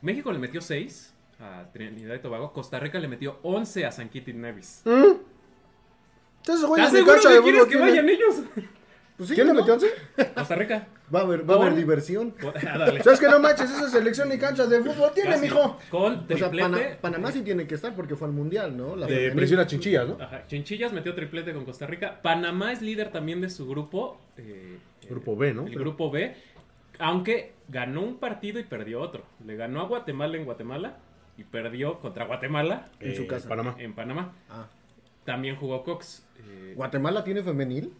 [0.00, 4.08] México le metió 6 a Trinidad y Tobago, Costa Rica le metió 11 a San
[4.08, 4.82] Kitts y Nevis.
[4.84, 5.18] Güey,
[6.40, 6.60] ¿Estás
[7.22, 8.36] seguro que vayan ellos?
[9.18, 9.58] Pues sí, ¿Quién le ¿no?
[9.60, 9.88] metió once?
[10.34, 10.86] Costa Rica.
[11.14, 12.34] Va a haber, va a haber diversión.
[12.40, 13.02] Ah, dale.
[13.02, 13.68] ¿Sabes que no manches?
[13.70, 15.42] Esa selección ni canchas de fútbol tiene, Casi.
[15.42, 15.76] mijo.
[15.90, 16.62] Con O sea, triplete.
[16.68, 18.94] Pana- Panamá sí tiene que estar porque fue al Mundial, ¿no?
[18.94, 20.16] La De presión a chinchillas, ¿no?
[20.22, 22.20] Ajá, Chinchillas metió triplete con Costa Rica.
[22.22, 24.20] Panamá es líder también de su grupo.
[24.36, 24.78] eh,
[25.10, 25.66] Grupo B, ¿no?
[25.66, 26.36] El grupo B.
[27.00, 29.24] Aunque ganó un partido y perdió otro.
[29.44, 30.96] Le ganó a Guatemala en Guatemala
[31.36, 33.46] y perdió contra Guatemala En su casa.
[33.46, 33.74] Eh, Panamá.
[33.78, 34.32] en Panamá.
[34.50, 34.66] Ah.
[35.24, 36.24] También jugó Cox.
[36.38, 37.92] eh, ¿Guatemala tiene femenil?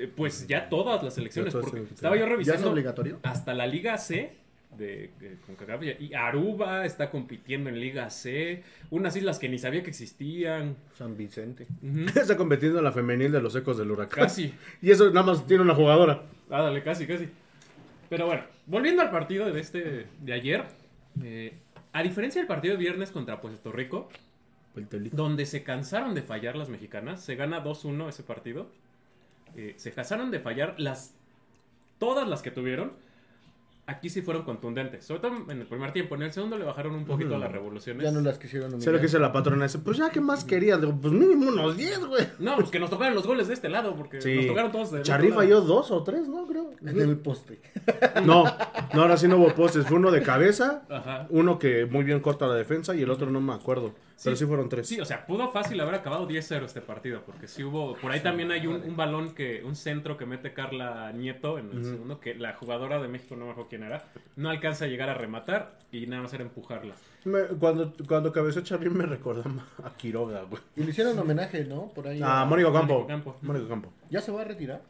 [0.00, 2.70] Eh, pues ya todas las todas porque estaba yo ¿Ya es revisando.
[2.70, 3.18] obligatorio?
[3.22, 4.32] Hasta la Liga C
[4.76, 5.82] de, de CONCACAF.
[6.00, 8.62] Y Aruba está compitiendo en Liga C.
[8.90, 10.76] Unas islas que ni sabía que existían.
[10.96, 11.66] San Vicente.
[12.14, 14.24] Está compitiendo en la femenil de los ecos del huracán.
[14.24, 14.54] Casi.
[14.82, 16.22] Y eso nada más tiene una jugadora.
[16.50, 17.28] Ah, dale, casi, casi.
[18.08, 20.64] Pero bueno, volviendo al partido de este de ayer,
[21.22, 21.54] eh,
[21.92, 24.08] a diferencia del partido de viernes contra Puerto Rico,
[25.12, 28.70] donde se cansaron de fallar las mexicanas, se gana 2-1 ese partido.
[29.56, 31.14] Eh, se cansaron de fallar las
[31.98, 32.92] todas las que tuvieron.
[33.86, 36.14] Aquí sí fueron contundentes, sobre todo en el primer tiempo.
[36.14, 38.04] En el segundo le bajaron un poquito a las revoluciones.
[38.04, 38.92] Ya no las quisieron Se nominar.
[38.94, 39.64] lo que dice la patrona.
[39.64, 40.80] Dice, pues ya, ¿qué más querías?
[40.80, 42.24] Digo, pues mínimo unos 10, güey.
[42.38, 44.36] No, pues que nos tocaron los goles de este lado, porque Sí.
[44.36, 46.46] nos tocaron todos de Charly falló dos o tres, ¿no?
[46.46, 46.70] Creo.
[46.82, 47.60] En el poste.
[48.24, 48.44] No,
[48.94, 49.84] no, ahora sí no hubo postes.
[49.86, 51.26] Fue uno de cabeza, Ajá.
[51.30, 53.94] uno que muy bien corta la defensa y el otro no me acuerdo.
[54.22, 54.86] Pero sí fueron tres.
[54.86, 58.20] Sí, o sea, pudo fácil haber acabado 10-0 este partido, porque sí hubo, por ahí
[58.20, 62.20] también hay un, un balón que, un centro que mete Carla Nieto en el segundo,
[62.20, 64.04] que la jugadora de México, no me acuerdo quién era,
[64.36, 66.94] no alcanza a llegar a rematar y nada más era empujarla.
[67.24, 69.42] Me- cuando, cuando cabezó Charly me recordó
[69.84, 70.62] a Quiroga, güey.
[70.76, 71.88] Y le hicieron homenaje, ¿no?
[71.88, 72.20] Por ahí.
[72.22, 72.94] A Mónico Campo.
[72.94, 73.36] Mónico Campo.
[73.42, 73.92] Mónico Campo.
[74.10, 74.82] ¿Ya se va a retirar?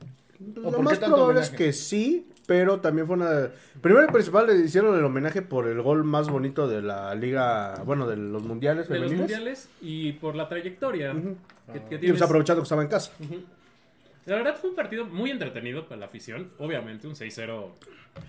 [0.64, 3.48] ¿O Lo más probable es que sí, pero también fue una...
[3.80, 7.80] Primero y principal le hicieron el homenaje por el gol más bonito de la liga,
[7.84, 11.36] bueno, de los mundiales De los mundiales y por la trayectoria Ujú.
[11.72, 12.10] que, que Y tienes.
[12.10, 13.12] pues aprovechando que estaba en casa.
[14.26, 17.68] La verdad fue un partido muy entretenido para la afición, obviamente, un 6-0.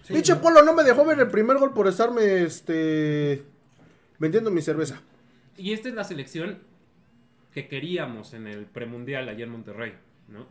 [0.04, 0.42] Sí, Pinche ¿no?
[0.42, 3.42] Polo no me dejó ver el primer gol por estarme, este...
[4.20, 5.02] Vendiendo mi cerveza.
[5.58, 6.60] Y esta es la selección
[7.56, 9.94] que queríamos en el premundial allá en Monterrey,
[10.28, 10.46] ¿no?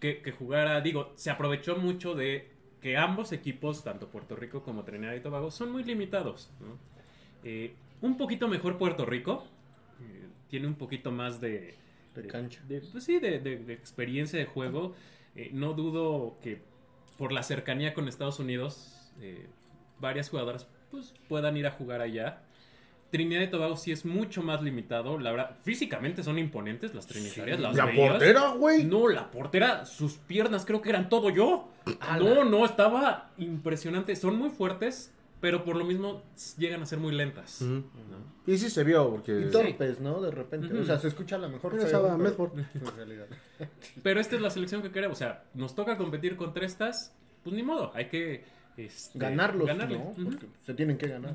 [0.00, 2.50] Que, que jugara, digo, se aprovechó mucho de
[2.82, 6.78] que ambos equipos, tanto Puerto Rico como Trinidad y Tobago, son muy limitados, ¿no?
[7.44, 9.44] Eh, un poquito mejor Puerto Rico,
[10.02, 11.74] eh, tiene un poquito más de...
[12.14, 12.62] De cancha.
[12.68, 14.94] de- pues sí, de, de- de experiencia de juego.
[15.34, 16.60] Eh, no dudo que
[17.18, 19.10] por la cercanía con Estados Unidos,
[19.98, 22.42] varias jugadoras pues, puedan ir a jugar allá.
[23.10, 25.18] Trinidad y Tobago sí es mucho más limitado.
[25.18, 27.60] La verdad, físicamente son imponentes las trinitarias.
[27.60, 28.10] las La veías.
[28.10, 28.84] portera, güey.
[28.84, 31.68] No, la portera, sus piernas creo que eran todo yo.
[32.18, 34.14] No, no, estaba impresionante.
[34.16, 36.22] Son muy fuertes, pero por lo mismo
[36.58, 37.62] llegan a ser muy lentas.
[37.62, 37.84] ¿no?
[38.46, 39.46] Y sí se vio, porque...
[39.48, 40.20] Y torpes, ¿no?
[40.20, 40.72] De repente.
[40.78, 41.74] O sea, se escucha a lo mejor.
[41.74, 42.58] Mira, feo, pero- Medford.
[42.74, 43.26] En realidad.
[44.02, 45.16] Pero esta es la selección que queremos.
[45.16, 47.14] O sea, nos toca competir contra estas.
[47.44, 48.44] Pues ni modo, hay que
[48.76, 49.98] este, Ganarlos, ganarle.
[49.98, 50.04] ¿no?
[50.10, 50.24] Ujú.
[50.24, 51.32] Porque se tienen que ganar.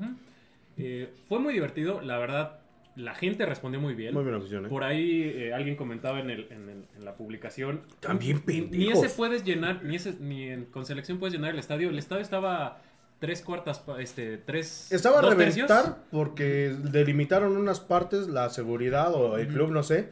[0.78, 2.58] Eh, fue muy divertido, la verdad.
[2.96, 4.14] La gente respondió muy bien.
[4.14, 4.70] Muy buena opción, ¿eh?
[4.70, 7.82] Por ahí eh, alguien comentaba en, el, en, el- en la publicación.
[8.02, 9.06] También Ni pendejos.
[9.06, 11.90] ese puedes llenar, ni ese, ni en- con selección puedes llenar el estadio.
[11.90, 12.82] El estadio estaba
[13.20, 14.92] tres cuartas, este, tres.
[14.92, 15.70] Estaba a dos tercios.
[15.70, 20.10] reventar porque delimitaron unas partes, la seguridad o el club, no sé.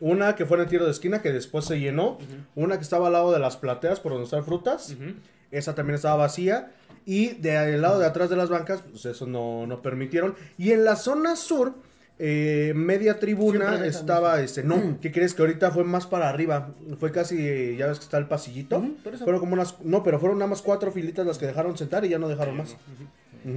[0.00, 2.18] Una que fue en el tiro de esquina que después se llenó.
[2.54, 4.92] Una que estaba al lado de las plateas por donde están frutas.
[4.98, 5.12] Ujú.
[5.52, 6.72] Esa también estaba vacía.
[7.06, 10.34] Y del lado de atrás de las bancas, pues eso no, no permitieron.
[10.58, 11.74] Y en la zona sur,
[12.18, 15.34] eh, media tribuna estaba, este, no, ¿qué crees?
[15.34, 16.70] Que ahorita fue más para arriba.
[17.00, 18.80] Fue casi, ya ves que está el pasillito.
[19.24, 22.08] Fueron como unas, no, pero fueron nada más cuatro filitas las que dejaron sentar y
[22.10, 22.76] ya no dejaron más.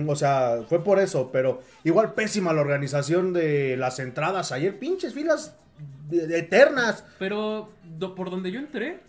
[0.07, 4.51] O sea, fue por eso, pero igual pésima la organización de las entradas.
[4.51, 5.53] Ayer pinches filas
[6.09, 7.03] de- de eternas.
[7.19, 7.69] Pero
[7.99, 8.99] do- por donde yo entré,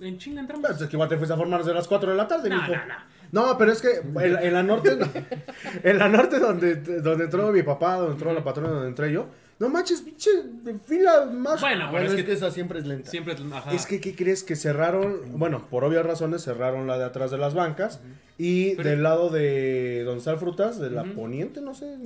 [0.00, 0.66] en chinga entramos.
[0.66, 2.56] Pues es que igual te fuiste a formar desde las 4 de la tarde, No,
[2.56, 2.72] mijo.
[2.72, 2.94] no, no.
[3.30, 4.96] No, pero es que en, en la norte,
[5.82, 9.26] en la norte donde, donde entró mi papá, donde entró la patrona, donde entré yo,
[9.58, 10.30] no manches, pinche
[10.86, 11.60] fila más.
[11.60, 13.10] Bueno, pero Bueno, es es que, esa siempre es lenta.
[13.10, 13.36] siempre.
[13.52, 13.72] Ajá.
[13.74, 14.44] Es que, ¿qué crees?
[14.44, 18.00] Que cerraron, bueno, por obvias razones cerraron la de atrás de las bancas
[18.38, 21.98] y Pero- del lado de donde están frutas, de la poniente, no sé,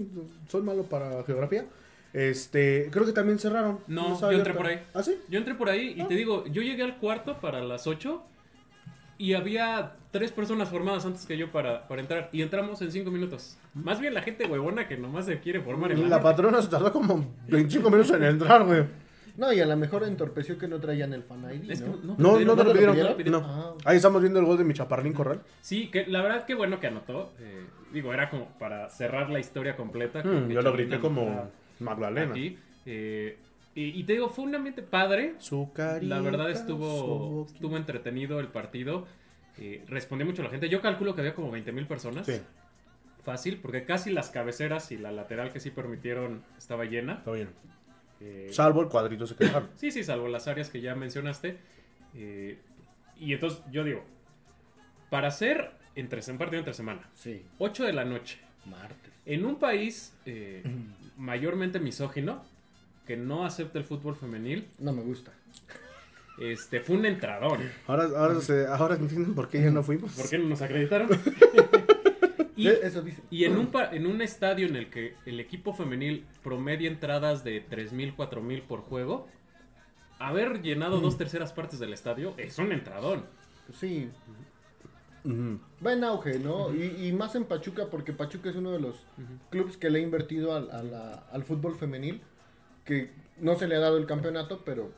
[0.49, 1.67] soy malo para geografía,
[2.13, 3.79] este, creo que también cerraron.
[3.87, 4.81] No, yo entré por ahí.
[4.95, 5.17] ¿Ah, sí?
[5.29, 8.23] Yo entré por ahí y te digo, yo llegué al cuarto para las 8
[9.19, 13.11] y había tres personas formadas antes que yo para, para entrar y entramos en cinco
[13.11, 13.57] minutos.
[13.73, 16.69] Más bien la gente huevona que nomás se quiere formar en la, La patrona se
[16.69, 18.85] tardó como 25 minutos en entrar, güey.
[19.37, 21.97] No, y a lo mejor entorpeció que no traían el fan ID, Es que ¿no?
[22.03, 22.97] no, No, no te lo pidieron.
[23.25, 23.47] no No.
[23.47, 23.75] Ah.
[23.87, 25.41] Ahí estamos viendo el gol de mi chaparrín corral.
[25.63, 27.33] Sí, que la verdad que bueno que anotó.
[27.41, 30.23] eh, digo, era como para cerrar la historia completa.
[30.23, 31.51] Mm, yo lo grité como
[31.81, 32.31] Magdalena.
[32.33, 32.59] aquí.
[32.87, 33.39] eh,
[33.75, 35.35] y, y te digo, fue un ambiente padre.
[35.39, 39.07] Su carita, La verdad estuvo, estuvo entretenido el partido.
[39.59, 40.69] eh, respondió mucho la gente.
[40.69, 42.27] Yo calculo que había como 20 mil personas.
[42.27, 42.41] Sí,
[43.23, 47.15] Fácil, porque casi las cabeceras y la lateral que sí permitieron estaba llena.
[47.15, 47.51] está bien.
[48.21, 49.69] Eh, Salvo el cuadrito se quedaron.
[49.77, 51.57] sí, sí, salvo las áreas que ya mencionaste.
[52.15, 52.59] Eh,
[53.19, 54.03] y entonces yo digo,
[55.09, 59.13] para hacer entre, un partido entre semana, Sí, 8 de la noche, martes.
[59.27, 60.63] en un país eh,
[61.17, 62.43] mayormente misógino,
[63.07, 65.33] que no acepta el fútbol femenil, No me gusta.
[66.39, 67.61] este, fue un entradón.
[67.87, 70.13] Ahora, ahora, se, ahora entienden por qué ya no fuimos.
[70.13, 71.09] ¿Por qué no nos acreditaron?
[72.55, 73.23] Y, Eso dice.
[73.31, 77.67] y en, un, en un estadio en el que el equipo femenil promedia entradas de
[77.67, 79.27] 3.000, 4.000 por juego,
[80.19, 83.25] haber llenado dos terceras partes del estadio es un entradón.
[83.81, 84.11] Sí,
[85.25, 86.75] Va en auge, ¿no?
[86.75, 88.97] y, y más en Pachuca, porque Pachuca es uno de los
[89.51, 92.21] clubes que le ha invertido al, a la- al fútbol femenil,
[92.85, 94.91] que no se le ha dado el campeonato, pero,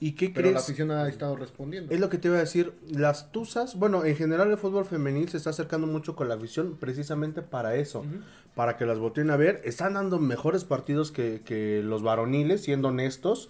[0.00, 0.64] ¿Y qué pero la crees?
[0.64, 1.92] afición ha estado respondiendo.
[1.92, 5.28] Es lo que te iba a decir, las Tuzas, bueno, en general el fútbol femenil
[5.28, 8.04] se está acercando mucho con la afición precisamente para eso,
[8.54, 9.60] para que las volteen a ver.
[9.64, 13.48] Están dando mejores partidos que, que los varoniles, siendo honestos.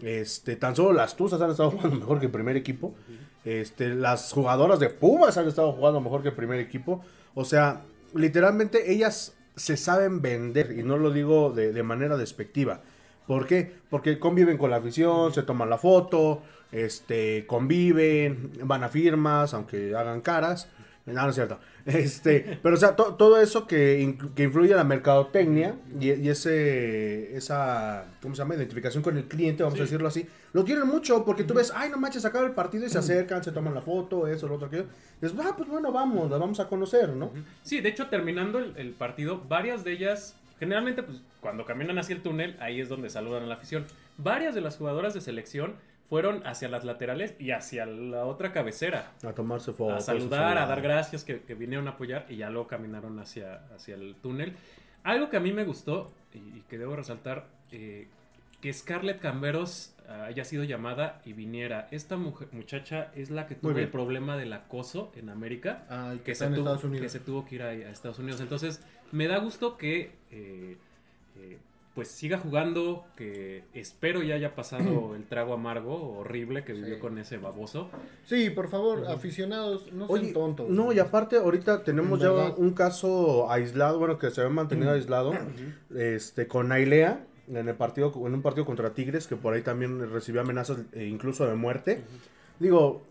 [0.00, 2.94] Este, tan solo las Tuzas han estado jugando mejor que el primer equipo.
[3.44, 7.04] Este, las jugadoras de Pumas han estado jugando mejor que el primer equipo.
[7.34, 7.82] O sea,
[8.14, 12.80] literalmente ellas se saben vender, y no lo digo de, de manera despectiva.
[13.26, 13.72] ¿Por qué?
[13.90, 19.94] Porque conviven con la afición, se toman la foto, este, conviven, van a firmas, aunque
[19.94, 20.68] hagan caras.
[21.04, 21.58] No, no es cierto.
[21.84, 26.28] Este, pero o sea, to- todo eso que, que influye en la mercadotecnia y, y
[26.28, 28.54] ese, esa, ¿cómo se llama?
[28.54, 31.90] Identificación con el cliente, vamos a decirlo así, lo tienen mucho porque tú ves, ay,
[31.90, 34.68] no manches, acaba el partido y se acercan, se toman la foto, eso, lo otro,
[34.68, 34.86] aquello.
[35.20, 37.32] Dices, ah, pues bueno, vamos, la vamos a conocer, ¿no?
[37.64, 42.14] Sí, de hecho, terminando el, el partido, varias de ellas, generalmente, pues cuando caminan hacia
[42.14, 43.86] el túnel, ahí es donde saludan a la afición.
[44.18, 45.74] Varias de las jugadoras de selección
[46.12, 49.12] fueron hacia las laterales y hacia la otra cabecera.
[49.24, 49.96] A tomarse fotos.
[49.96, 53.62] a saludar, a dar gracias que, que vinieron a apoyar y ya luego caminaron hacia,
[53.74, 54.52] hacia el túnel.
[55.04, 58.08] Algo que a mí me gustó y, y que debo resaltar, eh,
[58.60, 61.88] que Scarlett Camberos ah, haya sido llamada y viniera.
[61.90, 66.24] Esta mujer- muchacha es la que tuvo el problema del acoso en América Ah, que
[66.24, 68.42] que está se, en tuvo, que se tuvo que ir a, a Estados Unidos.
[68.42, 70.76] Entonces, me da gusto que eh,
[71.38, 71.56] eh,
[71.94, 77.00] pues siga jugando, que espero ya haya pasado el trago amargo horrible que vivió Sí.
[77.00, 77.90] con ese baboso.
[78.24, 80.68] Sí, por favor, aficionados, no sean Oye, tontos.
[80.70, 84.90] no, y aparte ahorita tenemos En ya un caso aislado, bueno, que se había mantenido
[84.92, 85.32] aislado,
[85.94, 90.10] este, con Nailea, en el partido, en un partido contra Tigres, que por ahí también
[90.10, 92.02] recibió amenazas e incluso de muerte.
[92.58, 93.02] Digo,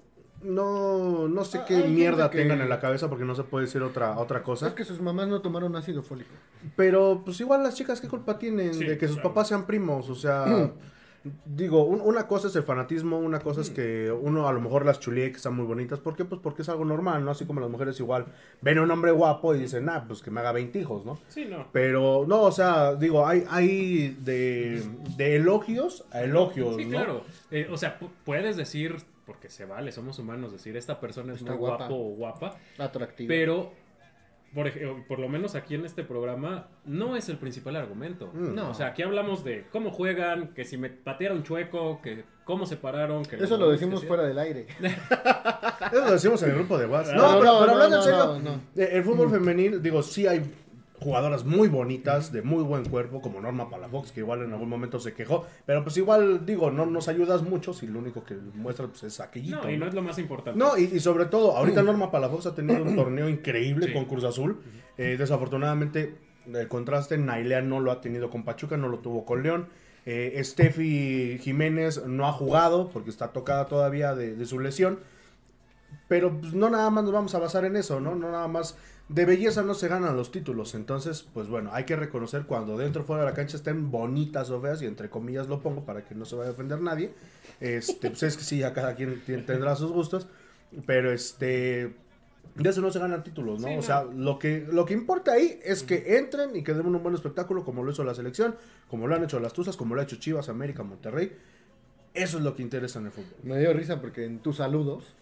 [0.43, 3.65] no, no sé Ah, qué mierda que- tengan en la cabeza porque no se puede
[3.65, 4.67] decir otra, otra cosa.
[4.67, 6.31] Es que sus mamás no tomaron ácido fólico.
[6.75, 9.29] Pero pues igual las chicas, ¿qué culpa tienen Sí, de que sus claro.
[9.29, 10.09] papás sean primos?
[10.09, 10.71] O sea,
[11.45, 14.85] digo, un- una cosa es el fanatismo, una cosa es que uno a lo mejor
[14.85, 15.99] las chulie que están muy bonitas.
[15.99, 16.25] ¿Por qué?
[16.25, 17.29] Pues porque es algo normal, ¿no?
[17.31, 18.25] Así como las mujeres igual
[18.61, 21.19] ven a un hombre guapo y dicen, ah, pues que me haga 20 hijos, ¿no?
[21.27, 21.67] Sí, no.
[21.71, 24.83] Pero no, o sea, digo, hay, hay de,
[25.15, 26.89] de elogios a elogios, Sí, ¿no?
[26.91, 27.21] claro.
[27.51, 28.95] Eh, o sea, pu- puedes decir,
[29.25, 31.87] porque se vale, somos humanos, decir esta persona es Está muy guapa.
[31.87, 33.27] guapo o guapa, Atractivo.
[33.27, 33.71] pero
[34.53, 38.31] por, ej- por lo menos aquí en este programa no es el principal argumento.
[38.33, 38.53] Mm.
[38.55, 38.71] No.
[38.71, 42.75] O sea, aquí hablamos de cómo juegan, que si me patearon chueco, que cómo se
[42.75, 43.23] pararon.
[43.23, 44.67] Que Eso los lo goles decimos que fuera del aire.
[45.91, 47.15] Eso lo decimos en el grupo de WhatsApp.
[47.15, 48.61] No, No, pero, no, pero no, hablando en no, serio, no, no.
[48.83, 50.41] eh, el fútbol femenil, digo, sí hay
[51.01, 54.99] jugadoras muy bonitas, de muy buen cuerpo, como Norma Palafox, que igual en algún momento
[54.99, 58.87] se quejó, pero pues igual, digo, no nos ayudas mucho si lo único que muestra
[58.87, 59.63] pues, es aquellito.
[59.63, 60.57] No, y no es lo más importante.
[60.59, 63.93] No, y, y sobre todo, ahorita Norma Palafox ha tenido un torneo increíble Sí.
[63.93, 64.61] con Cruz Azul.
[64.97, 66.15] Eh, desafortunadamente,
[66.53, 69.67] el contraste, Nailea no lo ha tenido con Pachuca, no lo tuvo con León.
[70.05, 74.99] Eh, Steffi Jiménez no ha jugado porque está tocada todavía de, de su lesión.
[76.07, 78.15] Pero pues, no nada más nos vamos a basar en eso, ¿no?
[78.15, 78.77] No nada más.
[79.13, 80.73] De belleza no se ganan los títulos.
[80.73, 84.49] Entonces, pues bueno, hay que reconocer cuando dentro o fuera de la cancha estén bonitas
[84.49, 87.13] o feas, y entre comillas lo pongo para que no se vaya a ofender nadie.
[87.59, 90.27] Este, pues es que sí, ya cada quien tendrá sus gustos.
[90.85, 91.93] Pero este.
[92.55, 93.67] De eso no se ganan títulos, ¿no?
[93.67, 93.81] Sí, o no.
[93.81, 97.15] sea, lo que, lo que importa ahí es que entren y que den un buen
[97.15, 98.55] espectáculo, como lo hizo la selección,
[98.89, 101.33] como lo han hecho las Tuzas, como lo ha hecho Chivas, América, Monterrey.
[102.13, 103.35] Eso es lo que interesa en el fútbol.
[103.43, 105.13] Me dio risa porque en tus saludos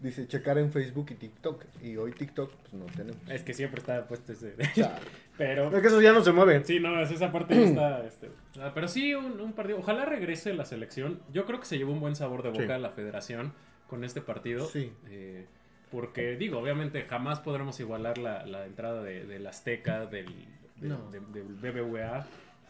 [0.00, 1.64] dice checar en Facebook y TikTok.
[1.82, 3.20] Y hoy TikTok pues no tenemos.
[3.28, 4.54] Es que siempre está puesto ese.
[5.38, 5.74] Pero.
[5.74, 6.64] Es que eso ya no se mueve.
[6.64, 8.04] Sí, no, es esa parte ya está.
[8.06, 8.28] este,
[8.60, 9.78] ah, pero sí, un, un partido.
[9.78, 11.20] Ojalá regrese la selección.
[11.32, 12.82] Yo creo que se llevó un buen sabor de boca Sí.
[12.82, 13.52] la federación
[13.86, 14.66] con este partido.
[14.66, 14.92] Sí.
[15.08, 15.46] Eh,
[15.90, 20.26] porque, digo, obviamente jamás podremos igualar la, la entrada de, del Azteca, del,
[20.76, 21.10] de- No.
[21.10, 22.26] de- del BBVA.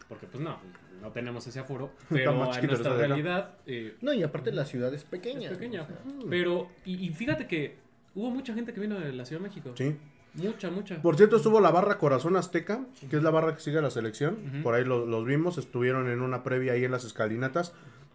[0.07, 0.57] Porque, pues no,
[1.01, 1.91] no tenemos ese aforo.
[2.09, 3.55] Pero en nuestra realidad.
[3.65, 5.49] eh, no, y aparte la ciudad es pequeña.
[5.51, 5.83] es pequeña.
[5.83, 5.97] o sea,
[6.29, 7.77] Pero, y, y fíjate que
[8.15, 9.71] hubo mucha gente que vino de la Ciudad de México.
[9.75, 9.95] Sí.
[10.35, 11.01] Mucha, mucha.
[11.01, 13.89] Por cierto, estuvo la barra Corazón Azteca, que es la barra que sigue a la
[13.89, 14.61] selección.
[14.63, 17.73] Por ahí lo- los vimos, estuvieron en una previa ahí en las escalinatas,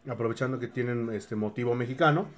[0.09, 2.28] aprovechando que tienen este motivo mexicano.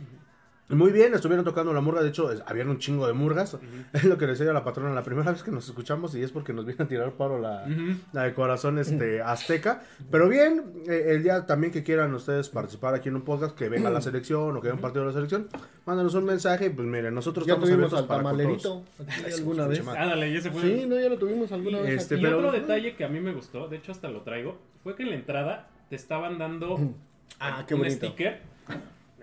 [0.68, 3.56] Muy bien, estuvieron tocando la murga, de hecho, es- habían un chingo de murgas.
[3.92, 6.32] Es lo que le decía la patrona la primera vez que nos escuchamos y es
[6.32, 7.66] porque nos viene a tirar paro la,
[8.12, 9.84] la de corazón este, azteca.
[10.10, 13.68] Pero bien, eh, el día también que quieran ustedes participar aquí en un podcast, que
[13.68, 15.48] venga la selección o que vean un partido de la selección,
[15.84, 16.70] mándanos un mensaje.
[16.70, 19.86] Pues miren, nosotros Ya estamos tuvimos abiertos al para tamalerito aquí alguna vez.
[19.86, 20.62] Ándale, y ese fue.
[20.62, 22.02] Sí, no, ya lo tuvimos alguna vez.
[22.02, 22.24] Este, aquí.
[22.24, 24.96] y pero- otro detalle que a mí me gustó, de hecho hasta lo traigo, fue
[24.96, 26.76] que en la entrada te estaban dando
[27.38, 28.06] Ah, qué un bonito.
[28.06, 28.40] sticker.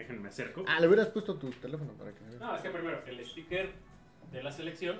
[0.08, 0.66] Déjenme acerco.
[0.68, 2.20] Ah, le hubieras puesto tu teléfono para que.
[2.40, 3.70] No, es que primero el sticker
[4.32, 5.00] de la selección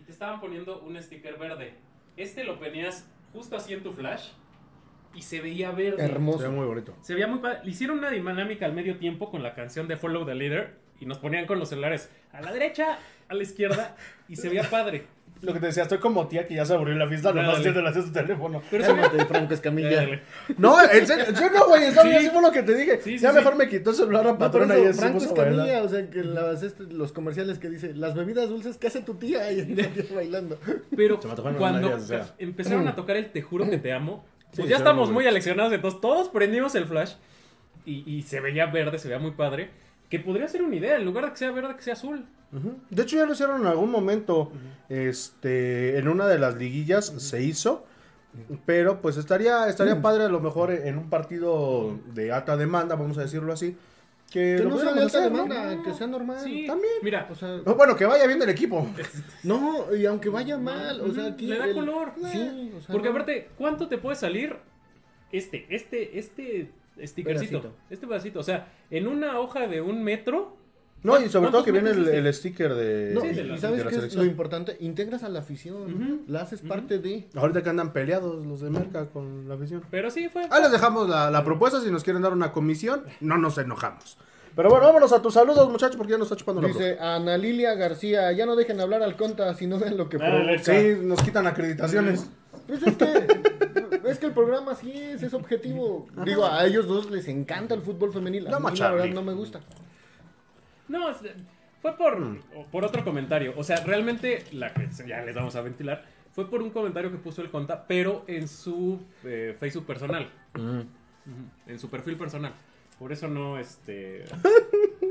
[0.00, 1.74] y te estaban poniendo un sticker verde.
[2.16, 4.30] Este lo ponías justo así en tu flash
[5.14, 5.98] y se veía verde.
[5.98, 6.38] Se Hermoso.
[6.38, 6.94] ve muy bonito.
[7.00, 7.60] Se veía muy padre.
[7.64, 11.06] Le hicieron una dinámica al medio tiempo con la canción de Follow the Leader y
[11.06, 13.96] nos ponían con los celulares a la derecha, a la izquierda
[14.28, 15.06] y se veía padre.
[15.42, 17.58] Lo que te decía, estoy como tía que ya se aburrió la fiesta, nomás Ándale.
[17.58, 18.62] haciéndole así su teléfono.
[18.70, 18.84] Pero.
[18.86, 20.20] Cálmate, Franco Escamilla.
[20.56, 22.30] No, en serio, yo no, güey, bien, Sí.
[22.32, 23.00] fue lo que te dije.
[23.02, 23.36] Sí, sí, ya sí.
[23.36, 25.22] mejor me quitó el celular la No, por patrona eso, y se Franco a.
[25.26, 29.02] Escamilla, o sea, que las, este, los comerciales que dice, las bebidas dulces que hace
[29.02, 30.58] tu tía y la tía bailando.
[30.96, 31.20] Pero
[31.58, 32.34] cuando o sea.
[32.38, 34.24] empezaron a tocar el Te juro que te amo,
[34.54, 37.12] pues Sí, ya estamos muy muy aleccionados, entonces todos prendimos el flash
[37.84, 39.70] y, y se veía verde, se veía muy padre.
[40.08, 42.24] Que podría ser una idea, en lugar de que sea verde, que sea azul.
[42.90, 44.52] De hecho, ya lo hicieron en algún momento.
[44.88, 47.84] Este, en una de las liguillas se hizo.
[48.66, 53.16] Pero pues estaría, estaría padre a lo mejor en un partido de alta demanda, vamos
[53.18, 53.76] a decirlo así.
[54.30, 55.44] Que, no sea de alta hacer, ¿no?
[55.44, 56.40] demanda, que sea normal.
[56.42, 56.92] Sí, también.
[57.02, 58.86] Mira, O sea, No, Bueno, que vaya bien el equipo.
[59.44, 61.46] no, y aunque vaya mal, o sea, aquí.
[61.46, 62.12] le da el- color.
[62.30, 62.92] Sí, o sea.
[62.92, 63.14] Porque no.
[63.14, 64.56] aparte, ¿cuánto te puede salir
[65.32, 66.70] este, este, este
[67.04, 67.60] stickercito?
[67.62, 67.72] Pedacito.
[67.90, 68.40] Este pedacito.
[68.40, 70.56] O sea, en una hoja de un metro.
[71.02, 73.44] No, y sobre todo ¿Cuántos que viene el, sticker de, No, Sí, y, de y
[73.44, 76.98] la- sabes de la qué es lo importante, integras a la afición, la haces parte
[76.98, 77.28] de.
[77.36, 79.82] Ahorita que andan peleados los de Merca con la afición.
[79.90, 80.42] Pero sí fue.
[80.50, 81.80] Ahí les dejamos la, la propuesta.
[81.80, 84.18] Si nos quieren dar una comisión, no nos enojamos.
[84.56, 87.36] Pero bueno, vámonos a tus saludos, muchachos, porque ya nos está chupando la Dice Ana
[87.36, 90.58] Lilia García, ya no dejen hablar al conta si no ven lo que provoca.
[90.62, 92.30] Sí, nos quitan acreditaciones.
[92.66, 93.26] Pues es que,
[94.10, 96.06] es que el programa así es, es objetivo.
[96.24, 98.46] Digo, a ellos dos les encanta el fútbol femenil.
[98.48, 99.60] A No, mí, la verdad no me gusta.
[100.88, 101.06] No,
[101.82, 102.40] fue por, Mm.
[102.72, 103.54] por otro comentario.
[103.56, 107.18] O sea, realmente, la que ya les vamos a ventilar, fue por un comentario que
[107.18, 110.28] puso el Conta, pero en su eh, Facebook personal.
[110.54, 110.80] Mm.
[111.66, 112.52] En su perfil personal.
[112.98, 114.24] Por eso no, este.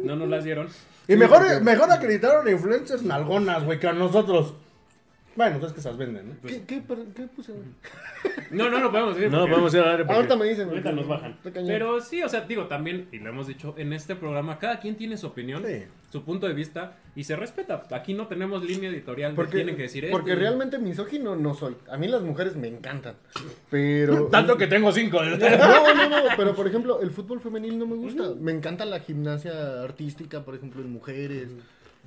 [0.04, 0.68] No nos las dieron.
[1.08, 4.54] Y mejor, porque- mejor acreditaron a influencers nalgonas, güey, que a nosotros.
[5.36, 6.36] Bueno, pues es que esas venden, ¿no?
[6.48, 7.52] ¿Qué, qué, per- qué puse?
[8.52, 9.30] No, no lo podemos decir.
[9.32, 10.70] porque ir a dar Ahorita me dicen.
[10.70, 11.32] Ahorita nos bajan.
[11.32, 11.68] Está cañón.
[11.68, 14.96] Pero sí, o sea, digo, también, y lo hemos dicho en este programa, cada quien
[14.96, 15.84] tiene su opinión, Sí.
[16.10, 17.84] su punto de vista, y se respeta.
[17.92, 20.16] Aquí no tenemos línea editorial de Porque, tienen que decir esto.
[20.18, 21.76] porque y- realmente misógino no soy.
[21.90, 23.16] A mí las mujeres me encantan.
[23.70, 24.28] Pero.
[24.32, 25.20] Tanto que tengo cinco.
[25.26, 28.34] No, no, no, pero por ejemplo, el fútbol femenil no me gusta.
[28.40, 31.50] Me encanta la gimnasia artística, por ejemplo, en mujeres,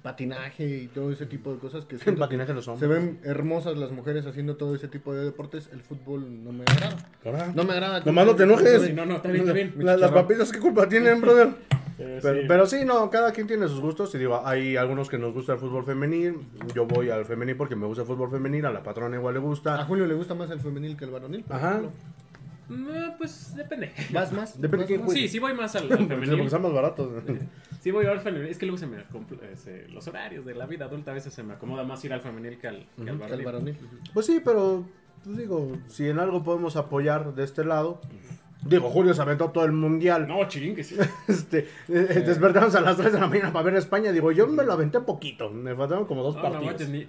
[0.02, 2.90] patinaje y todo ese tipo de cosas que patinaje los se hombres.
[2.90, 5.68] ven hermosas las mujeres haciendo todo ese tipo de deportes.
[5.72, 7.52] El fútbol no me agrada.
[7.54, 8.00] No me agrada.
[8.00, 8.82] Nomás no te enojes.
[8.82, 9.74] Sí, no, no, está bien, está bien.
[9.78, 11.48] La- las papitas, ¿qué culpa tienen, brother?
[11.96, 12.46] Pero Pero, sí.
[12.46, 14.14] pero sí, no, cada quien tiene sus gustos.
[14.14, 16.36] Y digo, hay algunos que nos gusta el fútbol femenil.
[16.74, 18.66] Yo voy al femenil porque me gusta el fútbol femenil.
[18.66, 19.84] A la patrona igual le A gusta.
[19.84, 21.44] Julio le gusta más el femenil que el varonil.
[21.48, 21.70] Ajá.
[21.70, 21.90] ejemplo.
[22.70, 23.92] Eh, pues depende.
[24.12, 24.60] ¿Vas más?
[24.60, 25.06] Depende ¿Vas quién más?
[25.06, 25.22] juegue.
[25.22, 26.50] Sí, sí voy más al, al Porque femenil.
[26.50, 27.10] son más baratos.
[27.80, 28.48] Sí voy al femenil.
[28.48, 28.96] Es que luego se me
[29.90, 32.58] los horarios de la vida adulta a veces se me acomoda más ir al femenil
[32.58, 33.76] que al, que al Que varonil.
[34.12, 34.84] Pues sí, pero
[35.22, 38.00] pues digo, si en algo podemos apoyar de este lado.
[38.66, 40.26] Digo, Julio se aventó todo el mundial.
[40.26, 40.96] No, chirín, que sí.
[41.28, 44.10] Este, eh, despertamos a las 3 de la mañana para ver España.
[44.10, 45.48] Digo, yo me lo aventé poquito.
[45.48, 46.88] Me faltaron como dos No, no partidos.
[46.88, 47.06] ni-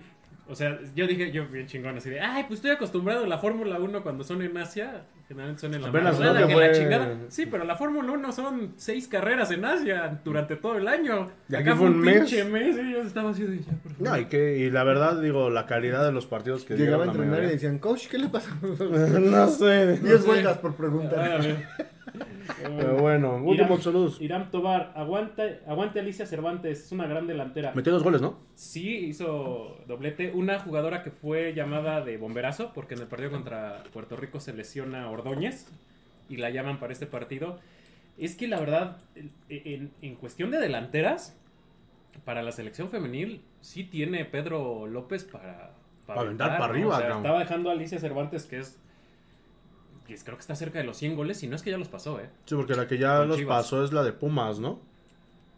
[0.49, 3.37] O sea, yo dije, yo bien chingón, así de, ay, pues estoy acostumbrado a la
[3.37, 6.71] Fórmula 1 cuando son en Asia, generalmente son en la Apenas madrugada, creo que la
[6.73, 7.17] chingada.
[7.27, 11.27] Sí, pero la Fórmula 1 son seis carreras en Asia durante todo el año.
[11.49, 12.15] Y aquí Acá fue un mes.
[12.17, 14.07] pinche mes, y yo estaba así de, ya, por favor.
[14.09, 17.07] No, y, que, y la verdad, digo, la calidad de los partidos que Llegaba a
[17.07, 18.49] entrenar y decían, coach, ¿qué le pasa?
[18.61, 19.97] no sé.
[19.99, 20.27] Diez sé.
[20.27, 21.41] vueltas por Ah, preguntar.
[22.63, 24.21] Pero bueno, últimos saludos.
[24.21, 27.73] Irán Tobar, aguante, aguante Alicia Cervantes, es una gran delantera.
[27.73, 28.37] Metió dos goles, ¿no?
[28.55, 30.31] Sí, hizo doblete.
[30.33, 34.53] Una jugadora que fue llamada de bomberazo, porque en el partido contra Puerto Rico se
[34.53, 35.67] lesiona Ordóñez
[36.29, 37.59] y la llaman para este partido.
[38.17, 38.97] Es que la verdad,
[39.49, 41.37] en, en cuestión de delanteras,
[42.25, 45.71] para la selección femenil, sí tiene Pedro López para,
[46.05, 48.79] Para aventar para arriba, O sea, estaba dejando a Alicia Cervantes, que es.
[50.10, 51.88] Que creo que está cerca de los 100 goles, y no es que ya los
[51.88, 52.30] pasó, ¿eh?
[52.45, 53.64] Sí, porque la que ya Con los Chivas.
[53.64, 54.80] pasó es la de Pumas, ¿no?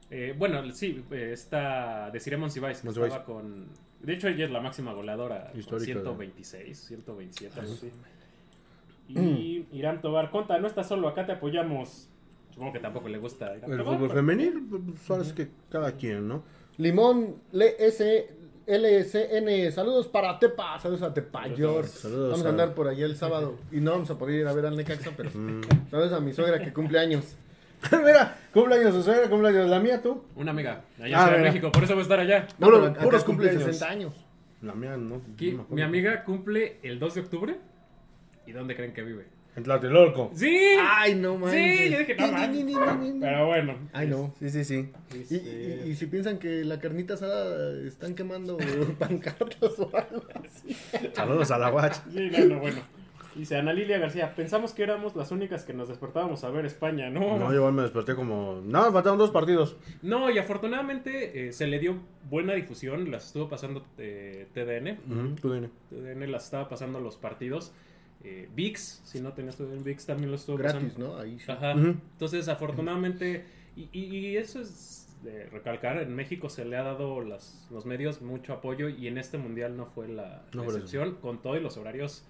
[0.10, 3.14] Eh, bueno, sí, eh, esta Desiree Monsiváis, que Monsiváis.
[3.14, 3.66] estaba con...
[4.02, 7.92] De hecho, ella es la máxima goleadora, con Histórica, 126, 127, algo así.
[9.08, 12.10] Y Irán Tobar, Conta, no estás solo, acá te apoyamos.
[12.54, 15.94] Supongo que tampoco le gusta ir a El fútbol pero- femenil, pues sabes que cada
[15.94, 16.44] quien, ¿no?
[16.78, 18.28] Limón LS,
[18.78, 21.86] LSN, saludos para Tepa, saludos a Tepayor.
[21.88, 24.54] Saludos Vamos a- andar por allá el sábado y no vamos a poder ir a
[24.54, 25.62] ver al Necaxa, pero Mm.
[25.90, 27.36] saludos a mi suegra que cumple años.
[27.92, 30.24] Mira, cumpleaños su suegra, cumpleaños la mía, tú.
[30.36, 31.42] Una amiga, allá en Ah, mira.
[31.44, 32.48] México, por eso voy a estar allá.
[32.60, 33.64] No, acá puros cumple cumpleaños.
[33.76, 34.14] 60 años.
[34.62, 35.20] La mía, no.
[35.40, 37.58] No mi amiga cumple el 2 de octubre.
[38.46, 39.26] ¿Y dónde creen que vive?
[39.56, 40.32] En Tlatelolco.
[40.34, 40.58] ¡Sí!
[40.80, 41.80] Ay, no manches.
[41.80, 42.66] Sí, yo dije, no manches.
[43.20, 43.76] Pero bueno.
[43.92, 44.34] Ay, no.
[44.40, 44.90] Sí, sí, sí.
[45.14, 48.58] Y, y- y si piensan que la carnita asada están quemando
[49.00, 50.76] pancartas o algo así.
[51.14, 51.96] Saludos a la watch.
[52.14, 52.78] Sí, no, no, bueno.
[53.36, 57.10] Dice Ana Lilia García, pensamos que éramos las únicas que nos despertábamos a ver España.
[57.10, 58.62] No, No, yo igual me desperté como.
[58.66, 59.78] No, me faltaron dos partidos.
[60.02, 61.96] No, y afortunadamente eh, se le dio
[62.30, 65.70] buena difusión, las estuvo pasando eh, TDN, tú dime.
[65.90, 67.72] TDN las estaba pasando los partidos,
[68.24, 71.16] eh, VIX, si no tenías TDN VIX también lo estuvo Gratis, pasando.
[71.16, 71.20] ¿no?
[71.20, 71.52] Ahí sí.
[71.52, 73.46] Ajá, entonces afortunadamente,
[73.76, 77.86] y, y- y eso es de recalcar, en México se le ha dado las, los
[77.86, 81.42] medios mucho apoyo y en este mundial no fue la, No la fue excepción, con
[81.42, 82.24] todo y los horarios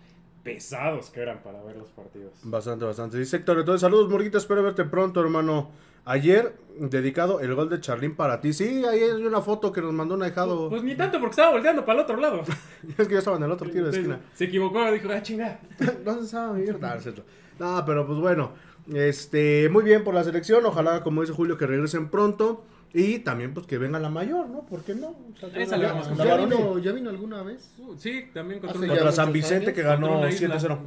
[0.44, 2.34] pesados que eran para ver los partidos.
[2.44, 3.18] Bastante, bastante.
[3.18, 5.70] Dice Héctor, entonces saludos, Murguita, espero verte pronto, hermano.
[6.06, 8.54] Ayer, dedicado el gol de Charlín para ti.
[8.54, 10.70] Sí, ahí hay una foto que nos mandó un ahijado.
[10.70, 12.42] Pues ni tanto porque estaba volteando para el otro lado.
[12.98, 14.20] es que yo estaba en el otro tiro de esquina.
[14.34, 15.60] Se equivocó, dijo, ah, chinga.
[16.04, 16.96] ¿Dónde estaba mi mierda?
[16.96, 17.24] No, cierto.
[17.60, 18.52] No, pero pues bueno.
[18.92, 20.66] Este, muy bien por la selección.
[20.66, 22.66] Ojalá, como dice Julio, que regresen pronto.
[22.94, 24.66] Y también, pues que venga la mayor, ¿no?
[24.66, 25.10] ¿Por qué no?
[25.10, 26.02] O sea, Esa la-.
[26.16, 27.74] ¿Ya vino, ¿Ya vino alguna vez?
[27.78, 30.58] Uh, sí, también contra una- Contra San Vicente años, que ganó una isla.
[30.60, 30.80] 7-0.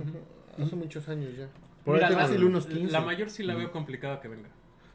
[0.60, 1.48] Hace muchos años ya.
[1.84, 2.92] Por Mira, la- fácil unos 15.
[2.92, 4.48] La mayor sí la veo complicada que venga.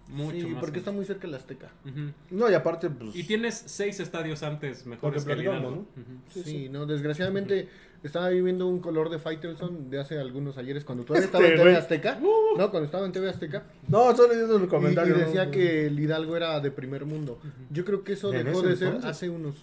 [0.09, 0.59] Mucho sí, más.
[0.59, 1.69] porque está muy cerca el Azteca.
[1.85, 2.11] Ujú.
[2.31, 3.15] No, y aparte, pues.
[3.15, 5.87] Y tienes seis estadios antes mejores que el platicamos, Hidalgo.
[5.95, 6.01] ¿no?
[6.01, 6.43] Ujú.
[6.49, 7.69] Sí, no, desgraciadamente
[8.01, 11.63] estaba viviendo un color de Faitelson de hace algunos ayeres cuando todavía estaba Este en
[11.63, 11.75] TV.
[11.77, 12.19] Azteca.
[12.57, 13.63] No, cuando estaba en TV Azteca.
[13.87, 15.15] No, estoy leyendo el Y, comentario.
[15.15, 15.51] y decía ¿no?
[15.51, 17.39] que el Hidalgo era de primer mundo.
[17.69, 19.09] Yo creo que eso dejó de ser entonces.
[19.11, 19.55] hace unos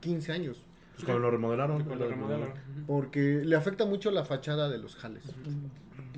[0.00, 0.64] 15 años.
[0.94, 1.82] Pues cuando lo remodelaron.
[1.84, 2.52] Cuando lo remodelaron.
[2.86, 5.24] Porque le afecta mucho la fachada de los jales.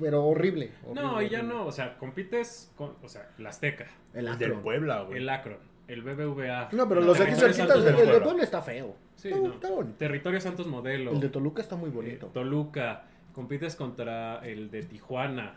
[0.01, 0.71] Pero horrible.
[0.93, 1.55] No, horrible, y ya horrible.
[1.55, 4.61] no, o sea, compites con, o sea, el Azteca, El Del Akron.
[4.63, 5.19] Puebla, güey.
[5.19, 6.69] el Akron, el BBVA.
[6.73, 8.43] No, pero los de aquí cerquitas El, el de Puebla.
[8.43, 8.95] Está feo.
[9.15, 9.53] Sí, Está- no.
[9.53, 9.97] está bonito.
[9.97, 11.11] Territorio Santos Modelo.
[11.11, 12.27] El de Toluca está muy eh, bonito.
[12.27, 13.03] Toluca.
[13.33, 15.53] Compites contra el de Tijuana.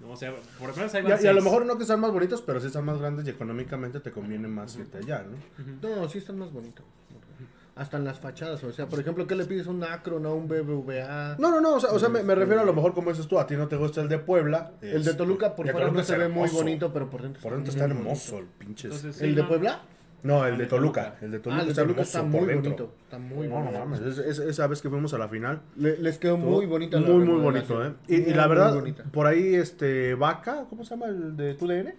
[0.00, 1.76] No, o sea, por lo menos ahí Y van a, y a lo mejor no
[1.78, 4.98] que sean más bonitos, pero sí están más grandes y económicamente te conviene más irte
[4.98, 5.88] allá, ¿no?
[5.96, 6.84] No, sí están más bonitos.
[7.76, 8.62] Hasta en las fachadas.
[8.64, 11.36] O sea, por ejemplo, ¿qué le pides a un Akron, a un BBVA?
[11.38, 13.26] No, no, no, o sea, o sea, me, me refiero a lo mejor como dices
[13.26, 14.72] tú, a ti no te gusta el de Puebla.
[14.82, 17.52] El de este, Toluca por fuera no se ve muy bonito, pero por dentro Por
[17.54, 18.84] dentro está hermoso el pinches.
[18.86, 19.44] Entonces, sí, ¿El de.
[19.44, 19.80] Puebla?
[20.22, 21.16] no, el el de Toluca.
[21.22, 22.92] El de Ah, Toluca el de está hermoso está muy bonito.
[23.04, 23.78] Está muy No, no bonito.
[23.86, 25.62] mames, es- es- esa vez que fuimos a la final.
[25.76, 27.94] Le- les quedó muy bonita la Muy, muy bonito, ¿eh?
[28.08, 31.94] Y, la verdad, por ahí, este, Vaca, ¿cómo se llama el de TUDN?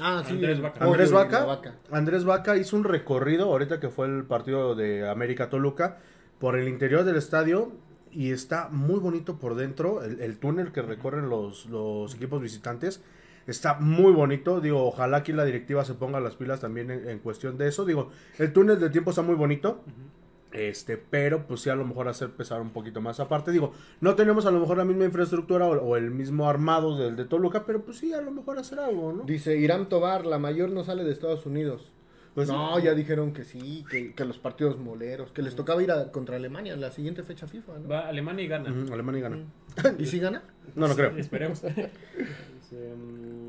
[0.00, 0.34] Ah, sí.
[0.34, 0.84] Andrés Vaca.
[0.84, 1.74] Andrés Vaca.
[1.90, 5.98] Andrés Vaca hizo un recorrido ahorita que fue el partido de América Toluca
[6.38, 7.72] por el interior del estadio
[8.10, 10.02] y está muy bonito por dentro.
[10.02, 13.02] El, el túnel que recorren los, los equipos visitantes
[13.46, 14.60] está muy bonito.
[14.60, 17.84] Digo, ojalá aquí la directiva se ponga las pilas también en, en cuestión de eso.
[17.84, 19.84] Digo, el túnel de tiempo está muy bonito.
[20.54, 23.18] Este, pero pues sí a lo mejor hacer pesar un poquito más.
[23.18, 26.96] Aparte, digo, no tenemos a lo mejor la misma infraestructura o, o el mismo armado
[26.96, 29.24] del de Toluca, pero pues sí a lo mejor hacer algo, ¿no?
[29.24, 31.92] Dice Irán Tobar, la mayor no sale de Estados Unidos.
[32.34, 35.92] Pues no, ya dijeron que sí, que, que los partidos moleros, que les tocaba ir
[35.92, 37.88] a, contra Alemania en la siguiente fecha FIFA, ¿no?
[37.88, 38.74] Va Alemania y gana.
[38.92, 39.38] Alemania gana.
[39.98, 40.42] ¿Y si gana?
[40.74, 41.16] No, no creo.
[41.16, 41.62] Esperemos.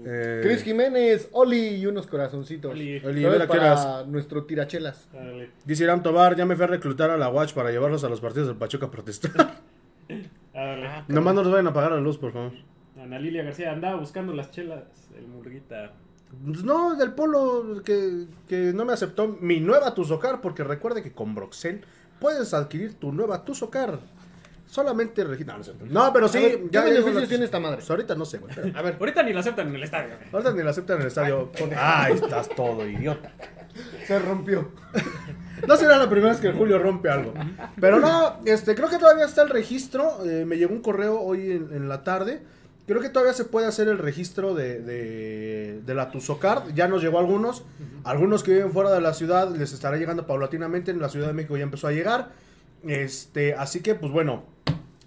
[0.08, 2.72] Eh, Cris Jiménez, Oli y unos corazoncitos.
[2.72, 2.99] Oli.
[3.03, 5.10] Oli, para nuestro tirachelas.
[5.12, 5.49] dale.
[5.66, 8.22] Dice Irán Tobar, ya me fui a reclutar a la Watch para llevarlos a los
[8.22, 9.62] partidos del Pachuca a protestar.
[10.58, 11.03] Ah.
[11.10, 12.53] Nomás no nos vayan a apagar la luz, por favor.
[12.97, 14.84] Ana Lilia García andaba buscando las chelas,
[15.18, 15.91] el murguita.
[16.41, 21.36] No, del polo que, que no me aceptó mi nueva Tuzocar, porque recuerde que con
[21.36, 21.82] Broxel
[22.20, 23.99] puedes adquirir tu nueva Tuzocar.
[24.68, 25.45] Solamente regi-
[25.89, 26.39] no, pero sí.
[26.39, 27.78] Ver, ¿qué ya- ya beneficios tiene esta madre?
[27.78, 28.51] Pues ahorita no sé, güey.
[28.76, 30.16] A ver, Ahorita ni la aceptan en el estadio.
[30.18, 30.30] güey.
[30.34, 31.51] Ahorita ni la aceptan en el estadio.
[31.78, 33.32] Ay, estás todo idiota.
[34.05, 34.70] se rompió.
[35.68, 37.34] No será la primera vez que Julio rompe algo.
[37.80, 40.20] Pero no, este, creo que todavía está el registro.
[40.26, 42.41] eh, me llegó un correo hoy en, en la tarde.
[42.86, 46.74] Creo que todavía se puede hacer el registro de, de, de la Tuzocard.
[46.76, 47.63] Ya nos llegó algunos.
[48.03, 50.91] Algunos que viven fuera de la ciudad les estará llegando paulatinamente.
[50.91, 52.32] En la Ciudad de México ya empezó a llegar.
[52.86, 54.43] Este, así que, pues bueno,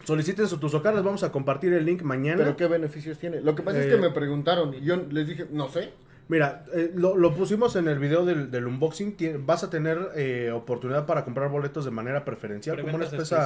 [0.08, 0.94] soliciten su Tuzocard.
[0.96, 2.38] Les vamos a compartir el link mañana.
[2.38, 3.40] Pero ¿qué beneficios tiene?
[3.42, 5.90] Lo que pasa es Eh, que me preguntaron y yo les dije, no sé.
[6.30, 9.16] Mira, eh, lo, lo pusimos en el video del, del unboxing.
[9.16, 12.80] Tien- vas a tener eh, oportunidad para comprar boletos de manera preferencial.
[12.80, 13.36] Como una, especie,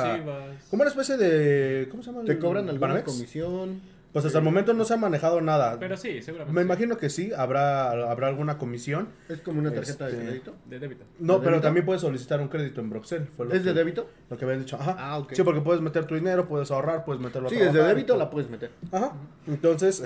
[0.71, 1.89] como una especie de.
[1.91, 2.25] ¿Cómo se llama?
[2.25, 3.13] Te cobran alguna Banamex?
[3.13, 3.81] comisión.
[4.13, 5.79] Pues hasta el momento no se ha manejado nada.
[5.81, 6.55] Pero sí, seguramente.
[6.55, 6.67] Me sí.
[6.67, 9.09] imagino que sí, habrá, habrá alguna comisión.
[9.31, 10.55] Es como una tarjeta Este, de crédito.
[10.67, 11.05] De débito.
[11.19, 11.63] No, ¿De pero débito?
[11.63, 13.27] también puedes solicitar un crédito en Broxel.
[13.35, 14.11] fue lo ¿Es de que- débito?
[14.29, 14.77] Lo que habían dicho.
[14.79, 14.97] Ajá.
[14.99, 15.33] Ah, ok.
[15.33, 18.17] Sí, porque puedes meter tu dinero, puedes ahorrar, puedes meterlo a Sí, es de débito,
[18.19, 18.71] la puedes meter.
[18.93, 19.15] Ajá.
[19.47, 20.05] Entonces,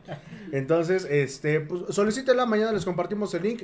[0.52, 3.62] entonces, este, pues solicítela, mañana les compartimos el link.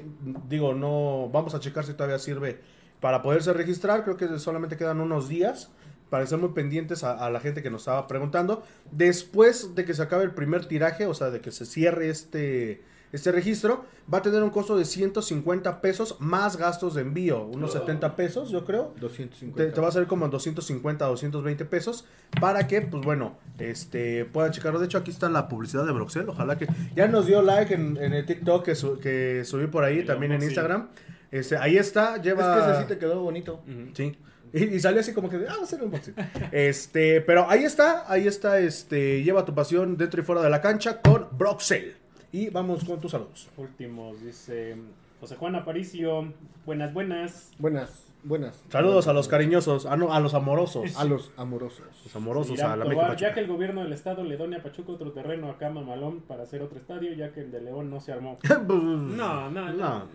[0.48, 2.60] Digo, no, vamos a checar si todavía sirve
[3.00, 4.02] para poderse registrar.
[4.04, 5.70] Creo que solamente quedan unos días
[6.10, 8.62] para estar muy pendientes a, a la gente que nos estaba preguntando.
[8.92, 12.82] Después de que se acabe el primer tiraje, o sea, de que se cierre este,
[13.12, 17.72] este registro, va a tener un costo de 150 pesos más gastos de envío, unos
[17.72, 18.92] 70 pesos, yo creo.
[19.00, 19.56] 250.
[19.56, 22.04] Te, te va a salir como en 250, 220 pesos
[22.40, 24.78] para que, pues bueno, este puedan checarlo.
[24.78, 26.28] De hecho, aquí está la publicidad de Broxel.
[26.28, 29.82] Ojalá que ya nos dio like en, en el TikTok que, su- que subí por
[29.84, 30.42] ahí, también en.
[30.42, 30.88] Instagram.
[31.30, 32.54] Este, ahí está, Es lleva.
[32.54, 33.60] que ese sí te quedó bonito.
[33.94, 34.16] Sí.
[34.54, 36.14] Y, y salió así como que, ah, va a ser un unboxing.
[36.52, 40.60] Este, pero ahí está, ahí está, este, lleva tu pasión dentro y fuera de la
[40.60, 41.96] cancha con Broxel.
[42.30, 43.48] Y vamos con tus saludos.
[43.56, 44.76] Últimos, dice
[45.20, 46.32] José Juan Aparicio.
[46.64, 47.50] Buenas, buenas.
[47.58, 48.62] Buenas, buenas.
[48.68, 50.96] Saludos a los cariñosos, ah, no, a los amorosos.
[50.96, 51.86] A los amorosos.
[52.04, 54.62] Los amorosos Irán a la Tobar, ya que el gobierno del estado le done a
[54.62, 58.00] Pachuca otro terreno acá Mamalón para hacer otro estadio, ya que el de León no
[58.00, 58.38] se armó.
[58.68, 59.72] No, no, no.
[59.72, 60.08] no.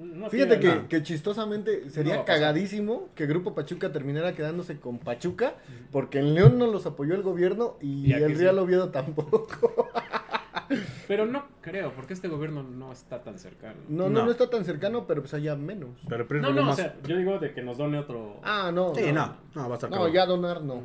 [0.00, 5.54] No Fíjate tiene- que, que chistosamente sería cagadísimo que Grupo Pachuca terminara quedándose con Pachuca,
[5.92, 8.42] porque en León no los apoyó el gobierno y, el sí.
[8.42, 9.46] Real Oviedo tampoco.
[11.06, 13.74] Pero no creo, porque este gobierno no está tan cercano.
[13.88, 14.24] No, no, No.
[14.26, 15.90] no está tan cercano, pero pues allá menos.
[16.08, 16.76] Pero No, no, o más.
[16.76, 18.40] sea, yo digo de que nos done otro.
[18.42, 18.94] Ah, no.
[18.94, 20.82] Sí, no, no, va a estar No, ya donar no.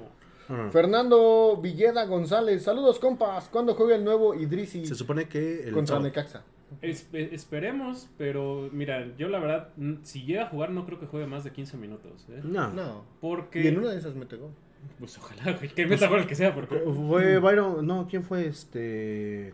[0.49, 0.71] No, no.
[0.71, 3.47] Fernando Villeda González, saludos compas.
[3.49, 6.07] ¿Cuándo juega el nuevo Idrisi Se supone que el contra sábado.
[6.07, 6.41] Necaxa?
[6.81, 9.69] Es- eh, esperemos, pero mira, yo la verdad,
[10.03, 12.25] si llega a jugar, no creo que juegue más de 15 minutos.
[12.29, 12.41] ¿eh?
[12.43, 12.71] No.
[12.73, 13.03] No.
[13.21, 13.61] Porque.
[13.63, 14.51] Y en una de esas mete gol.
[14.97, 16.77] Pues ojalá, güey, que meta gol el que sea, porque.
[16.79, 19.53] Fue Byron, no, ¿quién fue este?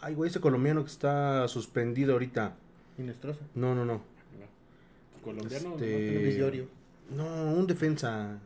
[0.00, 2.54] Ay, güey, ese colombiano que está suspendido ahorita.
[2.98, 3.40] Inestrosa.
[3.54, 4.02] No, no, no.
[5.22, 5.70] Colombiano.
[5.70, 6.68] no Este-.
[7.10, 8.38] No, un defensa.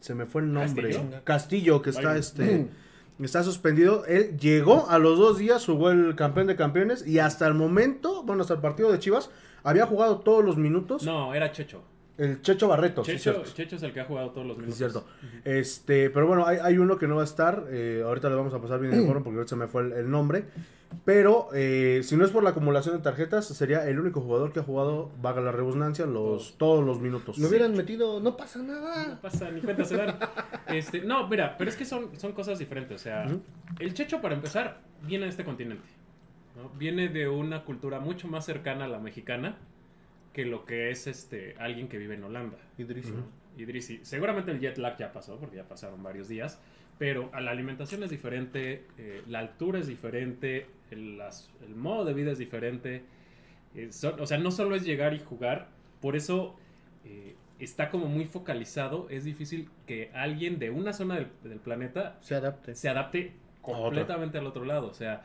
[0.00, 0.90] Se me fue el nombre.
[0.90, 1.20] ¿Castillo?
[1.24, 2.18] Castillo, que está Byron.
[2.18, 2.68] este.
[3.20, 4.04] Está suspendido.
[4.06, 7.06] Él llegó a los dos días, jugó el campeón de campeones.
[7.06, 9.30] Y hasta el momento, bueno, hasta el partido de Chivas,
[9.62, 11.04] había jugado todos los minutos.
[11.04, 11.82] No, era Checho.
[12.16, 13.50] El Checho Barreto, sí, Checho, cierto.
[13.52, 14.78] Checho es el que ha jugado todos los minutos.
[14.78, 15.04] cierto.
[15.44, 17.64] Este, pero bueno, hay, hay uno que no va a estar.
[17.70, 19.92] eh, ahorita le vamos a pasar bien el foro porque ahorita se me fue el,
[19.92, 20.44] el nombre.
[21.04, 24.60] Pero eh, si no es por la acumulación de tarjetas, sería el único jugador que
[24.60, 27.36] ha jugado, vaga la redundancia, los, todos los minutos.
[27.38, 29.20] Lo hubieran metido, no pasa No nada.
[29.20, 30.16] pasa, ni cuenta se dan.
[30.68, 33.00] Este, no, mira, pero es que son, son cosas diferentes.
[33.00, 33.26] O sea,
[33.78, 35.86] el Checho, para empezar, viene de este continente.
[36.56, 36.70] ¿no?
[36.78, 39.56] Viene de una cultura mucho más cercana a la mexicana
[40.32, 42.56] que lo que es este alguien que vive en Holanda.
[42.78, 43.12] Idrisi.
[43.56, 44.00] Idrisi.
[44.02, 46.60] Seguramente el jet lag ya pasó, porque ya pasaron varios días.
[46.98, 52.04] Pero a la alimentación es diferente, eh, la altura es diferente, el, las- el modo
[52.04, 53.02] de vida es diferente.
[53.74, 53.90] eh,
[54.20, 55.68] o sea, no solo es llegar y jugar,
[56.00, 56.56] por eso
[57.04, 59.08] eh, está como muy focalizado.
[59.10, 62.74] Es difícil que alguien de una zona del, del planeta Se adapte.
[62.76, 64.86] se adapte completamente al otro lado.
[64.88, 65.24] O sea,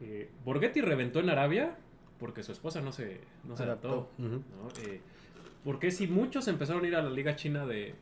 [0.00, 1.76] eh, Borghetti reventó en Arabia
[2.20, 3.88] porque su esposa no se, no se adaptó.
[3.88, 4.10] Adaptó.
[4.22, 4.34] Ujú.
[4.36, 4.68] ¿no?
[5.64, 7.94] Porque si muchos empezaron a ir a la liga china de, de-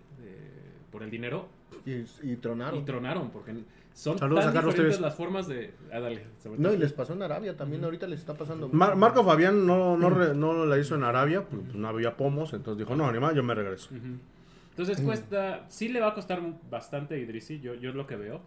[0.93, 1.49] por el dinero
[1.91, 2.79] Y, y tronaron.
[2.81, 3.55] y tronaron, porque
[3.95, 5.09] son Saludos tan a Carlos diferentes Tevez.
[5.11, 5.73] las formas de...
[5.93, 6.25] Ah, dale.
[6.43, 6.75] sobre No, todo.
[6.77, 8.69] y les pasó en Arabia también, ahorita les está pasando.
[8.69, 12.53] Mar- Marco Fabián no, no, re- no la hizo en Arabia, pues no había pomos,
[12.53, 13.89] entonces dijo, no, animal, yo me regreso.
[13.95, 14.19] Ujú.
[14.71, 18.17] Entonces cuesta, sí le va a costar bastante a Idrisi, yo, yo es lo que
[18.17, 18.41] veo.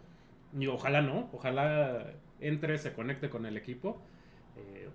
[0.58, 2.06] Y ojalá no, ojalá
[2.40, 4.00] entre, se conecte con el equipo.
[4.56, 4.88] Eh,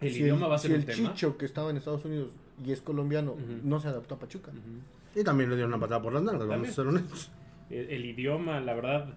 [0.00, 1.08] el Si idioma va a ser si un el tema.
[1.14, 2.32] Chicho que estaba en Estados Unidos
[2.64, 3.60] y es colombiano Ujú.
[3.64, 4.50] no se adaptó a Pachuca.
[4.50, 5.20] Ujú.
[5.20, 6.72] Y también le dieron una patada por las nalgas, vamos También.
[6.72, 7.30] a ser honestos.
[7.70, 9.14] El, el idioma, la verdad,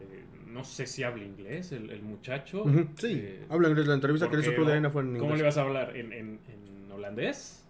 [0.00, 2.64] eh, no sé si habla inglés el, el muchacho.
[2.64, 2.88] Ujú.
[2.96, 3.12] Sí.
[3.14, 5.38] Eh, Habla inglés, la entrevista que le hizo Club de Arena fue en ¿Cómo le
[5.38, 5.54] inglés.
[5.54, 5.96] vas a hablar?
[5.96, 7.64] ¿En, en, en holandés?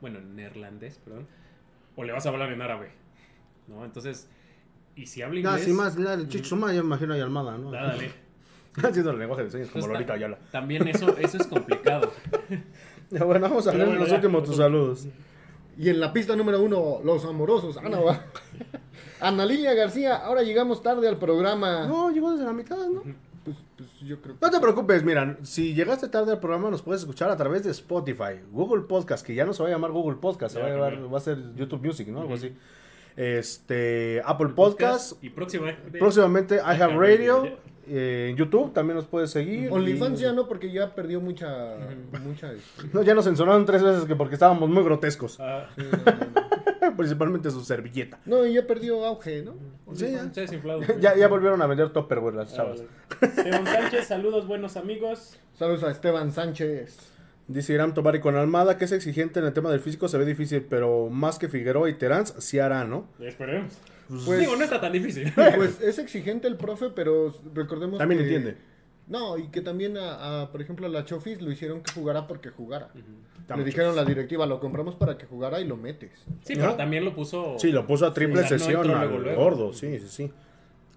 [0.00, 1.26] Bueno, en neerlandés, perdón.
[1.96, 2.90] ¿O le vas a hablar en árabe?
[3.68, 3.84] ¿No?
[3.84, 4.28] Entonces,
[4.94, 5.64] y si habla Ah, inglés...
[5.64, 7.70] sí, más, la de Chicho Suma, yo me imagino a Almada, ¿no?
[7.70, 8.10] ah, dale.
[8.76, 10.38] Haciendo el lenguaje de señas como Lolita ta- Ayala.
[10.52, 12.12] También eso, eso es complicado.
[13.10, 14.16] Ya, Bueno, vamos a leer bueno, los ya.
[14.16, 15.06] últimos tus saludos.
[15.78, 17.76] Y en la pista número uno, los amorosos.
[17.76, 18.24] Ana, va.
[19.20, 21.86] Ana Lilia García, ahora llegamos tarde al programa.
[21.86, 23.02] No, llegó desde la mitad, ¿no?
[23.44, 27.02] Pues, pues yo creo No te preocupes, mira, si llegaste tarde al programa nos puedes
[27.02, 30.16] escuchar a través de Spotify, Google Podcast, que ya no se va a llamar Google
[30.16, 32.22] Podcast, se va a, llamar- va a ser YouTube Music, ¿no?
[32.22, 32.52] Algo así.
[33.16, 35.98] Este, Apple Podcast, Y próximamente...
[35.98, 37.56] próximamente I Have Radio, Radio.
[37.88, 39.70] Eh, en YouTube también nos puedes seguir.
[39.72, 41.76] OnlyFans y- ya no, porque ya perdió mucha.
[42.24, 45.38] mucha este, No, ya nos censuraron tres veces que porque estábamos muy grotescos.
[45.40, 46.96] Ah, sí, no, no, no.
[46.96, 48.18] principalmente su servilleta.
[48.26, 49.54] No, y ya perdió auge, ¿no?
[49.94, 50.30] Sí, ya.
[50.32, 50.80] Se ha desinflado.
[51.00, 52.82] Ya, ya volvieron a vender Topperware las chavas.
[53.20, 55.38] Esteban Sánchez, saludos, buenos amigos.
[55.54, 57.12] Saludos a Esteban Sánchez.
[57.48, 60.24] Dice Irán Tobari con Almada, que es exigente en el tema del físico, se ve
[60.24, 63.06] difícil, pero más que Figueroa y Terán, sí hará, ¿no?
[63.20, 63.72] Esperemos.
[64.08, 65.32] Pues- Digo, no está tan difícil.
[65.34, 68.56] Pues es exigente el profe, pero recordemos También que- entiende.
[69.08, 72.26] No, y que también a, a, por ejemplo, a la Chofis lo hicieron que jugara
[72.26, 72.90] porque jugara.
[73.56, 76.10] Le dijeron la directiva, lo compramos para que jugara y lo metes.
[76.42, 77.56] Sí, pero también lo puso.
[77.58, 80.32] Sí, lo puso a triple no sesión al gordo, sí, sí, sí.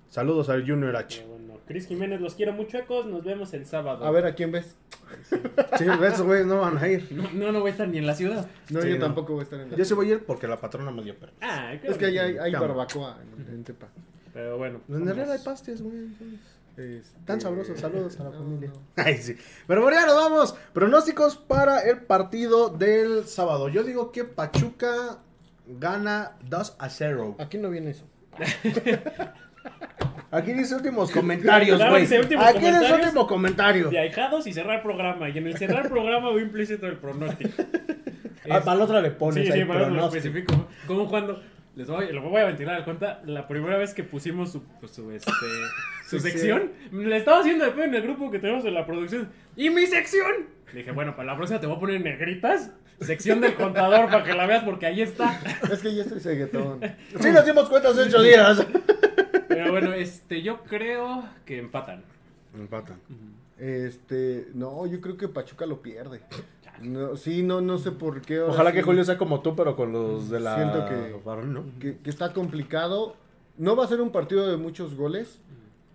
[0.10, 1.24] Saludos al Junior H.
[1.70, 3.06] Cris Jiménez, los quiero mucho, ecos.
[3.06, 4.04] Nos vemos el sábado.
[4.04, 4.76] A ver, ¿a quién ves?
[5.78, 7.08] Sí, esos güeyes no van a ir.
[7.12, 8.48] No, no, no voy a estar ni en la ciudad.
[8.72, 9.06] No, Sí, yo no.
[9.06, 9.78] tampoco voy a estar en la...
[9.78, 11.32] Yo sí voy a ir porque la patrona me dio perro.
[11.42, 13.88] Ah, qué Es que hay, barbacoa en, en Tepa.
[14.34, 14.82] Pero bueno.
[14.90, 16.08] En Herrera hay pastes, güey.
[16.76, 18.70] Este, Tan sabrosos, saludos a la no, familia.
[18.70, 19.04] no.
[19.04, 19.36] Ay, sí.
[19.68, 20.56] Pero bueno, ya nos vamos.
[20.74, 23.70] Pronósticos para el partido del sábado.
[23.70, 25.20] Yo digo que Pachuca
[25.68, 27.36] gana 2 a 0.
[27.38, 28.06] Aquí no viene eso.
[30.32, 32.04] Aquí dice últimos comentarios, güey.
[32.04, 33.90] Aquí dice último comentario.
[33.90, 35.30] De ahijados y cerrar programa.
[35.30, 37.64] Y en el cerrar programa voy implícito el pronóstico.
[38.50, 40.68] Ah, para la otra le pones Sí, ahí sí, para eso lo especifico.
[40.88, 41.42] Como cuando.
[41.76, 43.22] Les voy, lo voy a ventilar al cuenta.
[43.26, 45.32] La primera vez que pusimos su, pues, su, este,
[46.10, 46.32] su Sí, sí.
[46.32, 49.30] sección, le estaba haciendo de pedo en el grupo que tenemos en la producción.
[49.56, 50.48] ¡Y mi sección!
[50.74, 52.72] Dije, bueno, para la próxima te voy a poner negritas.
[53.00, 55.40] Sección del contador para que la veas porque ahí está.
[55.72, 56.82] Es que ya estoy ceguetón.
[57.20, 58.66] Sí, nos dimos cuenta hace ocho días.
[59.60, 62.04] Pero bueno, este, yo creo que empatan.
[62.56, 62.98] Empatan.
[63.58, 66.22] Este, no, yo creo que Pachuca lo pierde.
[66.82, 68.40] No, sí, no, no sé por qué.
[68.40, 70.56] Ojalá sí, que Julio sea como tú, pero con los de la.
[70.56, 71.64] Siento que- varón, ¿no?
[71.80, 73.16] que, que está complicado.
[73.58, 75.42] No va a ser un partido de muchos goles.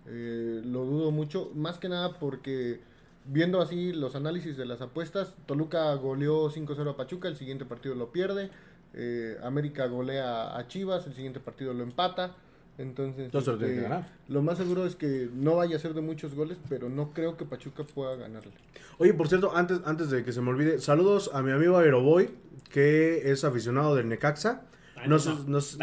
[0.07, 1.49] eh, lo dudo mucho.
[1.55, 2.79] Más que nada porque
[3.25, 7.95] viendo así los análisis de las apuestas, Toluca goleó 5-0 a Pachuca, el siguiente partido
[7.95, 8.51] lo pierde.
[8.93, 12.35] eh, América golea a Chivas, el siguiente partido lo empata.
[12.77, 14.09] Entonces, Entonces lo tiene este, que ganar.
[14.27, 17.37] lo más seguro es que no vaya a ser de muchos goles, pero no creo
[17.37, 18.51] que Pachuca pueda ganarle.
[18.97, 22.29] Oye, por cierto, antes, antes de que se me olvide, saludos a mi amigo Aeroboy,
[22.69, 24.63] que es aficionado del Necaxa.
[24.97, 25.15] Ay, No
[25.59, 25.77] es,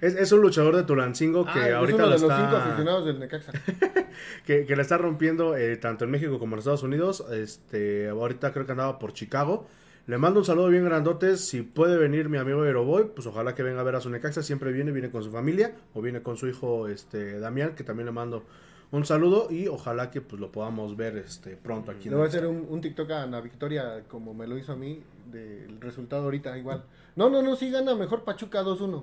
[0.00, 3.06] es un luchador de Tulancingo que Ah, es ahorita uno de los cinco está, aficionados
[3.06, 3.52] del Necaxa.
[4.46, 7.24] que, que la está rompiendo eh, tanto en México como en Estados Unidos.
[7.32, 9.66] Este, ahorita creo que andaba por Chicago.
[10.06, 11.36] Le mando un saludo bien grandote.
[11.36, 14.40] Si puede venir mi amigo Aeroboy, pues ojalá que venga a ver a su Necaxa.
[14.40, 18.06] Siempre viene, viene con su familia o viene con su hijo este Damián, que también
[18.06, 18.44] le mando
[18.92, 22.04] un saludo y ojalá que pues lo podamos ver este pronto aquí.
[22.04, 24.72] en Le voy a hacer un, un TikTok a Ana Victoria, como me lo hizo
[24.72, 26.84] a mí, del resultado ahorita igual.
[27.16, 29.02] No, no, no, sí gana mejor Pachuca 2-1.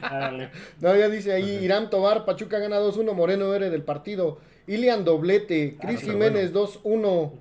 [0.00, 0.50] Dale.
[0.82, 4.40] No, ya dice ahí, Irán Tobar, Pachuca gana 2-1, Moreno Ere del partido.
[4.66, 7.32] Ilian doblete, Cris pero Jiménez 2-1.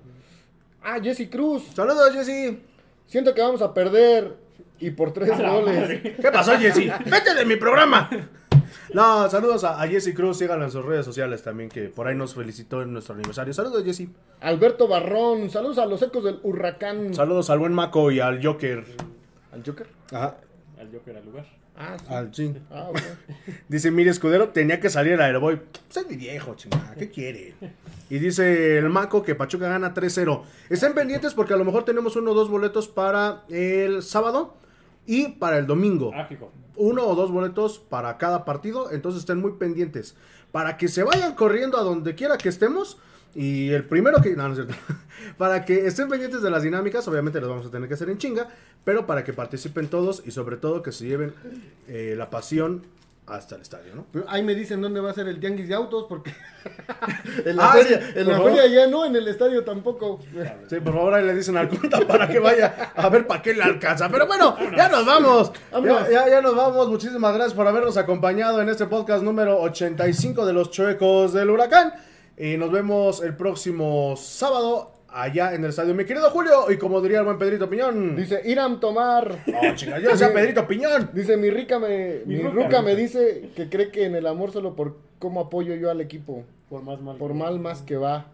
[0.84, 2.62] Ah, Jesse Cruz, Saludos, Jessy.
[3.06, 4.36] siento que vamos a perder
[4.80, 6.02] y por tres A goles.
[6.02, 6.90] ¿Qué pasó, Jessy?
[7.06, 8.10] ¡Vete de mi programa!
[8.94, 12.16] No, saludos a, a Jessy Cruz, síganla en sus redes sociales también, que por ahí
[12.16, 13.54] nos felicitó en nuestro aniversario.
[13.54, 14.10] Saludos, Jessy.
[14.42, 17.14] Alberto Barrón, saludos a los ecos del huracán.
[17.14, 18.84] Saludos al buen Maco y al Joker.
[19.54, 19.88] ¿Al Joker?
[20.12, 20.38] Ajá,
[20.80, 21.46] Al Joker al lugar.
[21.76, 22.14] Ah, sí.
[22.14, 22.54] al sí.
[22.70, 23.00] Ah, ok.
[23.70, 25.62] Dice, mire, escudero, tenía que salir el Aeroboy.
[25.90, 27.56] Soy mi viejo, chingada, ¿qué quiere?
[28.10, 30.44] Y dice el Maco que Pachuca gana 3-0.
[30.70, 34.58] Estén pendientes porque a lo mejor tenemos uno o dos boletos para el sábado
[35.06, 36.12] y para el domingo.
[36.14, 36.28] Ah,
[36.76, 40.16] uno o dos boletos para cada partido, entonces estén muy pendientes.
[40.52, 42.98] Para que se vayan corriendo a donde quiera que estemos.
[43.36, 44.36] Y el primero que...
[44.36, 44.74] No, no es cierto.
[45.38, 48.18] para que estén pendientes de las dinámicas, obviamente las vamos a tener que hacer en
[48.18, 48.48] chinga,
[48.84, 51.34] pero para que participen todos y sobre todo que se lleven
[51.88, 52.84] eh, la pasión
[53.28, 54.06] hasta el estadio, ¿no?
[54.12, 56.32] Pero Ahí me dicen dónde va a ser el tianguis de autos, porque
[57.46, 58.52] en Ah, la, feria, sí, en la favor.
[58.52, 60.20] feria ya no, en el estadio tampoco.
[60.68, 63.54] Sí, por favor, ahí le dicen al cuenta para que vaya a ver para qué
[63.54, 64.10] le alcanza.
[64.10, 65.54] Pero bueno, ya nos vamos.
[65.72, 66.90] Ya, ya, ya nos vamos.
[66.90, 71.94] Muchísimas gracias por habernos acompañado en este podcast número 85 de los Chuecos del Huracán.
[72.42, 75.94] Y nos vemos el próximo sábado allá en el estadio.
[75.94, 78.16] Mi querido Julio, y como diría el buen Pedrito Piñón.
[78.16, 79.44] Dice Iram Tomar.
[79.46, 81.12] Oh, chinga, yo decía Pedrito Piñón.
[81.14, 84.26] Dice mi rica me, Mi mi ruca, ruca me dice que cree que en el
[84.26, 86.44] amor solo por cómo apoyo yo al equipo.
[86.68, 87.18] Por más mal.
[87.18, 88.26] Por mal más que va.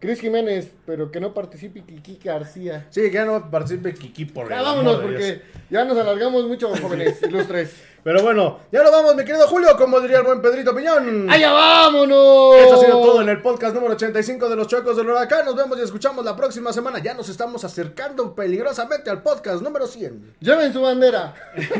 [0.00, 2.86] Cris Jiménez, pero que no participe Kiki García.
[2.90, 5.38] Sí, que ya no participe Kiki por Ya el vámonos amor de Dios.
[5.38, 7.74] porque ya nos alargamos mucho, jóvenes ilustres.
[8.04, 11.28] Pero bueno, ya nos vamos, mi querido Julio, como diría el buen Pedrito Piñón.
[11.28, 12.54] ¡Allá vámonos!
[12.56, 15.44] Esto ha sido todo en el podcast número 85 de los Chuecos del Huracán.
[15.44, 17.00] Nos vemos y escuchamos la próxima semana.
[17.00, 20.36] Ya nos estamos acercando peligrosamente al podcast número 100.
[20.38, 21.34] Lleven su bandera.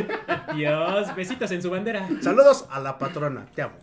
[0.57, 2.09] Dios, besitos en su bandera.
[2.21, 3.47] Saludos a la patrona.
[3.55, 3.77] Te amo.